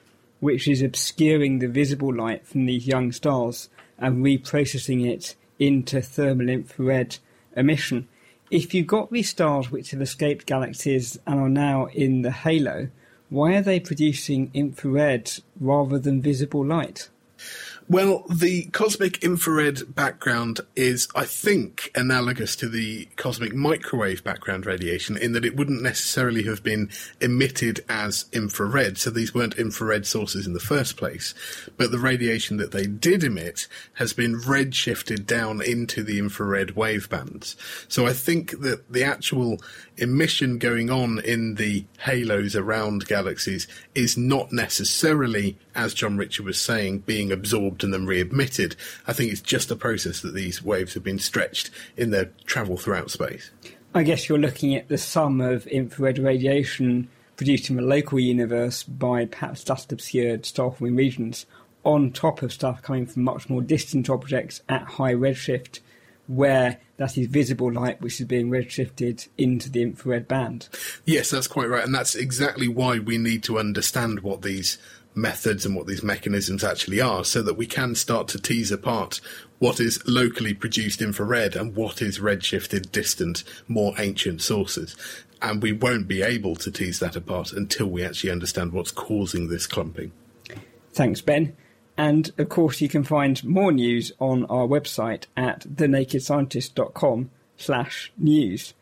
which 0.40 0.66
is 0.68 0.80
obscuring 0.80 1.59
the 1.59 1.68
visible 1.68 2.14
light 2.14 2.46
from 2.46 2.64
these 2.64 2.86
young 2.86 3.12
stars 3.12 3.68
and 3.99 4.24
reprocessing 4.24 5.07
it 5.07 5.34
into 5.59 6.00
thermal 6.00 6.48
infrared 6.48 7.18
emission. 7.56 8.09
If 8.50 8.72
you've 8.72 8.86
got 8.86 9.12
these 9.12 9.28
stars 9.28 9.70
which 9.70 9.90
have 9.90 10.00
escaped 10.00 10.46
galaxies 10.46 11.18
and 11.26 11.38
are 11.38 11.48
now 11.48 11.86
in 11.86 12.22
the 12.22 12.30
halo, 12.30 12.88
why 13.28 13.56
are 13.56 13.62
they 13.62 13.80
producing 13.80 14.50
infrared 14.54 15.30
rather 15.61 15.98
than 15.98 16.22
visible 16.22 16.64
light? 16.64 17.11
Well, 17.91 18.26
the 18.28 18.64
cosmic 18.66 19.24
infrared 19.24 19.95
background 19.95 20.61
is, 20.76 21.09
I 21.14 21.24
think, 21.24 21.91
analogous 21.95 22.55
to 22.57 22.68
the 22.68 23.07
cosmic 23.16 23.55
microwave 23.55 24.22
background 24.22 24.66
radiation 24.66 25.16
in 25.16 25.32
that 25.32 25.47
it 25.47 25.57
wouldn't 25.57 25.82
necessarily 25.82 26.43
have 26.43 26.62
been 26.62 26.91
emitted 27.18 27.82
as 27.89 28.26
infrared. 28.30 28.99
So 28.99 29.09
these 29.09 29.34
weren't 29.34 29.57
infrared 29.57 30.07
sources 30.07 30.47
in 30.47 30.53
the 30.53 30.61
first 30.61 30.99
place. 30.99 31.32
But 31.78 31.91
the 31.91 31.99
radiation 31.99 32.59
that 32.59 32.72
they 32.72 32.84
did 32.86 33.24
emit 33.24 33.66
has 33.95 34.12
been 34.12 34.39
redshifted 34.39 35.24
down 35.24 35.62
into 35.62 36.03
the 36.03 36.18
infrared 36.18 36.76
wave 36.76 37.09
bands. 37.09 37.57
So 37.89 38.07
I 38.07 38.12
think 38.12 38.61
that 38.61 38.93
the 38.93 39.05
actual 39.05 39.62
emission 39.97 40.59
going 40.59 40.91
on 40.91 41.20
in 41.20 41.55
the 41.55 41.86
halos 42.01 42.55
around 42.55 43.07
galaxies 43.07 43.66
is 43.95 44.18
not 44.18 44.53
necessarily, 44.53 45.57
as 45.74 45.95
John 45.95 46.18
Richer 46.18 46.43
was 46.43 46.61
saying, 46.61 46.99
being 47.01 47.32
absorbed 47.32 47.78
and 47.83 47.93
then 47.93 48.07
readmitted. 48.07 48.76
I 49.07 49.12
think 49.12 49.33
it's 49.33 49.41
just 49.41 49.70
a 49.70 49.76
process 49.76 50.20
that 50.20 50.35
these 50.35 50.62
waves 50.62 50.95
have 50.95 51.05
been 51.05 51.18
stretched 51.18 51.70
in 51.97 52.11
their 52.11 52.26
travel 52.45 52.76
throughout 52.76 53.11
space. 53.11 53.51
I 53.95 54.03
guess 54.03 54.29
you're 54.29 54.39
looking 54.39 54.74
at 54.74 54.89
the 54.89 54.99
sum 54.99 55.41
of 55.41 55.66
infrared 55.66 56.18
radiation 56.18 57.09
produced 57.37 57.70
in 57.70 57.76
the 57.76 57.83
local 57.83 58.18
universe 58.18 58.83
by 58.83 59.24
perhaps 59.24 59.64
dust 59.64 59.93
obscured 59.93 60.45
star 60.45 60.72
forming 60.72 60.97
regions 60.97 61.47
on 61.85 62.11
top 62.11 62.43
of 62.43 62.53
stuff 62.53 62.83
coming 62.83 63.07
from 63.07 63.22
much 63.22 63.49
more 63.49 63.62
distant 63.62 64.11
objects 64.11 64.61
at 64.68 64.83
high 64.83 65.14
redshift 65.14 65.81
where 66.26 66.79
that 66.99 67.16
is 67.16 67.26
visible 67.26 67.72
light 67.72 68.01
which 68.01 68.20
is 68.20 68.26
being 68.26 68.51
redshifted 68.51 69.29
into 69.39 69.70
the 69.70 69.83
infrared 69.83 70.29
band. 70.29 70.68
Yes, 71.07 71.31
that's 71.31 71.47
quite 71.47 71.68
right. 71.68 71.85
And 71.85 71.95
that's 71.95 72.14
exactly 72.14 72.68
why 72.68 72.99
we 72.99 73.16
need 73.16 73.43
to 73.45 73.59
understand 73.59 74.20
what 74.20 74.43
these 74.43 74.79
methods 75.20 75.66
and 75.66 75.74
what 75.76 75.86
these 75.86 76.02
mechanisms 76.02 76.64
actually 76.64 77.00
are 77.00 77.24
so 77.24 77.42
that 77.42 77.56
we 77.56 77.66
can 77.66 77.94
start 77.94 78.28
to 78.28 78.40
tease 78.40 78.72
apart 78.72 79.20
what 79.58 79.80
is 79.80 80.06
locally 80.06 80.54
produced 80.54 81.02
infrared 81.02 81.56
and 81.56 81.74
what 81.74 82.00
is 82.00 82.18
redshifted 82.18 82.92
distant, 82.92 83.42
more 83.66 83.94
ancient 83.98 84.40
sources. 84.40 84.96
And 85.42 85.62
we 85.62 85.72
won't 85.72 86.08
be 86.08 86.22
able 86.22 86.56
to 86.56 86.70
tease 86.70 87.00
that 87.00 87.16
apart 87.16 87.52
until 87.52 87.86
we 87.86 88.04
actually 88.04 88.30
understand 88.30 88.72
what's 88.72 88.90
causing 88.90 89.48
this 89.48 89.66
clumping. 89.66 90.12
Thanks, 90.92 91.20
Ben. 91.20 91.56
And 91.96 92.30
of 92.38 92.48
course, 92.48 92.80
you 92.80 92.88
can 92.88 93.02
find 93.02 93.42
more 93.44 93.72
news 93.72 94.12
on 94.20 94.44
our 94.46 94.66
website 94.66 95.24
at 95.36 95.60
thenakedscientist.com 95.60 97.30
slash 97.56 98.12
news. 98.16 98.74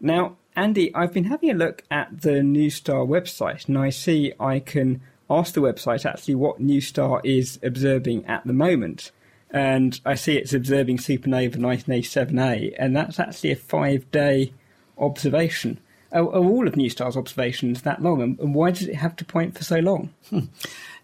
Now, 0.00 0.36
Andy, 0.56 0.94
I've 0.94 1.12
been 1.12 1.24
having 1.24 1.50
a 1.50 1.54
look 1.54 1.82
at 1.90 2.22
the 2.22 2.40
NuSTAR 2.40 3.06
website 3.06 3.68
and 3.68 3.78
I 3.78 3.90
see 3.90 4.32
I 4.40 4.58
can 4.58 5.02
ask 5.38 5.54
the 5.54 5.60
website 5.60 6.04
actually 6.04 6.34
what 6.34 6.60
NuSTAR 6.60 7.20
is 7.24 7.58
observing 7.62 8.24
at 8.26 8.46
the 8.46 8.52
moment. 8.52 9.10
And 9.50 10.00
I 10.04 10.14
see 10.14 10.36
it's 10.36 10.54
observing 10.54 10.98
supernova 10.98 11.56
1987A, 11.56 12.74
and 12.78 12.96
that's 12.96 13.20
actually 13.20 13.52
a 13.52 13.56
five 13.56 14.10
day 14.10 14.52
observation. 14.98 15.78
Are, 16.10 16.24
are 16.24 16.44
all 16.44 16.66
of 16.66 16.74
NuSTAR's 16.74 17.16
observations 17.16 17.82
that 17.82 18.02
long? 18.02 18.22
And 18.22 18.54
why 18.54 18.70
does 18.70 18.88
it 18.88 18.94
have 18.96 19.16
to 19.16 19.24
point 19.24 19.56
for 19.56 19.64
so 19.64 19.78
long? 19.78 20.12
Hmm. 20.30 20.46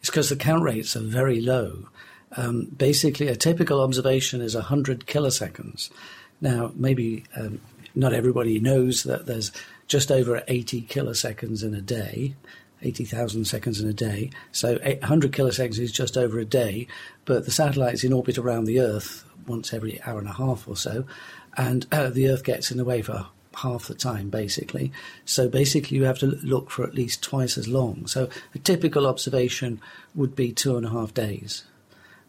It's 0.00 0.10
because 0.10 0.28
the 0.28 0.36
count 0.36 0.62
rates 0.62 0.96
are 0.96 1.00
very 1.00 1.40
low. 1.40 1.88
Um, 2.36 2.66
basically, 2.76 3.28
a 3.28 3.36
typical 3.36 3.80
observation 3.80 4.40
is 4.40 4.54
100 4.54 5.06
kiloseconds. 5.06 5.90
Now, 6.40 6.72
maybe 6.74 7.24
um, 7.36 7.60
not 7.94 8.12
everybody 8.12 8.60
knows 8.60 9.02
that 9.04 9.26
there's 9.26 9.50
just 9.86 10.12
over 10.12 10.42
80 10.46 10.82
kiloseconds 10.82 11.64
in 11.64 11.74
a 11.74 11.80
day, 11.80 12.34
80,000 12.82 13.44
seconds 13.44 13.80
in 13.80 13.88
a 13.88 13.92
day. 13.92 14.30
So 14.52 14.78
100 14.78 15.32
kiloseconds 15.32 15.78
is 15.78 15.92
just 15.92 16.16
over 16.16 16.38
a 16.38 16.44
day, 16.44 16.86
but 17.24 17.44
the 17.44 17.50
satellite's 17.50 18.04
in 18.04 18.12
orbit 18.12 18.38
around 18.38 18.64
the 18.64 18.80
Earth 18.80 19.24
once 19.46 19.72
every 19.72 20.00
hour 20.02 20.18
and 20.18 20.28
a 20.28 20.34
half 20.34 20.68
or 20.68 20.76
so, 20.76 21.04
and 21.56 21.86
uh, 21.90 22.10
the 22.10 22.28
Earth 22.28 22.44
gets 22.44 22.70
in 22.70 22.76
the 22.76 22.84
way 22.84 23.02
for 23.02 23.26
half 23.56 23.88
the 23.88 23.94
time, 23.94 24.30
basically. 24.30 24.92
So 25.24 25.48
basically, 25.48 25.96
you 25.96 26.04
have 26.04 26.18
to 26.18 26.26
look 26.26 26.70
for 26.70 26.84
at 26.84 26.94
least 26.94 27.22
twice 27.22 27.58
as 27.58 27.68
long. 27.68 28.06
So 28.06 28.28
a 28.54 28.58
typical 28.58 29.06
observation 29.06 29.80
would 30.14 30.36
be 30.36 30.52
two 30.52 30.76
and 30.76 30.86
a 30.86 30.90
half 30.90 31.14
days. 31.14 31.64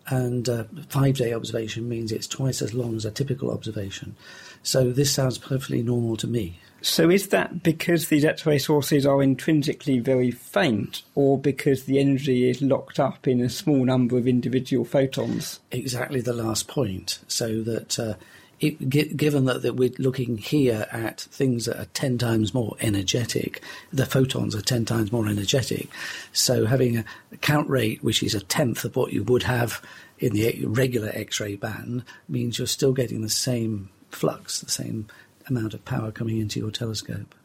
And 0.08 0.48
a 0.48 0.68
five 0.88 1.18
day 1.18 1.34
observation 1.34 1.88
means 1.88 2.12
it's 2.12 2.26
twice 2.28 2.62
as 2.62 2.74
long 2.74 2.96
as 2.96 3.06
a 3.06 3.12
typical 3.12 3.52
observation. 3.52 4.16
So 4.64 4.92
this 4.92 5.14
sounds 5.14 5.38
perfectly 5.38 5.84
normal 5.84 6.18
to 6.18 6.28
me. 6.28 6.60
So 6.82 7.10
is 7.10 7.30
that 7.30 7.64
because 7.64 8.08
these 8.08 8.26
X-ray 8.26 8.60
sources 8.60 9.06
are 9.06 9.22
intrinsically 9.22 10.00
very 10.00 10.32
faint, 10.32 11.04
or 11.16 11.38
because 11.38 11.84
the 11.84 12.00
energy 12.00 12.50
is 12.50 12.62
locked 12.62 13.00
up 13.00 13.28
in 13.28 13.42
a 13.42 13.50
small 13.50 13.84
number 13.84 14.18
of 14.18 14.28
individual 14.28 14.86
photons? 14.86 15.60
Exactly 15.72 16.22
the 16.22 16.34
last 16.34 16.68
point. 16.68 17.20
So 17.28 17.62
that 17.64 18.00
uh, 18.00 18.14
it, 18.60 18.90
given 18.90 19.46
that, 19.46 19.62
that 19.62 19.76
we're 19.76 19.92
looking 19.98 20.38
here 20.38 20.88
at 20.92 21.22
things 21.22 21.66
that 21.66 21.80
are 21.80 21.86
10 21.94 22.18
times 22.18 22.54
more 22.54 22.76
energetic, 22.82 23.62
the 23.92 24.06
photons 24.06 24.56
are 24.56 24.62
10 24.62 24.86
times 24.86 25.12
more 25.12 25.28
energetic. 25.28 25.90
So 26.34 26.66
having 26.66 26.98
a, 26.98 27.06
count 27.42 27.70
rate 27.70 28.04
which 28.04 28.22
is 28.22 28.36
a 28.36 28.42
tenth 28.42 28.84
of 28.84 28.96
what 28.96 29.14
you 29.14 29.24
would 29.24 29.44
have 29.44 29.82
in 30.20 30.34
the 30.34 30.66
regular 30.66 31.10
X 31.14 31.40
ray 31.40 31.56
band 31.56 32.04
means 32.28 32.58
you're 32.58 32.68
still 32.68 32.94
getting 32.94 33.22
the 33.22 33.30
same 33.30 33.90
flux, 34.12 34.60
the 34.60 34.72
same 34.72 35.08
amount 35.50 35.74
of 35.74 35.84
power 35.86 36.12
coming 36.12 36.40
into 36.40 36.60
your 36.60 36.72
telescope. 36.72 37.36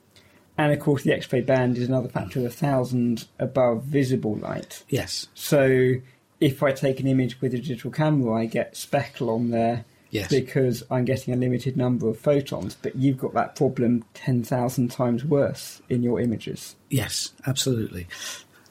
And 0.57 0.73
of 0.73 0.81
course, 0.81 1.03
the 1.03 1.13
X 1.13 1.33
ray 1.33 1.41
band 1.41 1.79
is 1.79 1.89
another 1.89 2.09
factor 2.09 2.39
of 2.39 2.47
a 2.47 2.51
thousand 2.51 3.27
above 3.39 3.83
visible 3.85 4.37
light. 4.37 4.85
Yes. 4.89 5.27
So 5.35 5.95
if 6.41 6.63
I 6.63 6.73
take 6.73 7.01
an 7.01 7.07
image 7.07 7.41
with 7.41 7.55
a 7.55 7.59
digital 7.59 7.91
camera, 7.91 8.41
I 8.41 8.47
get 8.47 8.77
speckle 8.77 9.31
on 9.31 9.51
there 9.51 9.85
Yes. 10.15 10.31
Because 10.31 10.85
I'm 10.93 11.05
getting 11.05 11.35
a 11.35 11.37
limited 11.37 11.77
number 11.77 12.09
of 12.09 12.17
photons, 12.21 12.77
but 12.81 12.95
you've 12.95 13.19
got 13.19 13.35
that 13.35 13.57
problem 13.57 14.05
10,000 14.15 14.89
times 14.89 15.25
worse 15.25 15.83
in 15.89 16.05
your 16.05 16.21
images. 16.21 16.77
Yes, 16.89 17.33
absolutely. 17.49 18.07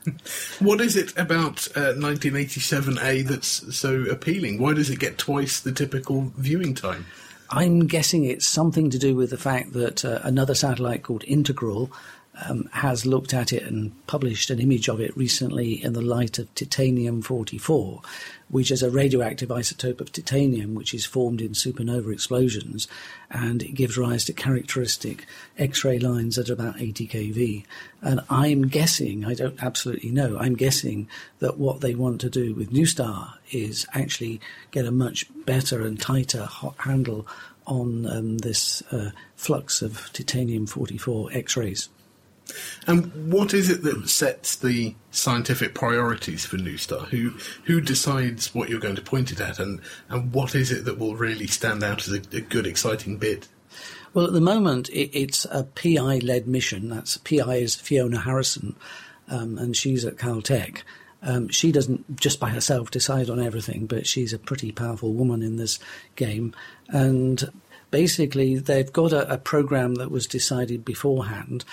what 0.60 0.80
is 0.80 0.96
it 0.96 1.12
about 1.18 1.68
uh, 1.76 1.96
1987A 1.96 3.26
that's 3.26 3.76
so 3.76 4.04
appealing? 4.04 4.58
Why 4.58 4.74
does 4.74 4.90
it 4.90 5.00
get 5.00 5.18
twice 5.18 5.60
the 5.60 5.74
typical 5.74 6.32
viewing 6.38 6.74
time? 6.74 7.08
I'm 7.56 7.86
guessing 7.86 8.24
it's 8.26 8.48
something 8.48 8.90
to 8.90 8.98
do 8.98 9.16
with 9.16 9.30
the 9.30 9.38
fact 9.38 9.74
that 9.74 10.04
uh, 10.04 10.20
another 10.24 10.56
satellite 10.56 11.04
called 11.04 11.24
Integral 11.28 11.92
um, 12.50 12.68
has 12.74 13.06
looked 13.06 13.34
at 13.34 13.54
it 13.54 13.64
and 13.64 13.94
published 14.08 14.50
an 14.50 14.60
image 14.60 14.90
of 14.90 15.00
it 15.00 15.16
recently 15.16 15.84
in 15.84 15.94
the 15.94 16.02
light 16.02 16.40
of 16.40 16.54
titanium 16.56 17.22
44, 17.22 18.02
which 18.50 18.72
is 18.72 18.82
a 18.82 18.90
radioactive 18.90 19.50
isotope 19.50 20.02
of 20.02 20.12
titanium 20.12 20.74
which 20.74 20.94
is 20.94 21.06
formed 21.06 21.42
in 21.42 21.52
supernova 21.52 22.12
explosions 22.12 22.88
and 23.30 23.62
it 23.62 23.76
gives 23.76 23.98
rise 23.98 24.26
to 24.26 24.34
characteristic 24.34 25.26
X 25.58 25.84
ray 25.84 26.00
lines 26.00 26.38
at 26.38 26.50
about 26.50 26.82
80 26.82 27.08
keV. 27.08 27.66
And 28.02 28.22
I'm 28.30 28.68
guessing, 28.68 29.26
I 29.26 29.36
don't 29.36 29.62
absolutely 29.62 30.10
know, 30.10 30.38
I'm 30.40 30.56
guessing 30.56 31.08
that 31.40 31.58
what 31.58 31.82
they 31.82 31.94
want 31.94 32.20
to 32.22 32.30
do 32.30 32.56
with 32.56 32.72
NuSTAR 32.74 33.34
is 33.52 33.86
actually 33.94 34.42
get 34.72 34.86
a 34.86 34.92
much 34.92 35.28
better 35.46 35.86
and 35.86 36.00
tighter 36.00 36.48
handle 36.80 37.28
on 37.66 38.06
um, 38.08 38.38
this 38.40 38.82
uh, 38.92 39.12
flux 39.36 39.82
of 39.82 40.10
titanium 40.14 40.66
44 40.66 41.30
X 41.32 41.56
rays. 41.56 41.90
And 42.88 43.32
what 43.32 43.54
is 43.54 43.70
it 43.70 43.84
that 43.84 44.10
sets 44.10 44.56
the 44.56 44.96
scientific 45.12 45.74
priorities 45.74 46.46
for 46.46 46.58
NuSTAR? 46.58 47.08
Who 47.08 47.34
who 47.66 47.80
decides 47.80 48.54
what 48.54 48.70
you're 48.70 48.80
going 48.80 48.96
to 48.96 49.02
point 49.02 49.32
it 49.32 49.40
at, 49.40 49.60
and, 49.60 49.82
and 50.10 50.34
what 50.34 50.56
is 50.56 50.72
it 50.72 50.86
that 50.86 51.00
will 51.00 51.16
really 51.16 51.48
stand 51.48 51.84
out 51.84 52.08
as 52.08 52.14
a, 52.14 52.22
a 52.36 52.42
good, 52.42 52.68
exciting 52.68 53.18
bit? 53.18 53.48
Well, 54.14 54.28
at 54.28 54.34
the 54.34 54.42
moment, 54.42 54.90
it, 54.90 55.18
it's 55.18 55.46
a 55.46 55.64
PI 55.64 56.20
led 56.20 56.48
mission. 56.48 56.90
That's 56.90 57.18
PI 57.18 57.56
is 57.56 57.76
Fiona 57.76 58.20
Harrison, 58.20 58.76
um, 59.30 59.58
and 59.58 59.76
she's 59.76 60.06
at 60.06 60.18
Caltech. 60.18 60.84
Um, 61.24 61.48
she 61.48 61.72
doesn't 61.72 62.18
just 62.18 62.40
by 62.40 62.50
herself 62.50 62.92
decide 62.92 63.30
on 63.30 63.42
everything, 63.42 63.86
but 63.88 64.06
she's 64.06 64.34
a 64.34 64.40
pretty 64.40 64.72
powerful 64.72 65.14
woman 65.14 65.42
in 65.42 65.56
this 65.56 65.80
game. 66.16 66.54
And 66.90 67.50
basically, 67.92 68.58
they've 68.58 68.92
got 68.92 69.14
a, 69.14 69.34
a 69.34 69.38
program 69.38 69.96
that 69.96 70.12
was 70.12 70.28
decided 70.28 70.84
beforehand, 70.84 71.64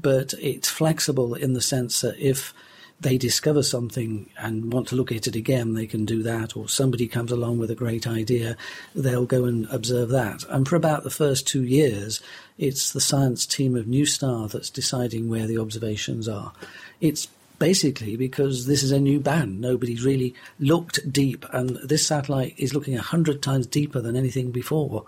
but 0.00 0.34
it's 0.40 0.68
flexible 0.68 1.34
in 1.34 1.54
the 1.54 1.60
sense 1.60 2.00
that 2.02 2.18
if 2.18 2.52
they 3.00 3.18
discover 3.18 3.62
something 3.62 4.30
and 4.38 4.72
want 4.72 4.88
to 4.88 4.96
look 4.96 5.12
at 5.12 5.26
it 5.26 5.36
again, 5.36 5.74
they 5.74 5.86
can 5.86 6.04
do 6.04 6.22
that. 6.22 6.56
Or 6.56 6.68
somebody 6.68 7.06
comes 7.06 7.30
along 7.30 7.58
with 7.58 7.70
a 7.70 7.74
great 7.74 8.06
idea, 8.06 8.56
they'll 8.94 9.26
go 9.26 9.44
and 9.44 9.66
observe 9.70 10.08
that. 10.10 10.44
And 10.48 10.66
for 10.66 10.76
about 10.76 11.04
the 11.04 11.10
first 11.10 11.46
two 11.46 11.62
years, 11.62 12.20
it's 12.58 12.92
the 12.92 13.00
science 13.00 13.44
team 13.44 13.76
of 13.76 13.86
NuSTAR 13.86 14.50
that's 14.50 14.70
deciding 14.70 15.28
where 15.28 15.46
the 15.46 15.58
observations 15.58 16.28
are. 16.28 16.52
It's 17.00 17.28
basically 17.58 18.16
because 18.16 18.66
this 18.66 18.82
is 18.82 18.92
a 18.92 19.00
new 19.00 19.20
band. 19.20 19.60
Nobody's 19.60 20.04
really 20.04 20.34
looked 20.58 21.12
deep, 21.12 21.44
and 21.52 21.76
this 21.84 22.06
satellite 22.06 22.54
is 22.56 22.74
looking 22.74 22.96
a 22.96 23.02
hundred 23.02 23.42
times 23.42 23.66
deeper 23.66 24.00
than 24.00 24.16
anything 24.16 24.50
before. 24.50 25.04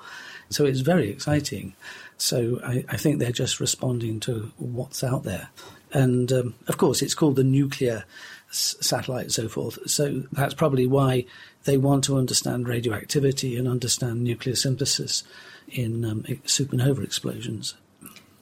So 0.51 0.65
it's 0.65 0.81
very 0.81 1.11
exciting. 1.11 1.75
So 2.19 2.61
I, 2.65 2.85
I 2.89 2.97
think 2.97 3.19
they're 3.19 3.33
just 3.33 3.61
responding 3.61 4.21
to 4.21 4.53
what's 4.59 5.03
out 5.03 5.23
there. 5.23 5.49
And 5.93 6.31
um, 6.33 6.55
of 6.67 6.77
course, 6.77 7.01
it's 7.01 7.15
called 7.15 7.37
the 7.37 7.45
nuclear 7.45 8.05
s- 8.51 8.77
satellite 8.81 9.25
and 9.25 9.33
so 9.33 9.49
forth. 9.49 9.79
So 9.89 10.25
that's 10.33 10.55
probably 10.55 10.87
why 10.87 11.25
they 11.65 11.77
want 11.77 12.05
to 12.05 12.19
understand 12.19 12.69
radioactivity 12.69 13.57
and 13.57 13.67
understand 13.67 14.23
nuclear 14.23 14.57
synthesis 14.57 15.23
in 15.69 16.05
um, 16.05 16.23
supernova 16.45 17.03
explosions. 17.03 17.75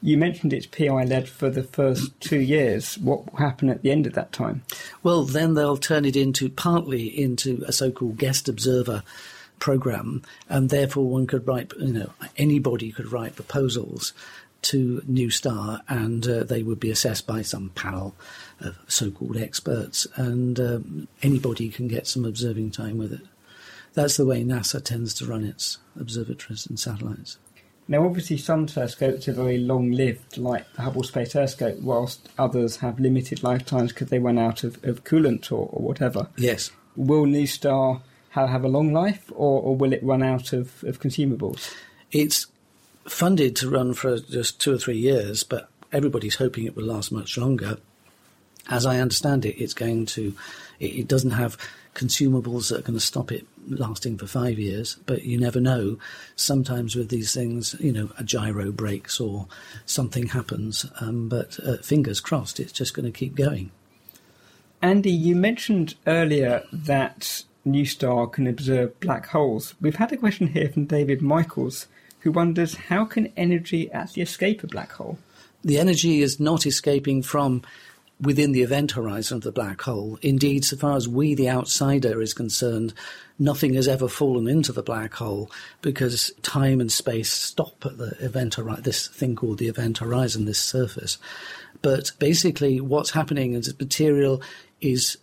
You 0.02 0.18
mentioned 0.18 0.52
it's 0.52 0.66
PI 0.66 1.04
led 1.04 1.28
for 1.28 1.50
the 1.50 1.62
first 1.62 2.18
two 2.20 2.40
years. 2.40 2.98
What 2.98 3.30
will 3.30 3.38
happen 3.38 3.68
at 3.68 3.82
the 3.82 3.90
end 3.90 4.06
of 4.06 4.12
that 4.14 4.32
time? 4.32 4.62
Well, 5.02 5.24
then 5.24 5.54
they'll 5.54 5.78
turn 5.78 6.04
it 6.04 6.16
into 6.16 6.48
partly 6.48 7.06
into 7.06 7.64
a 7.66 7.72
so 7.72 7.90
called 7.90 8.18
guest 8.18 8.48
observer 8.48 9.02
program, 9.59 10.22
and 10.48 10.70
therefore 10.70 11.07
one 11.07 11.26
could 11.26 11.46
write, 11.46 11.72
you 11.78 11.92
know, 11.92 12.11
anybody 12.36 12.92
could 12.92 13.12
write 13.12 13.36
proposals 13.36 14.12
to 14.62 15.00
NuSTAR, 15.09 15.80
and 15.88 16.26
uh, 16.26 16.44
they 16.44 16.62
would 16.62 16.80
be 16.80 16.90
assessed 16.90 17.26
by 17.26 17.42
some 17.42 17.70
panel 17.70 18.14
of 18.61 18.78
so-called 18.88 19.36
experts, 19.36 20.07
and 20.16 20.59
um, 20.59 21.09
anybody 21.22 21.68
can 21.68 21.88
get 21.88 22.07
some 22.07 22.24
observing 22.24 22.70
time 22.70 22.98
with 22.98 23.12
it. 23.12 23.26
That's 23.94 24.16
the 24.16 24.26
way 24.26 24.42
NASA 24.42 24.82
tends 24.82 25.14
to 25.14 25.26
run 25.26 25.44
its 25.44 25.78
observatories 25.98 26.66
and 26.66 26.78
satellites. 26.78 27.38
Now, 27.88 28.04
obviously, 28.04 28.36
some 28.36 28.66
telescopes 28.66 29.28
are 29.28 29.32
very 29.32 29.59
long 29.59 29.92
lived, 29.92 30.36
like 30.36 30.70
the 30.72 30.82
Hubble 30.82 31.04
Space 31.04 31.32
Telescope, 31.32 31.78
whilst 31.80 32.28
others 32.36 32.78
have 32.78 32.98
limited 32.98 33.44
lifetimes 33.44 33.92
because 33.92 34.09
they 34.09 34.18
run 34.18 34.38
out 34.38 34.64
of, 34.64 34.82
of 34.84 35.04
coolant 35.04 35.52
or, 35.52 35.68
or, 35.72 35.82
whatever. 35.82 36.28
Yes. 36.36 36.72
Will 36.96 37.26
NuSTAR 37.26 38.02
have, 38.37 38.49
have 38.51 38.64
a 38.64 38.68
long 38.68 38.93
life 38.93 39.30
or, 39.34 39.62
or 39.62 39.76
will 39.76 39.93
it 39.93 40.03
run 40.05 40.22
out 40.22 40.53
of, 40.53 40.84
of 40.84 41.01
consumables? 41.01 41.74
It's 42.12 42.47
funded 43.07 43.57
to 43.57 43.70
run 43.70 43.95
for 43.95 44.18
just 44.18 44.61
two 44.61 44.74
or 44.74 44.78
three 44.78 44.99
years, 44.99 45.43
but 45.43 45.68
everybody's 45.93 46.37
hoping 46.37 46.64
it 46.64 46.76
will 46.76 46.84
last 46.84 47.11
much 47.11 47.39
longer. 47.39 47.78
As 48.68 48.84
I 48.84 48.99
understand 48.99 49.45
it, 49.47 49.61
it's 49.61 49.74
going 49.74 50.07
to, 50.07 50.34
it, 50.78 50.95
it 50.95 51.09
doesn't 51.09 51.30
have 51.32 51.57
consumables 51.95 52.68
that 52.68 52.80
are 52.80 52.82
going 52.82 52.99
to 52.99 53.05
stop 53.05 53.32
it 53.32 53.47
lasting 53.68 54.18
for 54.18 54.26
five 54.26 54.59
years, 54.59 54.97
but 55.07 55.24
you 55.24 55.41
never 55.41 55.61
know. 55.61 55.99
Sometimes 56.37 56.95
with 56.95 57.09
these 57.09 57.32
things, 57.32 57.74
you 57.80 57.93
know, 57.93 58.11
a 58.18 58.24
gyro 58.24 58.70
breaks 58.70 59.18
or 59.18 59.47
something 59.87 60.28
happens, 60.28 60.84
um, 61.01 61.28
but 61.28 61.59
uh, 61.66 61.78
fingers 61.78 62.20
crossed, 62.20 62.61
it's 62.61 62.72
just 62.72 62.93
going 62.93 63.07
to 63.07 63.18
keep 63.18 63.34
going. 63.34 63.70
Andy, 64.82 65.11
you 65.11 65.34
mentioned 65.34 65.95
earlier 66.07 66.64
that 66.70 67.45
NuSTAR 67.66 68.32
can 68.32 68.46
observe 68.46 68.98
black 69.00 69.26
holes. 69.26 69.74
We've 69.80 69.96
had 69.96 70.12
a 70.12 70.16
question 70.16 70.46
here 70.46 70.68
from 70.68 70.84
David 70.86 71.20
Michaels, 71.20 71.88
who 72.20 72.30
wonders 72.30 72.74
how 72.74 73.04
can 73.04 73.32
energy 73.36 73.90
actually 73.90 74.22
escape 74.22 74.62
a 74.62 74.68
black 74.68 74.92
hole? 74.92 75.18
The 75.62 75.78
energy 75.78 76.22
is 76.22 76.38
not 76.38 76.64
escaping 76.64 77.22
from 77.22 77.62
within 78.20 78.52
the 78.52 78.62
event 78.62 78.92
horizon 78.92 79.38
of 79.38 79.42
the 79.42 79.52
black 79.52 79.82
hole. 79.82 80.18
Indeed, 80.22 80.64
so 80.64 80.76
far 80.76 80.96
as 80.96 81.08
we, 81.08 81.34
the 81.34 81.50
outsider, 81.50 82.22
is 82.22 82.32
concerned, 82.32 82.94
nothing 83.38 83.74
has 83.74 83.88
ever 83.88 84.08
fallen 84.08 84.48
into 84.48 84.72
the 84.72 84.82
black 84.82 85.14
hole 85.14 85.50
because 85.82 86.32
time 86.42 86.80
and 86.80 86.90
space 86.90 87.30
stop 87.30 87.84
at 87.84 87.98
the 87.98 88.16
event 88.24 88.54
horizon, 88.54 88.84
this 88.84 89.08
thing 89.08 89.36
called 89.36 89.58
the 89.58 89.68
event 89.68 89.98
horizon, 89.98 90.44
this 90.44 90.58
surface. 90.58 91.18
But 91.82 92.12
basically, 92.18 92.80
what's 92.80 93.10
happening 93.10 93.52
is 93.52 93.78
material 93.78 94.40
is 94.80 95.18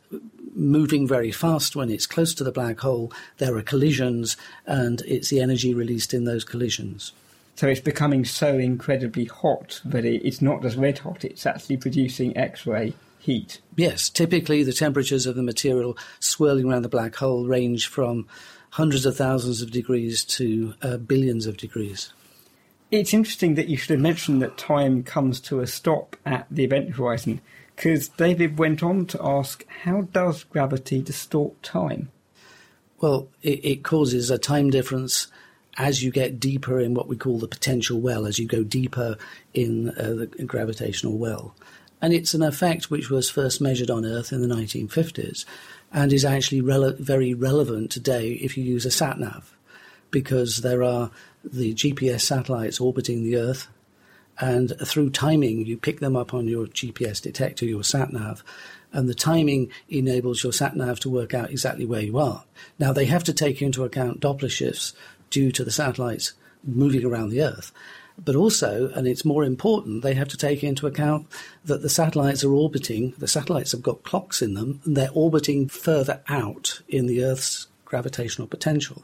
moving 0.55 1.07
very 1.07 1.31
fast 1.31 1.75
when 1.75 1.89
it's 1.89 2.05
close 2.05 2.33
to 2.35 2.43
the 2.43 2.51
black 2.51 2.79
hole. 2.79 3.11
There 3.37 3.55
are 3.55 3.61
collisions, 3.61 4.37
and 4.65 5.01
it's 5.01 5.29
the 5.29 5.41
energy 5.41 5.73
released 5.73 6.13
in 6.13 6.25
those 6.25 6.43
collisions. 6.43 7.11
So 7.55 7.67
it's 7.67 7.79
becoming 7.79 8.25
so 8.25 8.57
incredibly 8.57 9.25
hot 9.25 9.79
that 9.85 10.05
it's 10.05 10.41
not 10.41 10.61
just 10.61 10.77
red 10.77 10.99
hot, 10.99 11.23
it's 11.23 11.45
actually 11.45 11.77
producing 11.77 12.35
X 12.35 12.65
ray 12.65 12.93
heat. 13.19 13.61
Yes, 13.75 14.09
typically 14.09 14.63
the 14.63 14.73
temperatures 14.73 15.25
of 15.25 15.35
the 15.35 15.43
material 15.43 15.97
swirling 16.19 16.69
around 16.69 16.81
the 16.81 16.89
black 16.89 17.15
hole 17.15 17.45
range 17.45 17.87
from 17.87 18.27
hundreds 18.71 19.05
of 19.05 19.15
thousands 19.15 19.61
of 19.61 19.71
degrees 19.71 20.23
to 20.25 20.73
uh, 20.81 20.97
billions 20.97 21.45
of 21.45 21.57
degrees. 21.57 22.11
It's 22.89 23.13
interesting 23.13 23.55
that 23.55 23.67
you 23.67 23.77
should 23.77 23.91
have 23.91 23.99
mentioned 23.99 24.41
that 24.41 24.57
time 24.57 25.03
comes 25.03 25.39
to 25.41 25.61
a 25.61 25.67
stop 25.67 26.15
at 26.25 26.47
the 26.49 26.63
event 26.63 26.95
horizon, 26.95 27.39
because 27.75 28.07
David 28.09 28.57
went 28.57 28.83
on 28.83 29.05
to 29.07 29.19
ask 29.21 29.65
how 29.83 30.01
does 30.01 30.43
gravity 30.43 31.01
distort 31.01 31.61
time? 31.63 32.11
Well, 32.99 33.27
it, 33.41 33.65
it 33.65 33.83
causes 33.83 34.29
a 34.29 34.37
time 34.37 34.69
difference 34.69 35.27
as 35.77 36.03
you 36.03 36.11
get 36.11 36.39
deeper 36.39 36.79
in 36.79 36.93
what 36.93 37.07
we 37.07 37.17
call 37.17 37.39
the 37.39 37.47
potential 37.47 37.99
well, 37.99 38.25
as 38.25 38.39
you 38.39 38.47
go 38.47 38.63
deeper 38.63 39.17
in 39.53 39.89
uh, 39.89 40.13
the 40.13 40.27
gravitational 40.45 41.17
well. 41.17 41.55
And 42.01 42.13
it's 42.13 42.33
an 42.33 42.43
effect 42.43 42.91
which 42.91 43.09
was 43.09 43.29
first 43.29 43.61
measured 43.61 43.89
on 43.89 44.05
Earth 44.05 44.31
in 44.31 44.47
the 44.47 44.53
1950s 44.53 45.45
and 45.91 46.11
is 46.11 46.25
actually 46.25 46.59
very 46.59 47.33
relevant 47.33 47.91
today 47.91 48.31
if 48.33 48.57
you 48.57 48.63
use 48.63 48.85
a 48.85 48.91
sat 48.91 49.19
nav, 49.19 49.55
because 50.11 50.57
there 50.57 50.83
are 50.83 51.11
the 51.43 51.73
GPS 51.73 52.21
satellites 52.21 52.79
orbiting 52.79 53.23
the 53.23 53.37
Earth, 53.37 53.67
and 54.39 54.73
through 54.85 55.11
timing, 55.11 55.65
you 55.65 55.77
pick 55.77 55.99
them 55.99 56.15
up 56.15 56.33
on 56.33 56.47
your 56.47 56.65
GPS 56.67 57.21
detector, 57.21 57.65
your 57.65 57.83
sat 57.83 58.11
nav, 58.11 58.43
and 58.91 59.09
the 59.09 59.15
timing 59.15 59.71
enables 59.89 60.43
your 60.43 60.53
sat 60.53 60.75
nav 60.75 60.99
to 61.01 61.09
work 61.09 61.33
out 61.33 61.51
exactly 61.51 61.85
where 61.85 62.01
you 62.01 62.17
are. 62.17 62.43
Now, 62.79 62.93
they 62.93 63.05
have 63.05 63.23
to 63.25 63.33
take 63.33 63.61
into 63.61 63.83
account 63.83 64.19
Doppler 64.19 64.51
shifts 64.51 64.93
due 65.29 65.51
to 65.51 65.63
the 65.63 65.71
satellites 65.71 66.33
moving 66.63 67.03
around 67.03 67.29
the 67.29 67.41
Earth. 67.41 67.71
But 68.23 68.35
also, 68.35 68.91
and 68.93 69.07
it's 69.07 69.25
more 69.25 69.43
important, 69.43 70.03
they 70.03 70.13
have 70.13 70.27
to 70.29 70.37
take 70.37 70.63
into 70.63 70.85
account 70.85 71.27
that 71.65 71.81
the 71.81 71.89
satellites 71.89 72.43
are 72.43 72.53
orbiting, 72.53 73.13
the 73.17 73.27
satellites 73.27 73.71
have 73.71 73.81
got 73.81 74.03
clocks 74.03 74.41
in 74.41 74.53
them, 74.53 74.81
and 74.85 74.95
they're 74.95 75.09
orbiting 75.13 75.67
further 75.67 76.21
out 76.27 76.81
in 76.87 77.07
the 77.07 77.23
Earth's 77.23 77.67
gravitational 77.85 78.47
potential. 78.47 79.03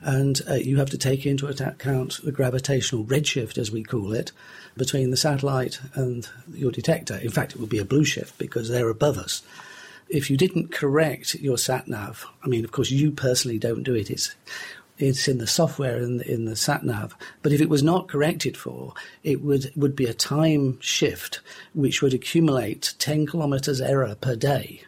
And 0.00 0.40
uh, 0.48 0.54
you 0.54 0.78
have 0.78 0.90
to 0.90 0.98
take 0.98 1.26
into 1.26 1.46
account 1.46 2.20
the 2.22 2.32
gravitational 2.32 3.04
redshift, 3.04 3.58
as 3.58 3.70
we 3.70 3.82
call 3.82 4.12
it, 4.12 4.32
between 4.76 5.10
the 5.10 5.16
satellite 5.16 5.80
and 5.94 6.28
your 6.52 6.70
detector. 6.70 7.16
In 7.16 7.30
fact, 7.30 7.52
it 7.52 7.60
would 7.60 7.70
be 7.70 7.78
a 7.78 7.84
blue 7.84 8.04
shift 8.04 8.38
because 8.38 8.68
they're 8.68 8.90
above 8.90 9.18
us. 9.18 9.42
If 10.08 10.30
you 10.30 10.36
didn't 10.36 10.70
correct 10.70 11.34
your 11.34 11.58
sat 11.58 11.88
nav, 11.88 12.26
I 12.44 12.48
mean, 12.48 12.64
of 12.64 12.72
course, 12.72 12.90
you 12.90 13.10
personally 13.10 13.58
don't 13.58 13.82
do 13.82 13.94
it. 13.94 14.10
It's 14.10 14.34
it's 14.98 15.28
in 15.28 15.36
the 15.38 15.46
software 15.46 15.98
in 15.98 16.18
the, 16.18 16.32
in 16.32 16.44
the 16.46 16.56
sat 16.56 16.82
nav. 16.82 17.14
But 17.42 17.52
if 17.52 17.60
it 17.60 17.68
was 17.68 17.82
not 17.82 18.08
corrected 18.08 18.56
for, 18.56 18.94
it 19.22 19.42
would 19.42 19.72
would 19.76 19.96
be 19.96 20.06
a 20.06 20.14
time 20.14 20.80
shift 20.80 21.40
which 21.74 22.00
would 22.02 22.14
accumulate 22.14 22.94
10 22.98 23.26
kilometers 23.26 23.80
error 23.80 24.14
per 24.14 24.36
day. 24.36 24.82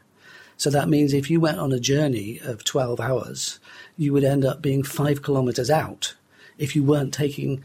So 0.57 0.71
that 0.71 0.89
means 0.89 1.13
if 1.13 1.31
you 1.31 1.41
went 1.41 1.59
on 1.59 1.73
a 1.73 1.79
journey 1.79 2.41
of 2.43 2.65
12 2.65 3.01
hours, 3.01 3.61
you 3.99 4.13
would 4.15 4.25
end 4.25 4.45
up 4.45 4.63
being 4.63 4.83
five 4.83 5.21
kilometers 5.21 5.71
out 5.71 6.15
if 6.57 6.75
you 6.75 6.83
weren't 6.83 7.13
taking 7.13 7.63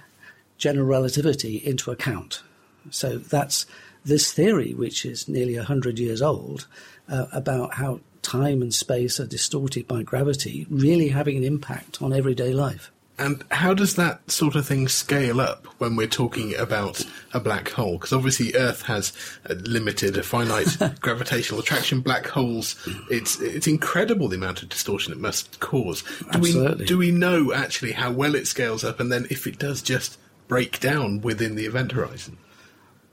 general 0.58 0.86
relativity 0.86 1.58
into 1.58 1.92
account. 1.92 2.42
So 2.90 3.18
that's 3.18 3.66
this 4.04 4.34
theory, 4.34 4.74
which 4.74 5.06
is 5.06 5.30
nearly 5.30 5.56
100 5.56 5.98
years 6.00 6.22
old, 6.22 6.68
uh, 7.08 7.28
about 7.32 7.76
how 7.76 8.02
time 8.22 8.62
and 8.62 8.74
space 8.74 9.20
are 9.20 9.28
distorted 9.28 9.88
by 9.88 10.04
gravity, 10.04 10.66
really 10.70 11.10
having 11.10 11.38
an 11.38 11.44
impact 11.44 12.02
on 12.02 12.14
everyday 12.14 12.54
life. 12.54 12.92
And 13.20 13.44
how 13.52 13.76
does 13.76 13.96
that 13.96 14.30
sort 14.32 14.56
of 14.56 14.66
thing 14.66 14.88
scale 14.88 15.40
up 15.40 15.68
when 15.78 15.96
we're 15.96 16.08
talking 16.08 16.56
about 16.56 17.06
a 17.32 17.40
black 17.40 17.70
hole? 17.70 17.94
Because 17.94 18.12
obviously 18.12 18.56
Earth 18.56 18.82
has 18.84 19.14
a 19.46 19.54
limited, 19.54 20.18
a 20.18 20.24
finite 20.24 20.78
gravitational 21.00 21.60
attraction. 21.60 22.02
Black 22.02 22.26
holes, 22.26 22.76
it's 23.12 23.40
it's 23.40 23.68
incredible 23.68 24.30
the 24.30 24.38
amount 24.38 24.64
of 24.64 24.70
distortion 24.70 25.14
it 25.14 25.20
must 25.20 25.60
cause. 25.60 26.02
Do 26.02 26.26
Absolutely. 26.32 26.76
we 26.80 26.86
do 26.86 26.98
we 26.98 27.12
know 27.12 27.54
actually 27.54 27.92
how 27.92 28.12
well 28.12 28.34
it 28.34 28.48
scales 28.48 28.84
up, 28.84 29.00
and 29.00 29.12
then 29.12 29.28
if 29.30 29.46
it 29.46 29.60
does 29.60 29.84
just 29.84 30.18
break 30.48 30.80
down 30.80 31.22
within 31.22 31.56
the 31.56 31.66
event 31.66 31.92
horizon. 31.92 32.38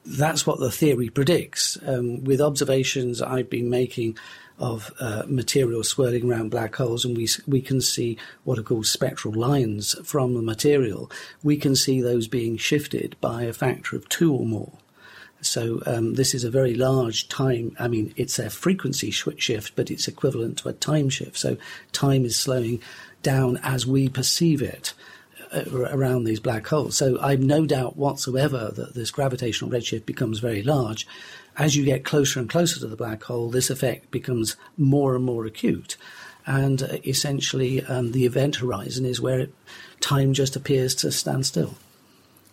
That's 0.06 0.46
what 0.46 0.58
the 0.58 0.70
theory 0.70 1.10
predicts. 1.10 1.78
Um, 1.86 2.24
with 2.24 2.40
observations 2.40 3.20
I've 3.20 3.50
been 3.50 3.68
making 3.68 4.16
of 4.60 4.92
uh, 5.00 5.22
material 5.26 5.82
swirling 5.82 6.30
around 6.30 6.50
black 6.50 6.76
holes, 6.76 7.04
and 7.04 7.16
we 7.16 7.26
we 7.48 7.60
can 7.60 7.80
see 7.80 8.18
what 8.44 8.58
are 8.58 8.62
called 8.62 8.86
spectral 8.86 9.34
lines 9.34 9.96
from 10.04 10.34
the 10.34 10.42
material. 10.42 11.10
We 11.42 11.56
can 11.56 11.74
see 11.74 12.00
those 12.00 12.28
being 12.28 12.58
shifted 12.58 13.16
by 13.20 13.44
a 13.44 13.52
factor 13.52 13.96
of 13.96 14.08
two 14.08 14.32
or 14.32 14.46
more. 14.46 14.72
So 15.42 15.82
um, 15.86 16.14
this 16.14 16.34
is 16.34 16.44
a 16.44 16.50
very 16.50 16.74
large 16.74 17.28
time. 17.28 17.74
I 17.78 17.88
mean, 17.88 18.12
it's 18.16 18.38
a 18.38 18.50
frequency 18.50 19.10
sh- 19.10 19.28
shift, 19.38 19.74
but 19.74 19.90
it's 19.90 20.06
equivalent 20.06 20.58
to 20.58 20.68
a 20.68 20.74
time 20.74 21.08
shift. 21.08 21.38
So 21.38 21.56
time 21.92 22.26
is 22.26 22.36
slowing 22.36 22.82
down 23.22 23.58
as 23.62 23.86
we 23.86 24.08
perceive 24.08 24.60
it 24.60 24.92
uh, 25.52 25.64
around 25.70 26.24
these 26.24 26.40
black 26.40 26.66
holes. 26.66 26.96
So 26.96 27.18
I've 27.20 27.40
no 27.40 27.64
doubt 27.64 27.96
whatsoever 27.96 28.70
that 28.74 28.94
this 28.94 29.10
gravitational 29.10 29.70
redshift 29.70 30.06
becomes 30.06 30.40
very 30.40 30.62
large. 30.62 31.06
As 31.60 31.76
you 31.76 31.84
get 31.84 32.06
closer 32.06 32.40
and 32.40 32.48
closer 32.48 32.80
to 32.80 32.86
the 32.86 32.96
black 32.96 33.22
hole, 33.24 33.50
this 33.50 33.68
effect 33.68 34.10
becomes 34.10 34.56
more 34.78 35.14
and 35.14 35.22
more 35.22 35.44
acute. 35.44 35.98
And 36.46 36.82
uh, 36.82 36.96
essentially, 37.06 37.84
um, 37.84 38.12
the 38.12 38.24
event 38.24 38.56
horizon 38.56 39.04
is 39.04 39.20
where 39.20 39.40
it, 39.40 39.54
time 40.00 40.32
just 40.32 40.56
appears 40.56 40.94
to 40.96 41.12
stand 41.12 41.44
still. 41.44 41.74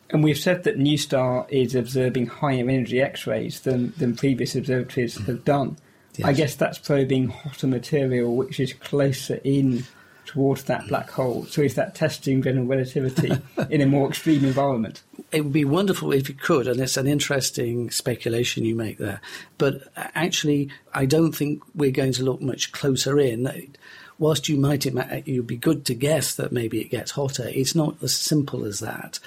And 0.10 0.26
we've 0.26 0.38
said 0.38 0.66
that 0.66 0.78
NuSTAR 0.78 1.49
is 1.49 1.74
observing 1.74 2.28
higher 2.28 2.70
energy 2.70 3.01
X 3.01 3.26
rays 3.26 3.62
than, 3.62 3.93
than 3.97 4.18
previous 4.18 4.58
observatories 4.58 5.18
have 5.26 5.45
done. 5.45 5.78
Yes. 6.18 6.28
I 6.28 6.34
guess 6.34 6.55
that's 6.55 6.78
probing 6.78 7.30
hotter 7.30 7.68
material 7.68 8.36
which 8.36 8.60
is 8.60 8.74
closer 8.74 9.39
in 9.45 9.86
towards 10.28 10.66
that 10.66 10.88
black 10.88 11.10
hole. 11.10 11.46
So 11.46 11.62
is 11.62 11.76
that 11.76 11.96
testing 11.96 12.44
general 12.44 12.68
relativity 12.68 13.32
in 13.70 13.82
a 13.82 13.88
more 13.88 14.10
extreme 14.10 14.46
environment? 14.46 15.02
It 15.32 15.42
would 15.42 15.54
be 15.54 15.66
wonderful 15.66 16.14
if 16.14 16.30
you 16.30 16.36
could, 16.36 16.68
and 16.68 16.80
it's 16.80 16.98
an 16.98 17.08
interesting 17.08 17.90
speculation 17.90 18.64
you 18.64 18.76
make 18.76 18.98
there. 18.98 19.22
But 19.58 19.84
actually, 19.96 20.70
I 20.94 21.06
don't 21.06 21.34
think 21.34 21.64
we're 21.74 21.92
going 21.92 22.14
to 22.14 22.24
look 22.24 22.42
much 22.42 22.72
closer 22.72 23.20
in. 23.20 23.74
Whilst 24.20 24.50
you 24.50 24.58
might 24.58 24.86
imagine 24.86 25.24
it 25.26 25.38
would 25.38 25.48
be 25.48 25.58
good 25.58 25.86
to 25.86 25.94
guess 25.94 26.36
that 26.36 26.52
maybe 26.52 26.80
it 26.82 26.90
gets 26.90 27.12
hotter, 27.12 27.48
it's 27.48 27.76
not 27.76 27.96
as 28.02 28.16
simple 28.16 28.66
as 28.66 28.80
that. 28.80 29.20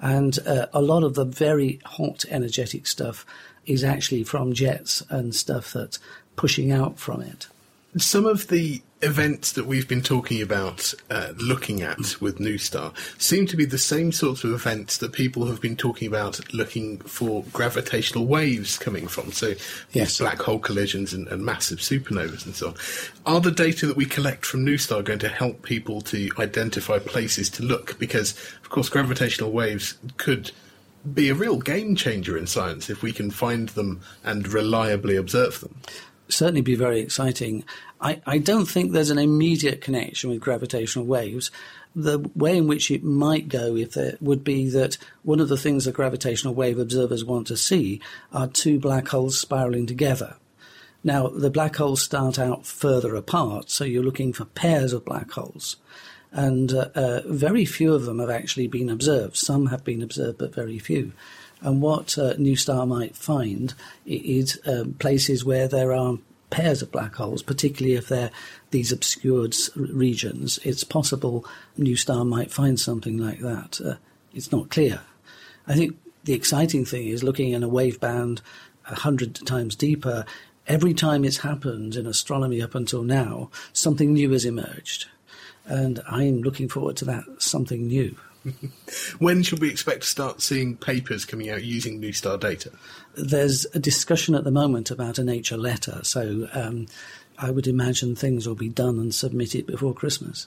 And 0.00 0.38
uh, 0.46 0.66
a 0.72 0.82
lot 0.82 1.02
of 1.02 1.14
the 1.14 1.24
very 1.24 1.80
hot 1.84 2.24
energetic 2.28 2.86
stuff 2.86 3.24
is 3.64 3.82
actually 3.82 4.24
from 4.24 4.52
jets 4.52 5.02
and 5.08 5.34
stuff 5.34 5.72
that's 5.72 5.98
pushing 6.36 6.72
out 6.72 6.98
from 6.98 7.22
it. 7.22 7.46
Some 7.96 8.26
of 8.26 8.48
the 8.48 8.82
events 9.04 9.52
that 9.52 9.66
we've 9.66 9.86
been 9.86 10.02
talking 10.02 10.40
about, 10.40 10.94
uh, 11.10 11.32
looking 11.36 11.82
at 11.82 12.20
with 12.20 12.38
NuSTAR, 12.38 12.92
seem 13.20 13.46
to 13.46 13.56
be 13.56 13.64
the 13.64 13.78
same 13.78 14.10
sorts 14.12 14.44
of 14.44 14.52
events 14.52 14.98
that 14.98 15.12
people 15.12 15.46
have 15.46 15.60
been 15.60 15.76
talking 15.76 16.08
about 16.08 16.40
looking 16.52 16.98
for 17.00 17.44
gravitational 17.52 18.26
waves 18.26 18.78
coming 18.78 19.06
from. 19.06 19.30
So, 19.32 19.54
Yes. 19.92 20.18
black 20.18 20.40
hole 20.42 20.58
collisions 20.58 21.12
and, 21.12 21.28
and 21.28 21.44
massive 21.44 21.78
supernovas 21.78 22.46
and 22.46 22.54
so 22.54 22.68
on. 22.68 22.74
Are 23.26 23.40
the 23.40 23.50
data 23.50 23.86
that 23.86 23.96
we 23.96 24.06
collect 24.06 24.46
from 24.46 24.64
NuSTAR 24.64 25.04
going 25.04 25.18
to 25.20 25.28
help 25.28 25.62
people 25.62 26.00
to 26.02 26.30
identify 26.38 26.98
places 26.98 27.50
to 27.50 27.62
look? 27.62 27.98
Because, 27.98 28.32
of 28.62 28.70
course, 28.70 28.88
gravitational 28.88 29.52
waves 29.52 29.94
could 30.16 30.50
be 31.12 31.28
a 31.28 31.34
real 31.34 31.58
game 31.58 31.94
changer 31.94 32.36
in 32.38 32.46
science 32.46 32.88
if 32.88 33.02
we 33.02 33.12
can 33.12 33.30
find 33.30 33.68
them 33.70 34.00
and 34.24 34.48
reliably 34.48 35.16
observe 35.16 35.60
them. 35.60 35.76
Certainly 36.34 36.60
be 36.60 36.74
very 36.74 37.00
exciting. 37.00 37.64
I, 38.00 38.20
I 38.26 38.38
don't 38.38 38.66
think 38.66 38.92
there's 38.92 39.10
an 39.10 39.18
immediate 39.18 39.80
connection 39.80 40.30
with 40.30 40.40
gravitational 40.40 41.06
waves. 41.06 41.50
The 41.96 42.18
way 42.34 42.56
in 42.56 42.66
which 42.66 42.90
it 42.90 43.04
might 43.04 43.48
go, 43.48 43.76
if 43.76 43.92
there 43.92 44.16
would 44.20 44.42
be 44.42 44.68
that 44.70 44.98
one 45.22 45.40
of 45.40 45.48
the 45.48 45.56
things 45.56 45.84
that 45.84 45.92
gravitational 45.92 46.54
wave 46.54 46.78
observers 46.78 47.24
want 47.24 47.46
to 47.48 47.56
see 47.56 48.00
are 48.32 48.48
two 48.48 48.78
black 48.80 49.08
holes 49.08 49.40
spiraling 49.40 49.86
together. 49.86 50.36
Now, 51.04 51.28
the 51.28 51.50
black 51.50 51.76
holes 51.76 52.02
start 52.02 52.38
out 52.38 52.66
further 52.66 53.14
apart, 53.14 53.70
so 53.70 53.84
you're 53.84 54.02
looking 54.02 54.32
for 54.32 54.46
pairs 54.46 54.92
of 54.92 55.04
black 55.04 55.30
holes. 55.30 55.76
And 56.32 56.72
uh, 56.72 56.88
uh, 56.94 57.20
very 57.26 57.64
few 57.64 57.94
of 57.94 58.06
them 58.06 58.18
have 58.18 58.30
actually 58.30 58.66
been 58.66 58.90
observed. 58.90 59.36
Some 59.36 59.66
have 59.66 59.84
been 59.84 60.02
observed, 60.02 60.38
but 60.38 60.54
very 60.54 60.78
few. 60.78 61.12
And 61.64 61.80
what 61.80 62.18
uh, 62.18 62.34
NuSTAR 62.34 62.86
might 62.86 63.16
find 63.16 63.72
is 64.04 64.60
um, 64.66 64.92
places 64.94 65.46
where 65.46 65.66
there 65.66 65.92
are 65.92 66.18
pairs 66.50 66.82
of 66.82 66.92
black 66.92 67.14
holes, 67.16 67.42
particularly 67.42 67.96
if 67.96 68.08
they're 68.08 68.30
these 68.70 68.92
obscured 68.92 69.56
regions. 69.74 70.60
It's 70.62 70.84
possible 70.84 71.44
NuSTAR 71.78 72.26
might 72.28 72.52
find 72.52 72.78
something 72.78 73.16
like 73.16 73.40
that. 73.40 73.80
Uh, 73.84 73.94
it's 74.34 74.52
not 74.52 74.68
clear. 74.68 75.00
I 75.66 75.74
think 75.74 75.98
the 76.24 76.34
exciting 76.34 76.84
thing 76.84 77.08
is 77.08 77.24
looking 77.24 77.52
in 77.52 77.62
a 77.62 77.68
wave 77.68 77.98
band 77.98 78.42
a 78.86 78.94
hundred 78.94 79.34
times 79.46 79.74
deeper. 79.74 80.26
Every 80.66 80.92
time 80.92 81.24
it's 81.24 81.38
happened 81.38 81.96
in 81.96 82.06
astronomy 82.06 82.60
up 82.60 82.74
until 82.74 83.02
now, 83.02 83.50
something 83.72 84.12
new 84.12 84.30
has 84.32 84.44
emerged. 84.44 85.06
And 85.64 86.02
I'm 86.06 86.42
looking 86.42 86.68
forward 86.68 86.96
to 86.98 87.06
that 87.06 87.24
something 87.38 87.86
new. 87.86 88.16
When 89.18 89.42
should 89.42 89.60
we 89.60 89.70
expect 89.70 90.02
to 90.02 90.08
start 90.08 90.42
seeing 90.42 90.76
papers 90.76 91.24
coming 91.24 91.50
out 91.50 91.64
using 91.64 92.00
NuSTAR 92.00 92.38
data? 92.38 92.70
There's 93.14 93.66
a 93.74 93.78
discussion 93.78 94.34
at 94.34 94.44
the 94.44 94.50
moment 94.50 94.90
about 94.90 95.18
a 95.18 95.24
nature 95.24 95.56
letter, 95.56 96.00
so 96.02 96.48
um, 96.52 96.86
I 97.38 97.50
would 97.50 97.66
imagine 97.66 98.14
things 98.14 98.46
will 98.46 98.54
be 98.54 98.68
done 98.68 98.98
and 98.98 99.14
submitted 99.14 99.66
before 99.66 99.94
Christmas. 99.94 100.46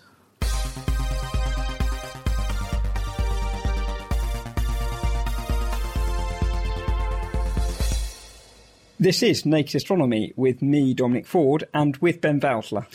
This 8.99 9.21
is 9.21 9.45
Naked 9.45 9.75
Astronomy 9.75 10.33
with 10.35 10.63
me, 10.63 10.95
Dominic 10.95 11.27
Ford, 11.27 11.67
and 11.71 11.95
with 11.97 12.19
Ben 12.19 12.39
Valsler. 12.39 12.87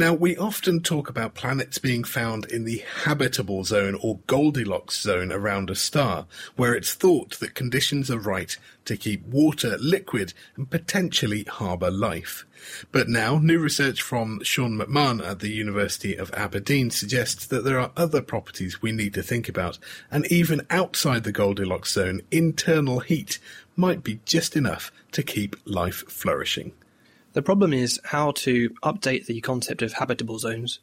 Now, 0.00 0.14
we 0.14 0.34
often 0.34 0.80
talk 0.80 1.10
about 1.10 1.34
planets 1.34 1.76
being 1.76 2.04
found 2.04 2.46
in 2.46 2.64
the 2.64 2.82
habitable 3.04 3.64
zone 3.64 3.98
or 4.00 4.20
Goldilocks 4.26 4.98
zone 4.98 5.30
around 5.30 5.68
a 5.68 5.74
star, 5.74 6.26
where 6.56 6.74
it's 6.74 6.94
thought 6.94 7.38
that 7.38 7.54
conditions 7.54 8.10
are 8.10 8.18
right 8.18 8.56
to 8.86 8.96
keep 8.96 9.22
water 9.26 9.76
liquid 9.78 10.32
and 10.56 10.70
potentially 10.70 11.44
harbour 11.44 11.90
life. 11.90 12.46
But 12.90 13.10
now, 13.10 13.36
new 13.36 13.58
research 13.58 14.00
from 14.00 14.42
Sean 14.42 14.78
McMahon 14.78 15.22
at 15.22 15.40
the 15.40 15.50
University 15.50 16.16
of 16.16 16.32
Aberdeen 16.32 16.88
suggests 16.88 17.44
that 17.48 17.64
there 17.64 17.78
are 17.78 17.92
other 17.94 18.22
properties 18.22 18.80
we 18.80 18.92
need 18.92 19.12
to 19.12 19.22
think 19.22 19.50
about, 19.50 19.78
and 20.10 20.24
even 20.32 20.66
outside 20.70 21.24
the 21.24 21.30
Goldilocks 21.30 21.92
zone, 21.92 22.22
internal 22.30 23.00
heat 23.00 23.38
might 23.76 24.02
be 24.02 24.20
just 24.24 24.56
enough 24.56 24.90
to 25.12 25.22
keep 25.22 25.56
life 25.66 26.04
flourishing. 26.08 26.72
The 27.32 27.42
problem 27.42 27.72
is 27.72 28.00
how 28.04 28.32
to 28.32 28.70
update 28.82 29.26
the 29.26 29.40
concept 29.40 29.82
of 29.82 29.92
habitable 29.92 30.38
zones, 30.38 30.80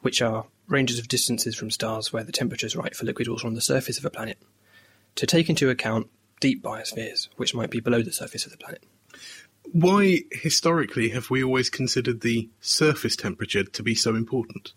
which 0.00 0.22
are 0.22 0.46
ranges 0.68 0.98
of 0.98 1.08
distances 1.08 1.56
from 1.56 1.70
stars 1.70 2.12
where 2.12 2.22
the 2.22 2.32
temperature 2.32 2.66
is 2.66 2.76
right 2.76 2.94
for 2.94 3.04
liquid 3.04 3.28
water 3.28 3.46
on 3.46 3.54
the 3.54 3.60
surface 3.60 3.98
of 3.98 4.04
a 4.04 4.10
planet, 4.10 4.38
to 5.16 5.26
take 5.26 5.48
into 5.48 5.70
account 5.70 6.08
deep 6.40 6.62
biospheres, 6.62 7.28
which 7.36 7.54
might 7.54 7.70
be 7.70 7.80
below 7.80 8.02
the 8.02 8.12
surface 8.12 8.46
of 8.46 8.52
the 8.52 8.58
planet. 8.58 8.84
Why, 9.72 10.20
historically, 10.30 11.10
have 11.10 11.30
we 11.30 11.42
always 11.42 11.70
considered 11.70 12.20
the 12.20 12.48
surface 12.60 13.16
temperature 13.16 13.64
to 13.64 13.82
be 13.82 13.94
so 13.94 14.14
important? 14.14 14.72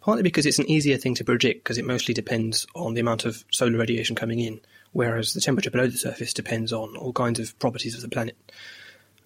Partly 0.00 0.22
because 0.22 0.46
it's 0.46 0.58
an 0.58 0.70
easier 0.70 0.96
thing 0.96 1.14
to 1.16 1.24
predict 1.24 1.64
because 1.64 1.76
it 1.76 1.84
mostly 1.84 2.14
depends 2.14 2.66
on 2.74 2.94
the 2.94 3.00
amount 3.00 3.26
of 3.26 3.44
solar 3.50 3.78
radiation 3.78 4.16
coming 4.16 4.38
in, 4.38 4.60
whereas 4.92 5.34
the 5.34 5.40
temperature 5.40 5.70
below 5.70 5.86
the 5.86 5.98
surface 5.98 6.32
depends 6.32 6.72
on 6.72 6.96
all 6.96 7.12
kinds 7.12 7.38
of 7.38 7.58
properties 7.58 7.94
of 7.94 8.00
the 8.00 8.08
planet. 8.08 8.36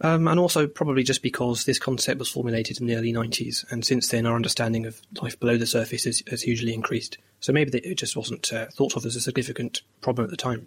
Um, 0.01 0.27
and 0.27 0.41
also 0.41 0.67
probably 0.67 1.05
just 1.05 1.23
because 1.23 1.65
this 1.65 1.79
concept 1.79 2.19
was 2.19 2.29
formulated 2.29 2.81
in 2.81 2.87
the 2.87 2.97
early 2.97 3.13
90s, 3.13 3.71
and 3.71 3.85
since 3.85 4.09
then 4.09 4.27
our 4.27 4.35
understanding 4.35 4.87
of 4.87 5.01
life 5.23 5.39
below 5.39 5.57
the 5.57 5.67
surface 5.67 6.05
has, 6.05 6.23
has 6.29 6.43
hugely 6.43 6.75
increased. 6.75 7.19
So 7.41 7.53
maybe 7.53 7.71
that 7.71 7.89
it 7.89 7.97
just 7.97 8.17
wasn't 8.17 8.53
uh, 8.53 8.67
thought 8.67 8.97
of 8.97 9.07
as 9.07 9.17
a 9.17 9.21
significant 9.21 9.83
problem 10.01 10.25
at 10.25 10.31
the 10.31 10.37
time. 10.37 10.67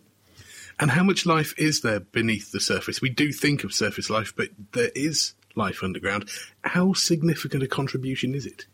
And 0.80 0.92
how 0.92 1.04
much 1.04 1.26
life 1.26 1.54
is 1.58 1.82
there 1.82 2.00
beneath 2.00 2.52
the 2.52 2.60
surface? 2.60 3.02
We 3.02 3.10
do 3.10 3.32
think 3.32 3.64
of 3.64 3.74
surface 3.74 4.10
life, 4.10 4.34
but 4.36 4.50
there 4.74 4.92
is 4.96 5.34
life 5.56 5.84
underground. 5.84 6.30
How 6.62 6.94
significant 6.94 7.64
a 7.64 7.68
contribution 7.68 8.36
is 8.36 8.46
it? 8.46 8.66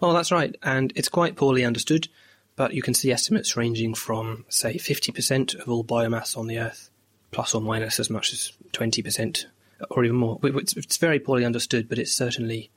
Well, 0.00 0.12
that's 0.12 0.32
right, 0.32 0.54
and 0.62 0.92
it's 0.96 1.08
quite 1.08 1.36
poorly 1.36 1.64
understood, 1.64 2.08
but 2.56 2.74
you 2.74 2.82
can 2.82 2.94
see 2.94 3.12
estimates 3.12 3.56
ranging 3.56 3.94
from, 3.94 4.44
say, 4.48 4.74
50% 4.74 5.54
of 5.54 5.68
all 5.68 5.84
biomass 5.84 6.36
on 6.36 6.48
the 6.48 6.58
Earth, 6.58 6.90
plus 7.30 7.54
or 7.54 7.60
minus 7.60 8.00
as 8.00 8.10
much 8.10 8.32
as 8.32 8.52
20%, 8.72 9.44
or 9.90 10.04
even 10.04 10.16
more. 10.16 10.38
It's, 10.42 10.96
very 10.96 11.18
poorly 11.18 11.44
understood, 11.44 11.88
but 11.88 11.98
it's 11.98 12.12
certainly 12.12 12.70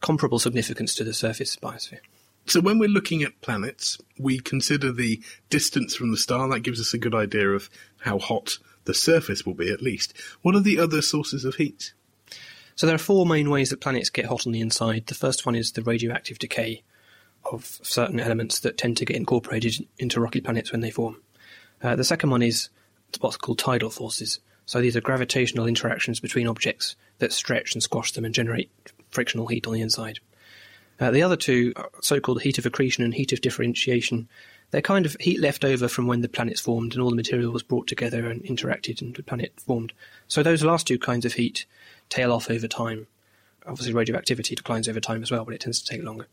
comparable 0.00 0.38
significance 0.38 0.94
to 0.96 1.04
the 1.04 1.14
surface 1.14 1.56
biosphere. 1.56 2.00
So 2.46 2.60
when 2.60 2.78
we're 2.78 2.88
looking 2.88 3.22
at 3.22 3.40
planets, 3.40 3.98
we 4.18 4.38
consider 4.38 4.92
the 4.92 5.22
distance 5.48 5.94
from 5.94 6.10
the 6.10 6.16
star. 6.16 6.48
That 6.48 6.60
gives 6.60 6.80
us 6.80 6.92
a 6.92 6.98
good 6.98 7.14
idea 7.14 7.50
of 7.50 7.70
how 8.00 8.18
hot 8.18 8.58
the 8.84 8.94
surface 8.94 9.46
will 9.46 9.54
be, 9.54 9.72
at 9.72 9.80
least. 9.80 10.14
What 10.42 10.54
are 10.54 10.60
the 10.60 10.78
other 10.78 11.00
sources 11.00 11.44
of 11.44 11.54
heat? 11.54 11.94
So 12.76 12.86
there 12.86 12.96
are 12.96 12.98
four 12.98 13.24
main 13.24 13.50
ways 13.50 13.70
that 13.70 13.80
planets 13.80 14.10
get 14.10 14.26
hot 14.26 14.46
on 14.46 14.52
the 14.52 14.60
inside. 14.60 15.06
The 15.06 15.14
first 15.14 15.46
one 15.46 15.54
is 15.54 15.72
the 15.72 15.82
radioactive 15.82 16.38
decay 16.38 16.82
of 17.44 17.78
certain 17.82 18.20
elements 18.20 18.60
that 18.60 18.76
tend 18.76 18.96
to 18.98 19.04
get 19.04 19.16
incorporated 19.16 19.86
into 19.98 20.20
rocky 20.20 20.40
planets 20.40 20.72
when 20.72 20.80
they 20.80 20.90
form. 20.90 21.16
Uh, 21.82 21.96
the 21.96 22.04
second 22.04 22.30
one 22.30 22.42
is 22.42 22.68
what's 23.20 23.36
called 23.36 23.58
tidal 23.58 23.90
forces. 23.90 24.40
So 24.66 24.80
these 24.80 24.96
are 24.96 25.00
gravitational 25.00 25.66
interactions 25.66 26.20
between 26.20 26.46
objects 26.46 26.96
that 27.18 27.32
stretch 27.32 27.74
and 27.74 27.82
squash 27.82 28.12
them 28.12 28.24
and 28.24 28.34
generate 28.34 28.70
frictional 29.10 29.46
heat 29.46 29.66
on 29.66 29.74
the 29.74 29.80
inside. 29.80 30.20
Uh, 31.00 31.10
the 31.10 31.22
other 31.22 31.36
two, 31.36 31.72
are 31.76 31.90
so-called 32.02 32.42
heat 32.42 32.58
of 32.58 32.66
accretion 32.66 33.04
and 33.04 33.14
heat 33.14 33.32
of 33.32 33.40
differentiation, 33.40 34.28
they're 34.70 34.82
kind 34.82 35.06
of 35.06 35.16
heat 35.20 35.40
left 35.40 35.64
over 35.64 35.88
from 35.88 36.06
when 36.06 36.20
the 36.20 36.28
planets 36.28 36.60
formed 36.60 36.94
and 36.94 37.02
all 37.02 37.10
the 37.10 37.16
material 37.16 37.52
was 37.52 37.62
brought 37.62 37.86
together 37.86 38.28
and 38.28 38.42
interacted 38.44 39.00
and 39.02 39.14
the 39.14 39.22
planet 39.22 39.52
formed. 39.60 39.92
So 40.28 40.42
those 40.42 40.64
last 40.64 40.86
two 40.86 40.98
kinds 40.98 41.24
of 41.24 41.34
heat 41.34 41.66
tail 42.08 42.32
off 42.32 42.50
over 42.50 42.66
time. 42.66 43.06
Obviously, 43.66 43.94
radioactivity 43.94 44.54
declines 44.54 44.88
over 44.88 45.00
time 45.00 45.22
as 45.22 45.30
well, 45.30 45.44
but 45.44 45.54
it 45.54 45.60
tends 45.60 45.80
to 45.80 45.90
take 45.90 46.04
longer. 46.04 46.26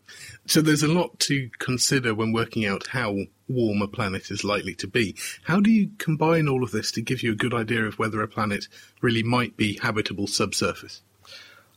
So 0.48 0.62
there's 0.62 0.84
a 0.84 0.92
lot 0.92 1.18
to 1.22 1.50
consider 1.60 2.14
when 2.14 2.34
working 2.34 2.66
out 2.66 2.88
how 2.88 3.16
warm 3.48 3.82
a 3.82 3.88
planet 3.88 4.32
is 4.32 4.44
likely 4.44 4.76
to 4.76 4.88
be. 4.88 5.16
How 5.44 5.62
do 5.62 5.72
you 5.72 5.92
combine 5.98 6.50
all 6.50 6.64
of 6.64 6.72
this 6.72 6.92
to 6.94 7.02
give 7.02 7.24
you 7.24 7.32
a 7.32 7.36
good 7.36 7.54
idea 7.54 7.86
of 7.86 7.98
whether 7.98 8.22
a 8.22 8.28
planet 8.28 8.68
really 9.02 9.24
might 9.24 9.56
be 9.56 9.80
habitable 9.82 10.28
subsurface? 10.28 11.02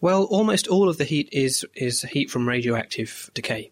Well, 0.00 0.24
almost 0.24 0.66
all 0.66 0.88
of 0.88 0.98
the 0.98 1.04
heat 1.04 1.28
is 1.32 1.64
is 1.74 2.02
heat 2.02 2.30
from 2.30 2.48
radioactive 2.48 3.30
decay. 3.32 3.70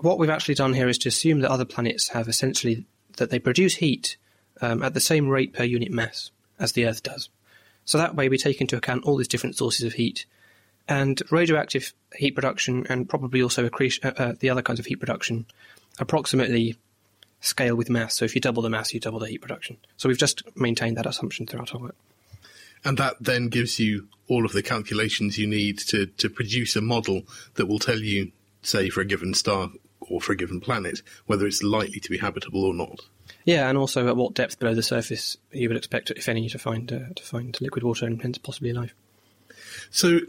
What 0.00 0.18
we've 0.18 0.30
actually 0.30 0.54
done 0.54 0.74
here 0.74 0.88
is 0.88 0.98
to 0.98 1.08
assume 1.08 1.40
that 1.40 1.50
other 1.50 1.64
planets 1.64 2.08
have 2.08 2.28
essentially 2.28 2.86
that 3.16 3.30
they 3.30 3.38
produce 3.38 3.76
heat 3.76 4.16
um, 4.60 4.82
at 4.82 4.94
the 4.94 5.00
same 5.00 5.28
rate 5.28 5.52
per 5.52 5.64
unit 5.64 5.90
mass 5.90 6.30
as 6.58 6.72
the 6.72 6.86
Earth 6.86 7.02
does. 7.02 7.30
So 7.84 7.98
that 7.98 8.14
way 8.14 8.28
we 8.28 8.38
take 8.38 8.60
into 8.60 8.76
account 8.76 9.04
all 9.04 9.16
these 9.16 9.28
different 9.28 9.56
sources 9.56 9.84
of 9.84 9.94
heat 9.94 10.26
and 10.90 11.22
radioactive 11.30 11.94
heat 12.16 12.32
production 12.32 12.84
and 12.88 13.08
probably 13.08 13.40
also 13.40 13.64
accretion, 13.64 14.04
uh, 14.04 14.12
uh, 14.16 14.34
the 14.40 14.50
other 14.50 14.60
kinds 14.60 14.80
of 14.80 14.86
heat 14.86 14.96
production 14.96 15.46
approximately 16.00 16.76
scale 17.40 17.76
with 17.76 17.88
mass. 17.88 18.16
So 18.16 18.24
if 18.24 18.34
you 18.34 18.40
double 18.40 18.62
the 18.62 18.68
mass, 18.68 18.92
you 18.92 18.98
double 18.98 19.20
the 19.20 19.28
heat 19.28 19.40
production. 19.40 19.78
So 19.96 20.08
we've 20.08 20.18
just 20.18 20.42
maintained 20.56 20.96
that 20.96 21.06
assumption 21.06 21.46
throughout 21.46 21.74
our 21.74 21.80
work. 21.80 21.94
And 22.84 22.98
that 22.98 23.14
then 23.20 23.48
gives 23.48 23.78
you 23.78 24.08
all 24.26 24.44
of 24.44 24.52
the 24.52 24.62
calculations 24.62 25.38
you 25.38 25.46
need 25.46 25.78
to, 25.78 26.06
to 26.06 26.28
produce 26.28 26.74
a 26.74 26.80
model 26.80 27.22
that 27.54 27.66
will 27.66 27.78
tell 27.78 27.98
you, 27.98 28.32
say, 28.62 28.90
for 28.90 29.00
a 29.00 29.04
given 29.04 29.32
star 29.32 29.70
or 30.00 30.20
for 30.20 30.32
a 30.32 30.36
given 30.36 30.60
planet, 30.60 31.02
whether 31.26 31.46
it's 31.46 31.62
likely 31.62 32.00
to 32.00 32.10
be 32.10 32.18
habitable 32.18 32.64
or 32.64 32.74
not. 32.74 33.00
Yeah, 33.44 33.68
and 33.68 33.78
also 33.78 34.08
at 34.08 34.16
what 34.16 34.34
depth 34.34 34.58
below 34.58 34.74
the 34.74 34.82
surface 34.82 35.36
you 35.52 35.68
would 35.68 35.76
expect, 35.76 36.10
if 36.10 36.28
any, 36.28 36.48
to 36.48 36.58
find 36.58 36.92
uh, 36.92 37.14
to 37.14 37.22
find 37.22 37.56
liquid 37.60 37.84
water 37.84 38.06
and 38.06 38.20
hence 38.20 38.38
possibly 38.38 38.72
life. 38.72 38.94
So 39.90 40.20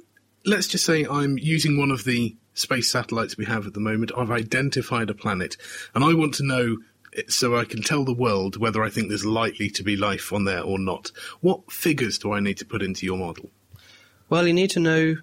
let's 0.45 0.67
just 0.67 0.85
say 0.85 1.05
I'm 1.05 1.37
using 1.37 1.77
one 1.77 1.91
of 1.91 2.03
the 2.03 2.35
space 2.53 2.91
satellites 2.91 3.37
we 3.37 3.45
have 3.45 3.67
at 3.67 3.73
the 3.73 3.79
moment. 3.79 4.11
I've 4.17 4.31
identified 4.31 5.09
a 5.09 5.13
planet, 5.13 5.57
and 5.93 6.03
I 6.03 6.13
want 6.13 6.35
to 6.35 6.45
know 6.45 6.77
eh, 7.15 7.23
so 7.27 7.57
I 7.57 7.65
can 7.65 7.81
tell 7.81 8.03
the 8.03 8.13
world 8.13 8.57
whether 8.57 8.83
I 8.83 8.89
think 8.89 9.09
there's 9.09 9.25
likely 9.25 9.69
to 9.71 9.83
be 9.83 9.95
life 9.95 10.33
on 10.33 10.45
there 10.45 10.63
or 10.63 10.79
not. 10.79 11.11
What 11.41 11.71
figures 11.71 12.17
do 12.17 12.33
I 12.33 12.39
need 12.39 12.57
to 12.57 12.65
put 12.65 12.81
into 12.81 13.05
your 13.05 13.17
model? 13.17 13.49
Well, 14.29 14.47
you 14.47 14.53
need 14.53 14.71
to 14.71 14.79
know 14.79 15.17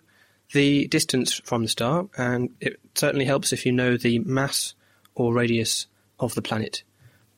the 0.52 0.86
distance 0.88 1.34
from 1.34 1.62
the 1.62 1.68
star, 1.68 2.08
and 2.16 2.50
it 2.60 2.80
certainly 2.94 3.24
helps 3.24 3.52
if 3.52 3.66
you 3.66 3.72
know 3.72 3.96
the 3.96 4.18
mass 4.20 4.74
or 5.14 5.34
radius 5.34 5.86
of 6.18 6.34
the 6.34 6.42
planet. 6.42 6.82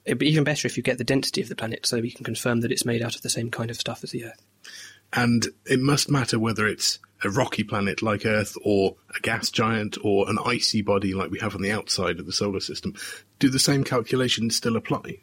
It'd 0.04 0.18
be 0.18 0.28
even 0.28 0.44
better 0.44 0.66
if 0.66 0.76
you 0.76 0.82
get 0.82 0.98
the 0.98 1.04
density 1.04 1.42
of 1.42 1.48
the 1.48 1.56
planet 1.56 1.86
so 1.86 2.00
we 2.00 2.10
can 2.10 2.24
confirm 2.24 2.60
that 2.60 2.72
it's 2.72 2.84
made 2.84 3.02
out 3.02 3.16
of 3.16 3.22
the 3.22 3.28
same 3.28 3.50
kind 3.50 3.70
of 3.70 3.76
stuff 3.76 4.02
as 4.02 4.12
the 4.12 4.24
Earth. 4.24 4.42
And 5.12 5.46
it 5.66 5.80
must 5.80 6.10
matter 6.10 6.38
whether 6.38 6.66
it's 6.66 6.98
a 7.22 7.30
rocky 7.30 7.64
planet 7.64 8.02
like 8.02 8.24
Earth 8.24 8.56
or 8.62 8.96
a 9.14 9.20
gas 9.20 9.50
giant 9.50 9.98
or 10.02 10.28
an 10.28 10.38
icy 10.44 10.82
body 10.82 11.14
like 11.14 11.30
we 11.30 11.38
have 11.38 11.54
on 11.54 11.62
the 11.62 11.72
outside 11.72 12.18
of 12.18 12.26
the 12.26 12.32
solar 12.32 12.60
system. 12.60 12.94
Do 13.38 13.48
the 13.48 13.58
same 13.58 13.84
calculations 13.84 14.56
still 14.56 14.76
apply? 14.76 15.18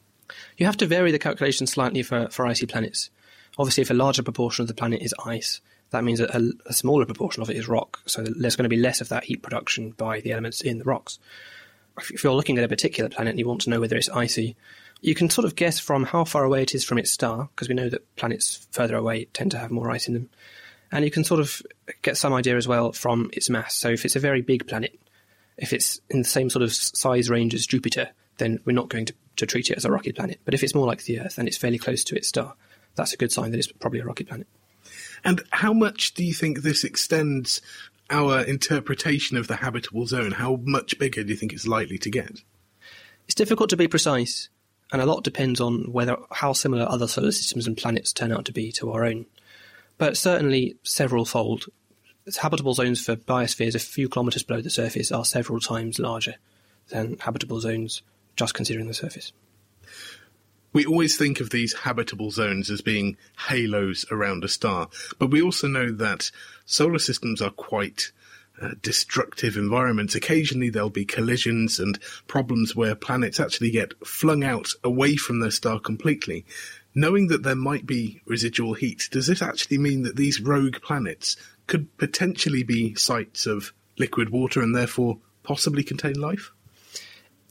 You 0.57 0.65
have 0.65 0.77
to 0.77 0.87
vary 0.87 1.11
the 1.11 1.19
calculations 1.19 1.71
slightly 1.71 2.03
for, 2.03 2.29
for 2.29 2.45
icy 2.45 2.65
planets. 2.65 3.09
Obviously, 3.57 3.81
if 3.81 3.89
a 3.89 3.95
larger 3.95 4.23
proportion 4.23 4.63
of 4.63 4.67
the 4.67 4.73
planet 4.73 5.01
is 5.01 5.15
ice, 5.25 5.61
that 5.89 6.03
means 6.03 6.19
that 6.19 6.35
a, 6.35 6.51
a 6.65 6.73
smaller 6.73 7.05
proportion 7.05 7.41
of 7.41 7.49
it 7.49 7.55
is 7.55 7.67
rock, 7.67 8.01
so 8.05 8.21
there's 8.21 8.55
going 8.55 8.63
to 8.63 8.69
be 8.69 8.75
less 8.75 9.01
of 9.01 9.09
that 9.09 9.23
heat 9.23 9.41
production 9.41 9.91
by 9.91 10.19
the 10.19 10.33
elements 10.33 10.61
in 10.61 10.79
the 10.79 10.83
rocks. 10.83 11.17
If 12.11 12.23
you're 12.23 12.33
looking 12.33 12.57
at 12.57 12.63
a 12.63 12.67
particular 12.67 13.09
planet 13.09 13.31
and 13.31 13.39
you 13.39 13.47
want 13.47 13.61
to 13.61 13.69
know 13.69 13.79
whether 13.79 13.95
it's 13.95 14.09
icy, 14.09 14.55
you 15.01 15.15
can 15.15 15.29
sort 15.29 15.45
of 15.45 15.55
guess 15.55 15.79
from 15.79 16.03
how 16.03 16.25
far 16.25 16.43
away 16.43 16.61
it 16.61 16.75
is 16.75 16.83
from 16.83 16.97
its 16.97 17.11
star, 17.11 17.49
because 17.55 17.69
we 17.69 17.75
know 17.75 17.89
that 17.89 18.15
planets 18.15 18.67
further 18.71 18.95
away 18.95 19.25
tend 19.25 19.51
to 19.51 19.57
have 19.57 19.71
more 19.71 19.89
ice 19.89 20.07
in 20.07 20.13
them. 20.13 20.29
And 20.91 21.03
you 21.03 21.11
can 21.11 21.23
sort 21.23 21.41
of 21.41 21.61
get 22.01 22.17
some 22.17 22.33
idea 22.33 22.55
as 22.55 22.67
well 22.67 22.91
from 22.91 23.29
its 23.33 23.49
mass. 23.49 23.73
So 23.73 23.89
if 23.89 24.05
it's 24.05 24.15
a 24.15 24.21
very 24.21 24.41
big 24.41 24.67
planet, 24.67 24.99
if 25.57 25.73
it's 25.73 25.99
in 26.09 26.19
the 26.19 26.27
same 26.27 26.49
sort 26.49 26.63
of 26.63 26.73
size 26.73 27.29
range 27.29 27.53
as 27.53 27.65
Jupiter, 27.65 28.09
then 28.37 28.59
we're 28.65 28.73
not 28.73 28.89
going 28.89 29.05
to, 29.05 29.13
to 29.37 29.45
treat 29.45 29.69
it 29.69 29.77
as 29.77 29.85
a 29.85 29.91
rocky 29.91 30.11
planet. 30.11 30.39
But 30.45 30.53
if 30.53 30.63
it's 30.63 30.75
more 30.75 30.85
like 30.85 31.03
the 31.03 31.19
Earth 31.19 31.37
and 31.37 31.47
it's 31.47 31.57
fairly 31.57 31.77
close 31.77 32.03
to 32.05 32.15
its 32.15 32.27
star, 32.27 32.55
that's 32.95 33.13
a 33.13 33.17
good 33.17 33.31
sign 33.31 33.51
that 33.51 33.57
it's 33.57 33.71
probably 33.71 33.99
a 33.99 34.05
rocky 34.05 34.23
planet. 34.23 34.47
And 35.23 35.41
how 35.51 35.73
much 35.73 36.13
do 36.13 36.23
you 36.23 36.33
think 36.33 36.61
this 36.61 36.83
extends 36.83 37.61
our 38.09 38.41
interpretation 38.41 39.35
of 39.35 39.47
the 39.47 39.57
habitable 39.57 40.05
zone? 40.05 40.31
How 40.31 40.59
much 40.63 40.97
bigger 40.99 41.23
do 41.23 41.29
you 41.29 41.35
think 41.35 41.53
it's 41.53 41.67
likely 41.67 41.97
to 41.97 42.09
get? 42.09 42.41
It's 43.25 43.35
difficult 43.35 43.69
to 43.71 43.77
be 43.77 43.87
precise, 43.87 44.49
and 44.91 45.01
a 45.01 45.05
lot 45.05 45.23
depends 45.23 45.59
on 45.59 45.91
whether 45.91 46.17
how 46.31 46.53
similar 46.53 46.85
other 46.87 47.07
solar 47.07 47.31
systems 47.31 47.67
and 47.67 47.75
planets 47.75 48.13
turn 48.13 48.31
out 48.31 48.45
to 48.45 48.53
be 48.53 48.71
to 48.73 48.91
our 48.91 49.03
own. 49.03 49.25
But 49.97 50.17
certainly 50.17 50.77
several 50.83 51.25
fold. 51.25 51.65
Habitable 52.41 52.73
zones 52.73 53.03
for 53.03 53.15
biospheres 53.15 53.75
a 53.75 53.79
few 53.79 54.09
kilometres 54.09 54.43
below 54.43 54.61
the 54.61 54.69
surface 54.69 55.11
are 55.11 55.25
several 55.25 55.59
times 55.59 55.97
larger 55.97 56.35
than 56.89 57.17
habitable 57.19 57.59
zones 57.59 58.01
just 58.35 58.53
considering 58.53 58.87
the 58.87 58.93
surface. 58.93 59.31
We 60.73 60.85
always 60.85 61.17
think 61.17 61.39
of 61.39 61.49
these 61.49 61.73
habitable 61.73 62.29
zones 62.31 62.69
as 62.69 62.81
being 62.81 63.17
halos 63.49 64.05
around 64.11 64.43
a 64.43 64.47
star, 64.47 64.89
but 65.17 65.31
we 65.31 65.41
also 65.41 65.67
know 65.67 65.91
that 65.91 66.29
solar 66.65 66.99
systems 66.99 67.41
are 67.41 67.49
quite 67.49 68.11
uh, 68.61 68.71
destructive 68.81 69.55
environments. 69.55 70.15
Occasionally 70.15 70.69
there'll 70.69 70.89
be 70.89 71.05
collisions 71.05 71.79
and 71.79 71.99
problems 72.27 72.75
where 72.75 72.95
planets 72.95 73.39
actually 73.39 73.71
get 73.71 73.93
flung 74.05 74.43
out 74.43 74.69
away 74.83 75.15
from 75.15 75.39
their 75.39 75.51
star 75.51 75.79
completely. 75.79 76.45
Knowing 76.97 77.27
that 77.27 77.43
there 77.43 77.55
might 77.55 77.85
be 77.85 78.23
residual 78.25 78.73
heat, 78.73 79.07
does 79.11 79.27
this 79.27 79.39
actually 79.39 79.77
mean 79.77 80.01
that 80.01 80.15
these 80.15 80.41
rogue 80.41 80.81
planets 80.81 81.37
could 81.67 81.95
potentially 81.99 82.63
be 82.63 82.95
sites 82.95 83.45
of 83.45 83.71
liquid 83.99 84.31
water 84.31 84.63
and 84.63 84.75
therefore 84.75 85.19
possibly 85.43 85.83
contain 85.83 86.19
life? 86.19 86.51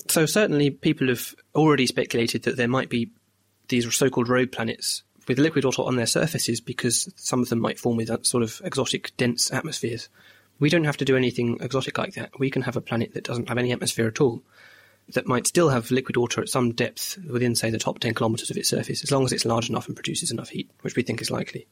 So 0.09 0.27
certainly 0.27 0.71
people 0.71 1.07
have 1.07 1.33
already 1.55 1.87
speculated 1.87 2.43
that 2.43 2.57
there 2.57 2.67
might 2.67 2.89
be 2.89 3.13
these 3.69 3.95
so-called 3.95 4.29
rogue 4.29 4.51
planets 4.51 5.05
with 5.29 5.39
liquid 5.39 5.65
water 5.65 5.83
on 5.83 5.95
their 5.95 6.07
surfaces 6.07 6.61
because 6.61 7.09
some 7.15 7.41
of 7.41 7.49
them 7.49 7.61
might 7.61 7.79
form 7.79 7.97
with 7.97 8.27
sort 8.27 8.43
of 8.43 8.61
exotic 8.65 9.17
dense 9.17 9.53
atmospheres. 9.53 10.09
We 10.59 10.71
don't 10.71 10.83
have 10.83 10.97
to 10.97 11.05
do 11.05 11.17
anything 11.17 11.59
exotic 11.61 11.99
like 11.99 12.15
that. 12.15 12.37
We 12.37 12.51
can 12.51 12.63
have 12.63 12.75
a 12.75 12.81
planet 12.81 13.15
that 13.15 13.23
doesn't 13.23 13.49
have 13.49 13.59
any 13.59 13.71
atmosphere 13.71 14.09
at 14.09 14.21
all 14.21 14.43
that 15.11 15.27
might 15.27 15.47
still 15.47 15.69
have 15.69 15.91
liquid 15.91 16.17
water 16.17 16.41
at 16.41 16.49
some 16.49 16.73
depth 16.73 17.19
within, 17.29 17.55
say, 17.55 17.71
the 17.71 17.79
top 17.79 17.99
10 17.99 18.15
kilometres 18.15 18.51
of 18.51 18.57
its 18.57 18.69
surface, 18.69 19.03
as 19.03 19.13
long 19.13 19.25
as 19.25 19.33
it's 19.33 19.45
large 19.45 19.71
enough 19.71 19.87
and 19.87 19.97
produces 19.97 20.31
enough 20.31 20.49
heat, 20.49 20.71
which 20.83 20.97
we 20.97 21.03
think 21.03 21.21
is 21.21 21.31
likely. 21.31 21.67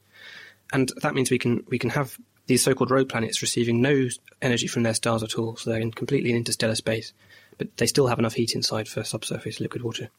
And 0.73 0.93
that 1.03 1.15
means 1.15 1.31
we 1.31 1.39
can 1.39 1.65
we 1.69 1.79
can 1.79 1.91
have 1.91 2.19
these 2.47 2.63
so-called 2.63 2.91
rogue 2.91 3.09
planets 3.09 3.43
receiving 3.43 3.81
no 3.81 4.09
energy 4.43 4.67
from 4.67 4.83
their 4.83 4.95
stars 4.95 5.23
at 5.23 5.39
all, 5.39 5.57
so 5.57 5.71
they're 5.71 5.81
in 5.81 5.93
completely 5.93 6.31
in 6.31 6.37
interstellar 6.37 6.75
space, 6.75 7.13
but 7.59 7.77
they 7.77 7.87
still 7.87 8.07
have 8.07 8.19
enough 8.19 8.35
heat 8.35 8.55
inside 8.55 8.89
for 8.89 9.03
subsurface 9.03 9.61
liquid 9.61 9.83
water. 9.83 10.11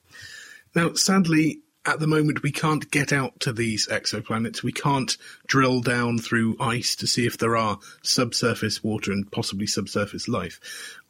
Now, 0.76 0.94
sadly, 0.94 1.62
at 1.86 2.00
the 2.00 2.08
moment, 2.08 2.42
we 2.42 2.52
can't 2.52 2.90
get 2.90 3.14
out 3.14 3.40
to 3.42 3.54
these 3.54 3.88
exoplanets. 3.88 4.64
We 4.64 4.72
can't 4.72 5.16
drill 5.46 5.82
down 5.82 6.18
through 6.18 6.58
ice 6.60 6.96
to 6.98 7.08
see 7.08 7.26
if 7.26 7.38
there 7.38 7.56
are 7.56 7.80
subsurface 8.02 8.84
water 8.84 9.12
and 9.12 9.32
possibly 9.32 9.68
subsurface 9.68 10.28
life. 10.28 10.60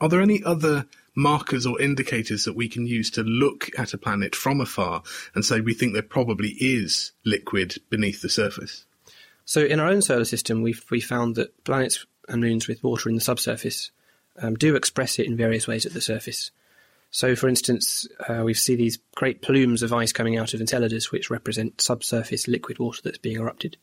Are 0.01 0.09
there 0.09 0.21
any 0.21 0.43
other 0.43 0.85
markers 1.15 1.65
or 1.65 1.79
indicators 1.81 2.43
that 2.45 2.55
we 2.55 2.67
can 2.67 2.85
use 2.85 3.09
to 3.11 3.23
look 3.23 3.69
at 3.77 3.93
a 3.93 3.97
planet 3.97 4.35
from 4.35 4.61
afar 4.61 5.01
and 5.33 5.43
say 5.43 5.61
we 5.61 5.73
think 5.73 5.93
there 5.93 6.01
probably 6.01 6.49
is 6.59 7.13
liquid 7.25 7.75
beneath 7.89 8.21
the 8.21 8.29
surface? 8.29 8.85
So, 9.45 9.63
in 9.63 9.79
our 9.79 9.87
own 9.87 10.01
solar 10.01 10.25
system, 10.25 10.61
we've 10.61 10.83
we 10.89 10.99
found 10.99 11.35
that 11.35 11.63
planets 11.63 12.05
and 12.27 12.41
moons 12.41 12.67
with 12.67 12.83
water 12.83 13.09
in 13.09 13.15
the 13.15 13.21
subsurface 13.21 13.91
um, 14.41 14.55
do 14.55 14.75
express 14.75 15.19
it 15.19 15.27
in 15.27 15.37
various 15.37 15.67
ways 15.67 15.85
at 15.85 15.93
the 15.93 16.01
surface. 16.01 16.51
So, 17.11 17.35
for 17.35 17.47
instance, 17.47 18.07
uh, 18.27 18.43
we 18.43 18.53
see 18.53 18.75
these 18.75 18.99
great 19.15 19.41
plumes 19.41 19.83
of 19.83 19.93
ice 19.93 20.11
coming 20.11 20.37
out 20.37 20.53
of 20.53 20.59
Enceladus, 20.59 21.11
which 21.11 21.29
represent 21.29 21.79
subsurface 21.79 22.47
liquid 22.47 22.79
water 22.79 23.01
that's 23.03 23.19
being 23.19 23.37
erupted. 23.37 23.77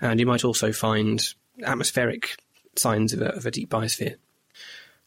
And 0.00 0.20
you 0.20 0.26
might 0.26 0.44
also 0.44 0.70
find 0.70 1.20
atmospheric 1.64 2.36
signs 2.76 3.12
of 3.12 3.22
a, 3.22 3.34
of 3.34 3.46
a 3.46 3.50
deep 3.50 3.70
biosphere. 3.70 4.16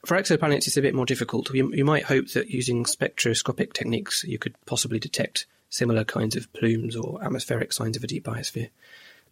For 0.08 0.16
exoplanets, 0.16 0.68
it's 0.68 0.78
a 0.78 0.82
bit 0.82 0.95
more 0.95 1.05
difficult. 1.05 1.53
You, 1.53 1.70
you 1.74 1.84
might 1.84 2.05
hope 2.05 2.30
that 2.30 2.49
using 2.49 2.86
spectroscopic 2.86 3.74
techniques, 3.74 4.24
you 4.24 4.39
could 4.39 4.55
possibly 4.66 4.99
detect 4.99 5.47
similar 5.70 6.05
kinds 6.05 6.38
of 6.38 6.51
plumes 6.53 6.95
or 6.95 7.22
atmospheric 7.22 7.74
signs 7.74 7.97
of 7.97 8.05
a 8.05 8.08
deep 8.08 8.24
biosphere. 8.24 8.70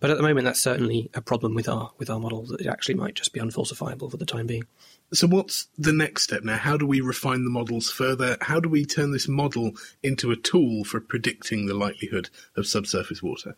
But 0.02 0.10
at 0.10 0.18
the 0.18 0.24
moment, 0.24 0.44
that's 0.44 0.62
certainly 0.62 1.10
a 1.14 1.22
problem 1.22 1.56
with 1.56 1.70
our 1.70 1.92
with 1.98 2.10
our 2.10 2.20
model 2.20 2.46
that 2.48 2.60
it 2.60 2.68
actually 2.68 2.96
might 2.96 3.16
just 3.16 3.32
be 3.32 3.40
unfalsifiable 3.40 4.12
for 4.12 4.18
the 4.18 4.26
time 4.26 4.48
being. 4.48 4.68
So, 5.14 5.28
what's 5.28 5.68
the 5.78 5.94
next 5.94 6.24
step 6.24 6.44
now? 6.44 6.58
How 6.58 6.76
do 6.76 6.86
we 6.86 7.00
refine 7.00 7.46
the 7.46 7.50
models 7.50 7.90
further? 7.90 8.36
How 8.42 8.60
do 8.60 8.68
we 8.68 8.84
turn 8.84 9.12
this 9.12 9.30
model 9.30 9.78
into 10.04 10.32
a 10.32 10.36
tool 10.36 10.84
for 10.84 11.00
predicting 11.00 11.68
the 11.68 11.74
likelihood 11.74 12.30
of 12.58 12.68
subsurface 12.68 13.24
water? 13.24 13.56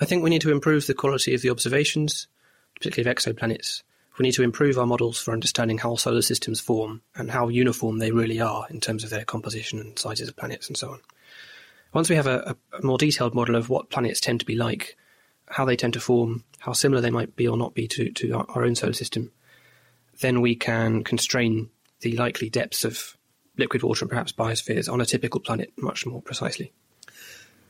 I 0.00 0.06
think 0.06 0.22
we 0.22 0.30
need 0.30 0.40
to 0.40 0.52
improve 0.52 0.86
the 0.86 0.94
quality 0.94 1.34
of 1.34 1.42
the 1.42 1.50
observations, 1.50 2.28
particularly 2.74 3.10
of 3.10 3.14
exoplanets. 3.14 3.82
We 4.20 4.26
need 4.26 4.32
to 4.32 4.42
improve 4.42 4.76
our 4.76 4.84
models 4.84 5.18
for 5.18 5.32
understanding 5.32 5.78
how 5.78 5.96
solar 5.96 6.20
systems 6.20 6.60
form 6.60 7.00
and 7.14 7.30
how 7.30 7.48
uniform 7.48 8.00
they 8.00 8.10
really 8.10 8.38
are 8.38 8.66
in 8.68 8.78
terms 8.78 9.02
of 9.02 9.08
their 9.08 9.24
composition 9.24 9.78
and 9.78 9.98
sizes 9.98 10.28
of 10.28 10.36
planets 10.36 10.68
and 10.68 10.76
so 10.76 10.90
on. 10.90 11.00
Once 11.94 12.10
we 12.10 12.16
have 12.16 12.26
a, 12.26 12.54
a 12.74 12.84
more 12.84 12.98
detailed 12.98 13.34
model 13.34 13.56
of 13.56 13.70
what 13.70 13.88
planets 13.88 14.20
tend 14.20 14.38
to 14.40 14.44
be 14.44 14.56
like, 14.56 14.98
how 15.46 15.64
they 15.64 15.74
tend 15.74 15.94
to 15.94 16.00
form, 16.00 16.44
how 16.58 16.74
similar 16.74 17.00
they 17.00 17.08
might 17.08 17.34
be 17.34 17.48
or 17.48 17.56
not 17.56 17.72
be 17.72 17.88
to, 17.88 18.12
to 18.12 18.32
our, 18.32 18.44
our 18.50 18.64
own 18.66 18.74
solar 18.74 18.92
system, 18.92 19.32
then 20.20 20.42
we 20.42 20.54
can 20.54 21.02
constrain 21.02 21.70
the 22.00 22.14
likely 22.14 22.50
depths 22.50 22.84
of 22.84 23.16
liquid 23.56 23.82
water 23.82 24.04
and 24.04 24.10
perhaps 24.10 24.32
biospheres 24.32 24.92
on 24.92 25.00
a 25.00 25.06
typical 25.06 25.40
planet 25.40 25.72
much 25.78 26.04
more 26.04 26.20
precisely. 26.20 26.74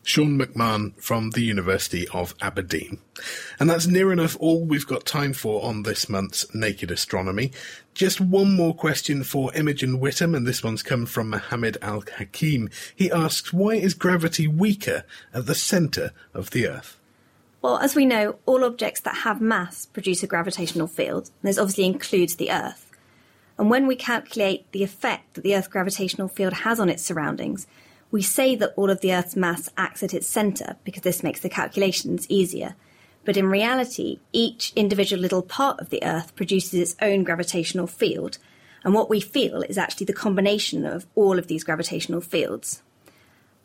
Sean 0.02 0.38
McMahon 0.38 0.94
from 1.00 1.30
the 1.30 1.42
University 1.42 2.08
of 2.08 2.34
Aberdeen. 2.40 2.98
And 3.58 3.68
that's 3.68 3.86
near 3.86 4.12
enough 4.12 4.36
all 4.40 4.64
we've 4.64 4.86
got 4.86 5.04
time 5.04 5.32
for 5.32 5.62
on 5.64 5.82
this 5.82 6.08
month's 6.08 6.52
Naked 6.54 6.90
Astronomy. 6.90 7.52
Just 7.94 8.20
one 8.20 8.56
more 8.56 8.74
question 8.74 9.22
for 9.24 9.54
Imogen 9.54 10.00
Whittam, 10.00 10.36
and 10.36 10.46
this 10.46 10.64
one's 10.64 10.82
come 10.82 11.06
from 11.06 11.30
Mohammed 11.30 11.76
Al 11.82 12.02
Hakim. 12.16 12.70
He 12.96 13.10
asks, 13.10 13.52
why 13.52 13.74
is 13.74 13.94
gravity 13.94 14.46
weaker 14.48 15.04
at 15.34 15.46
the 15.46 15.54
centre 15.54 16.12
of 16.32 16.50
the 16.50 16.66
Earth? 16.66 16.98
Well, 17.62 17.76
as 17.76 17.94
we 17.94 18.06
know, 18.06 18.36
all 18.46 18.64
objects 18.64 19.00
that 19.02 19.16
have 19.16 19.40
mass 19.40 19.84
produce 19.84 20.22
a 20.22 20.26
gravitational 20.26 20.86
field, 20.86 21.30
and 21.42 21.48
this 21.48 21.58
obviously 21.58 21.84
includes 21.84 22.36
the 22.36 22.50
Earth. 22.50 22.86
And 23.58 23.68
when 23.68 23.86
we 23.86 23.96
calculate 23.96 24.72
the 24.72 24.82
effect 24.82 25.34
that 25.34 25.44
the 25.44 25.54
Earth's 25.54 25.68
gravitational 25.68 26.28
field 26.28 26.54
has 26.54 26.80
on 26.80 26.88
its 26.88 27.02
surroundings, 27.02 27.66
we 28.10 28.22
say 28.22 28.56
that 28.56 28.74
all 28.76 28.90
of 28.90 29.00
the 29.00 29.14
Earth's 29.14 29.36
mass 29.36 29.68
acts 29.76 30.02
at 30.02 30.14
its 30.14 30.26
centre 30.26 30.76
because 30.84 31.02
this 31.02 31.22
makes 31.22 31.40
the 31.40 31.48
calculations 31.48 32.26
easier. 32.28 32.74
But 33.24 33.36
in 33.36 33.46
reality, 33.46 34.18
each 34.32 34.72
individual 34.74 35.20
little 35.20 35.42
part 35.42 35.78
of 35.78 35.90
the 35.90 36.02
Earth 36.02 36.34
produces 36.34 36.74
its 36.74 36.96
own 37.00 37.22
gravitational 37.22 37.86
field, 37.86 38.38
and 38.82 38.94
what 38.94 39.10
we 39.10 39.20
feel 39.20 39.62
is 39.62 39.78
actually 39.78 40.06
the 40.06 40.12
combination 40.12 40.86
of 40.86 41.06
all 41.14 41.38
of 41.38 41.46
these 41.46 41.64
gravitational 41.64 42.20
fields. 42.20 42.82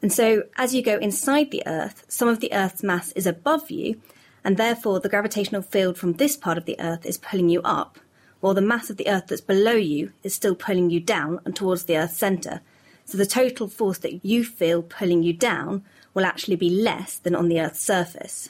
And 0.02 0.12
so, 0.12 0.44
as 0.58 0.76
you 0.76 0.84
go 0.84 0.98
inside 0.98 1.52
the 1.52 1.64
Earth, 1.66 2.04
some 2.08 2.28
of 2.28 2.42
the 2.42 2.54
Earth's 2.54 2.84
mass 2.84 3.12
is 3.14 3.26
above 3.26 3.72
you, 3.72 4.02
and 4.44 4.58
therefore 4.58 5.00
the 5.00 5.10
gravitational 5.10 5.62
field 5.62 5.98
from 5.98 6.14
this 6.14 6.36
part 6.36 6.58
of 6.58 6.66
the 6.66 6.80
Earth 6.80 7.06
is 7.06 7.18
pulling 7.18 7.50
you 7.50 7.62
up, 7.64 7.98
while 8.42 8.54
the 8.54 8.62
mass 8.62 8.90
of 8.90 8.98
the 8.98 9.08
Earth 9.08 9.28
that's 9.28 9.42
below 9.42 9.74
you 9.74 10.12
is 10.22 10.36
still 10.36 10.54
pulling 10.54 10.90
you 10.90 11.00
down 11.00 11.40
and 11.46 11.56
towards 11.56 11.86
the 11.86 11.98
Earth's 11.98 12.18
centre. 12.18 12.62
So 13.06 13.18
the 13.18 13.26
total 13.26 13.68
force 13.68 14.00
that 14.00 14.26
you 14.26 14.44
feel 14.44 14.82
pulling 14.82 15.24
you 15.24 15.34
down 15.34 15.84
will 16.14 16.26
actually 16.26 16.56
be 16.56 16.70
less 16.70 17.18
than 17.18 17.36
on 17.36 17.48
the 17.48 17.62
Earth's 17.62 17.82
surface. 17.82 18.50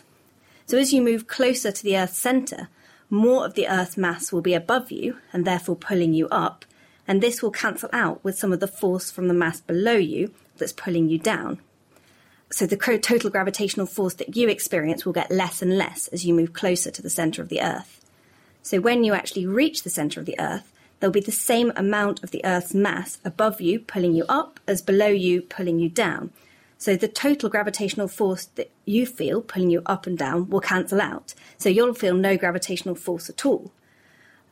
So 0.66 0.78
as 0.78 0.94
you 0.94 1.02
move 1.02 1.28
closer 1.28 1.72
to 1.72 1.84
the 1.84 1.98
Earth's 1.98 2.18
centre, 2.18 2.70
more 3.10 3.46
of 3.46 3.54
the 3.54 3.68
Earth's 3.68 3.98
mass 3.98 4.32
will 4.32 4.42
be 4.42 4.54
above 4.54 4.92
you 4.92 5.18
and 5.32 5.46
therefore 5.46 5.76
pulling 5.76 6.14
you 6.14 6.28
up, 6.30 6.66
and 7.08 7.22
this 7.22 7.44
will 7.44 7.52
cancel 7.52 7.90
out 7.94 8.24
with 8.24 8.38
some 8.38 8.52
of 8.52 8.60
the 8.60 8.68
force 8.68 9.12
from 9.12 9.28
the 9.28 9.34
mass 9.34 9.62
below 9.62 9.96
you 9.96 10.32
that's 10.58 10.74
pulling 10.74 11.10
you 11.10 11.20
down. 11.20 11.60
So 12.50 12.66
the 12.66 12.78
total 12.78 13.30
gravitational 13.30 13.86
force 13.86 14.14
that 14.16 14.36
you 14.36 14.48
experience 14.48 15.06
will 15.06 15.14
get 15.14 15.32
less 15.32 15.62
and 15.62 15.78
less 15.78 16.08
as 16.08 16.26
you 16.26 16.34
move 16.34 16.54
closer 16.54 16.90
to 16.92 17.02
the 17.02 17.10
centre 17.10 17.42
of 17.42 17.50
the 17.50 17.62
Earth. 17.62 18.02
So 18.64 18.80
when 18.80 19.04
you 19.04 19.14
actually 19.14 19.46
reach 19.46 19.84
the 19.84 19.90
centre 19.90 20.20
of 20.20 20.26
the 20.26 20.40
Earth, 20.40 20.72
there'll 21.00 21.12
be 21.12 21.20
the 21.20 21.32
same 21.32 21.72
amount 21.76 22.24
of 22.24 22.32
the 22.32 22.44
Earth's 22.44 22.74
mass 22.74 23.20
above 23.26 23.62
you 23.62 23.80
pulling 23.80 24.14
you 24.14 24.26
up 24.28 24.60
as 24.68 24.82
below 24.82 25.08
you 25.08 25.42
pulling 25.42 25.80
you 25.80 25.90
down. 25.90 26.32
So 26.78 26.96
the 26.96 27.08
total 27.08 27.50
gravitational 27.50 28.08
force 28.08 28.46
that 28.56 28.70
you 28.86 29.06
feel 29.06 29.42
pulling 29.42 29.70
you 29.70 29.82
up 29.86 30.06
and 30.08 30.18
down 30.18 30.50
will 30.50 30.60
cancel 30.60 31.02
out. 31.02 31.34
So 31.58 31.70
you'll 31.70 31.94
feel 31.94 32.16
no 32.16 32.38
gravitational 32.38 32.96
force 32.96 33.30
at 33.30 33.46
all. 33.46 33.72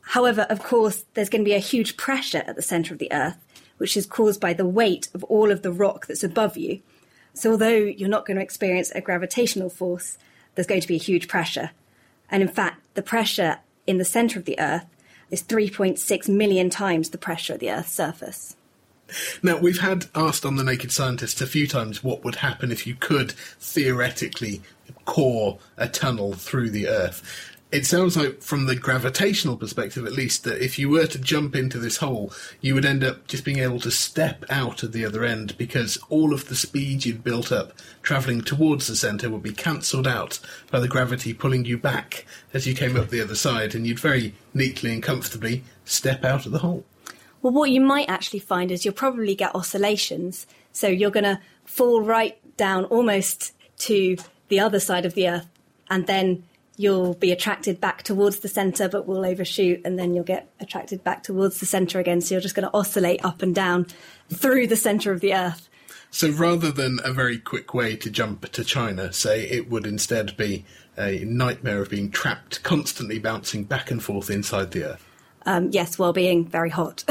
However, 0.02 0.42
of 0.50 0.62
course, 0.62 1.06
there's 1.14 1.30
going 1.30 1.44
to 1.44 1.50
be 1.50 1.56
a 1.56 1.60
huge 1.60 1.98
pressure 1.98 2.44
at 2.46 2.56
the 2.56 2.62
centre 2.62 2.94
of 2.94 3.00
the 3.00 3.12
Earth, 3.12 3.38
which 3.78 3.96
is 3.96 4.06
caused 4.06 4.40
by 4.40 4.54
the 4.54 4.66
weight 4.66 5.10
of 5.14 5.24
all 5.26 5.52
of 5.52 5.62
the 5.62 5.72
rock 5.72 6.08
that's 6.08 6.24
above 6.24 6.58
you. 6.58 6.82
So 7.34 7.52
although 7.52 7.70
you're 7.70 8.10
not 8.10 8.26
going 8.26 8.38
to 8.38 8.44
experience 8.44 8.92
a 8.92 9.02
gravitational 9.02 9.70
force, 9.70 10.18
there's 10.56 10.68
going 10.68 10.82
to 10.82 10.88
be 10.88 10.96
a 10.96 11.00
huge 11.00 11.28
pressure. 11.28 11.72
And 12.30 12.42
in 12.44 12.50
fact, 12.50 12.82
the 12.94 13.02
pressure 13.02 13.60
in 13.88 13.98
the 13.98 14.06
centre 14.06 14.40
of 14.40 14.46
the 14.46 14.60
Earth 14.60 14.86
is 15.32 15.44
3.6 15.44 16.30
million 16.30 16.70
times 16.70 17.10
the 17.10 17.18
pressure 17.18 17.54
at 17.54 17.60
the 17.60 17.72
Earth's 17.72 17.92
surface. 17.92 18.56
Now, 19.42 19.58
we've 19.58 19.80
had 19.80 20.08
asked 20.16 20.46
on 20.46 20.56
The 20.56 20.64
Naked 20.64 20.92
Scientists 20.92 21.42
a 21.42 21.48
few 21.48 21.68
times 21.68 22.04
what 22.04 22.24
would 22.24 22.36
happen 22.36 22.72
if 22.72 22.88
you 22.88 22.96
could 22.96 23.34
theoretically 23.60 24.62
core 25.06 25.60
a 25.78 25.88
tunnel 25.88 26.34
through 26.34 26.70
the 26.70 26.88
Earth 26.88 27.52
it 27.74 27.88
sounds 27.88 28.16
like, 28.16 28.44
from 28.44 28.68
the 28.68 28.76
gravitational 28.76 29.58
perspective 29.58 30.06
at 30.06 30.14
least, 30.14 30.44
that 30.44 30.64
if 30.64 30.78
you 30.78 30.90
were 30.90 31.08
to 31.08 31.18
jump 31.18 31.56
into 31.56 31.80
this 31.80 31.98
hole, 31.98 32.32
you 32.62 32.76
would 32.76 32.86
end 32.86 33.04
up 33.04 33.26
just 33.26 33.44
being 33.44 33.58
able 33.58 33.80
to 33.80 33.90
step 33.90 34.46
out 34.48 34.84
at 34.84 34.92
the 34.92 35.04
other 35.04 35.24
end 35.24 35.58
because 35.58 35.98
all 36.08 36.36
of 36.36 36.50
the 36.50 36.56
speed 36.56 37.04
you'd 37.04 37.24
built 37.24 37.52
up 37.52 37.74
travelling 38.04 38.42
towards 38.42 38.86
the 38.86 38.96
centre 38.96 39.28
would 39.28 39.42
be 39.42 39.52
cancelled 39.52 40.08
out 40.08 40.40
by 40.70 40.80
the 40.80 40.88
gravity 40.88 41.34
pulling 41.34 41.66
you 41.66 41.76
back 41.76 42.28
as 42.54 42.68
you 42.68 42.76
came 42.76 42.96
up 42.96 43.10
the 43.10 43.20
other 43.20 43.34
side, 43.34 43.74
and 43.74 43.88
you'd 43.88 44.00
very 44.00 44.36
neatly 44.54 44.94
and 44.94 45.02
comfortably 45.02 45.64
step 45.84 46.24
out 46.24 46.46
of 46.46 46.52
the 46.52 46.60
hole. 46.60 46.86
Well, 47.42 47.54
what 47.54 47.72
you 47.72 47.82
might 47.82 48.08
actually 48.08 48.40
find 48.40 48.70
is 48.70 48.86
you'll 48.86 48.94
probably 48.94 49.34
get 49.34 49.56
oscillations. 49.56 50.46
So 50.74 50.88
you're 50.88 51.10
going 51.10 51.24
to 51.24 51.42
fall 51.66 52.04
right 52.04 52.38
down 52.56 52.86
almost 52.86 53.52
to 53.80 54.16
the 54.50 54.60
other 54.60 54.80
side 54.80 55.08
of 55.08 55.16
the 55.16 55.28
Earth, 55.28 55.48
and 55.90 56.06
then 56.06 56.44
you'll 56.78 57.14
be 57.14 57.32
attracted 57.32 57.80
back 57.80 58.04
towards 58.04 58.40
the 58.40 58.48
centre, 58.48 58.90
but 58.90 59.08
will 59.08 59.26
overshoot, 59.26 59.82
and 59.86 59.98
then 59.98 60.14
you'll 60.14 60.24
get 60.24 60.50
attracted 60.60 61.04
back 61.04 61.24
towards 61.24 61.60
the 61.60 61.66
centre 61.66 62.00
again. 62.00 62.22
So 62.22 62.36
you're 62.36 62.42
just 62.42 62.56
going 62.56 62.68
to 62.68 62.74
oscillate 62.74 63.24
up 63.24 63.42
and 63.42 63.54
down 63.54 63.88
through 64.30 64.68
the 64.68 64.76
centre 64.76 65.12
of 65.12 65.22
the 65.22 65.34
Earth. 65.34 65.70
So 66.12 66.30
rather 66.30 66.72
than 66.72 67.00
a 67.04 67.12
very 67.12 67.40
quick 67.40 67.74
way 67.74 67.96
to 67.96 68.10
jump 68.10 68.52
to 68.52 68.64
China, 68.64 69.12
say, 69.12 69.46
it 69.50 69.70
would 69.70 69.88
instead 69.88 70.38
be 70.38 70.64
a 70.98 71.26
nightmare 71.26 71.82
of 71.82 71.90
being 71.90 72.12
trapped, 72.12 72.62
constantly 72.64 73.18
bouncing 73.18 73.64
back 73.64 73.90
and 73.90 74.04
forth 74.04 74.30
inside 74.30 74.72
the 74.72 74.84
Earth. 74.84 75.10
Um, 75.46 75.70
yes, 75.72 75.98
while 75.98 76.14
being 76.14 76.46
very 76.48 76.70
hot. 76.70 77.04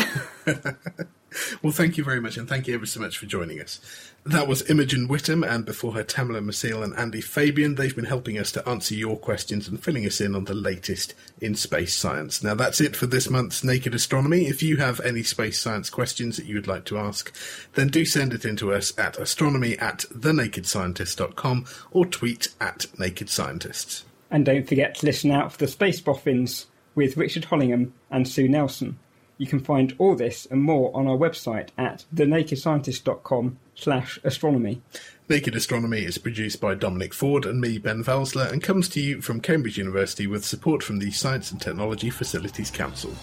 well, 1.63 1.73
thank 1.73 1.97
you 1.97 2.05
very 2.05 2.21
much, 2.21 2.37
and 2.37 2.49
thank 2.49 2.67
you 2.67 2.75
ever 2.75 2.87
so 2.87 3.01
much 3.01 3.19
for 3.19 3.27
joining 3.27 3.61
us. 3.61 3.81
That 4.25 4.47
was 4.47 4.69
Imogen 4.71 5.09
Whittam, 5.09 5.45
and 5.49 5.65
before 5.65 5.95
her, 5.95 6.05
Tamela 6.05 6.45
Maciel 6.45 6.85
and 6.85 6.95
Andy 6.97 7.21
Fabian. 7.21 7.75
They've 7.75 7.95
been 7.95 8.05
helping 8.05 8.39
us 8.39 8.53
to 8.53 8.69
answer 8.69 8.95
your 8.95 9.17
questions 9.17 9.67
and 9.67 9.83
filling 9.83 10.07
us 10.07 10.21
in 10.21 10.35
on 10.35 10.45
the 10.45 10.55
latest 10.55 11.15
in 11.41 11.57
space 11.57 11.97
science. 11.97 12.43
Now, 12.43 12.55
that's 12.55 12.81
it 12.81 12.95
for 12.95 13.07
this 13.07 13.29
month's 13.29 13.65
Naked 13.65 13.95
Astronomy. 13.95 14.47
If 14.47 14.63
you 14.63 14.77
have 14.77 15.01
any 15.01 15.25
space 15.25 15.61
science 15.61 15.91
questions 15.91 16.37
that 16.37 16.47
you 16.47 16.55
would 16.55 16.69
like 16.69 16.85
to 16.87 16.99
ask, 16.99 17.35
then 17.75 17.89
do 17.89 18.05
send 18.05 18.33
it 18.33 18.45
in 18.45 18.57
to 18.57 18.73
us 18.73 18.97
at 18.97 19.19
astronomy 19.19 19.77
at 19.79 20.05
thenakedscientist.com 20.15 21.67
or 21.91 22.07
tweet 22.07 22.49
at 22.61 22.87
Naked 22.99 23.29
Scientists. 23.29 24.05
And 24.31 24.47
don't 24.47 24.69
forget 24.69 24.95
to 24.97 25.07
listen 25.07 25.31
out 25.31 25.53
for 25.53 25.59
the 25.59 25.69
Space 25.69 26.01
Boffins 26.01 26.67
with 26.95 27.17
Richard 27.17 27.45
Hollingham 27.45 27.93
and 28.11 28.29
Sue 28.29 28.49
Nelson. 28.49 28.99
You 29.39 29.47
can 29.47 29.61
find 29.61 29.95
all 29.99 30.15
this 30.15 30.47
and 30.51 30.63
more 30.63 30.95
on 30.95 31.07
our 31.07 31.17
website 31.17 31.69
at 31.77 32.05
thenakedscientist.com 32.15 33.59
slash 33.75 34.19
astronomy. 34.23 34.83
Naked 35.29 35.55
Astronomy 35.55 36.05
is 36.05 36.19
produced 36.19 36.61
by 36.61 36.75
Dominic 36.75 37.15
Ford 37.15 37.47
and 37.47 37.61
me, 37.61 37.79
Ben 37.79 38.05
Valsler, 38.05 38.53
and 38.53 38.63
comes 38.63 38.89
to 38.91 39.01
you 39.01 39.23
from 39.23 39.41
Cambridge 39.41 39.79
University 39.79 40.27
with 40.27 40.45
support 40.45 40.83
from 40.83 40.99
the 40.99 41.11
Science 41.11 41.51
and 41.51 41.61
Technology 41.61 42.11
Facilities 42.11 42.71
Council. 42.71 43.15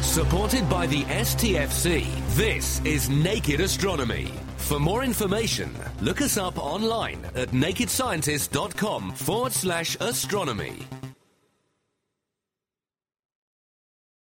Supported 0.00 0.68
by 0.68 0.86
the 0.86 1.02
STFC, 1.04 2.06
this 2.34 2.80
is 2.84 3.08
Naked 3.10 3.60
Astronomy. 3.60 4.32
For 4.56 4.80
more 4.80 5.04
information, 5.04 5.74
look 6.00 6.20
us 6.22 6.38
up 6.38 6.58
online 6.58 7.24
at 7.34 7.50
nakedscientist.com 7.50 9.12
forward 9.12 9.52
slash 9.52 9.96
astronomy. 10.00 10.86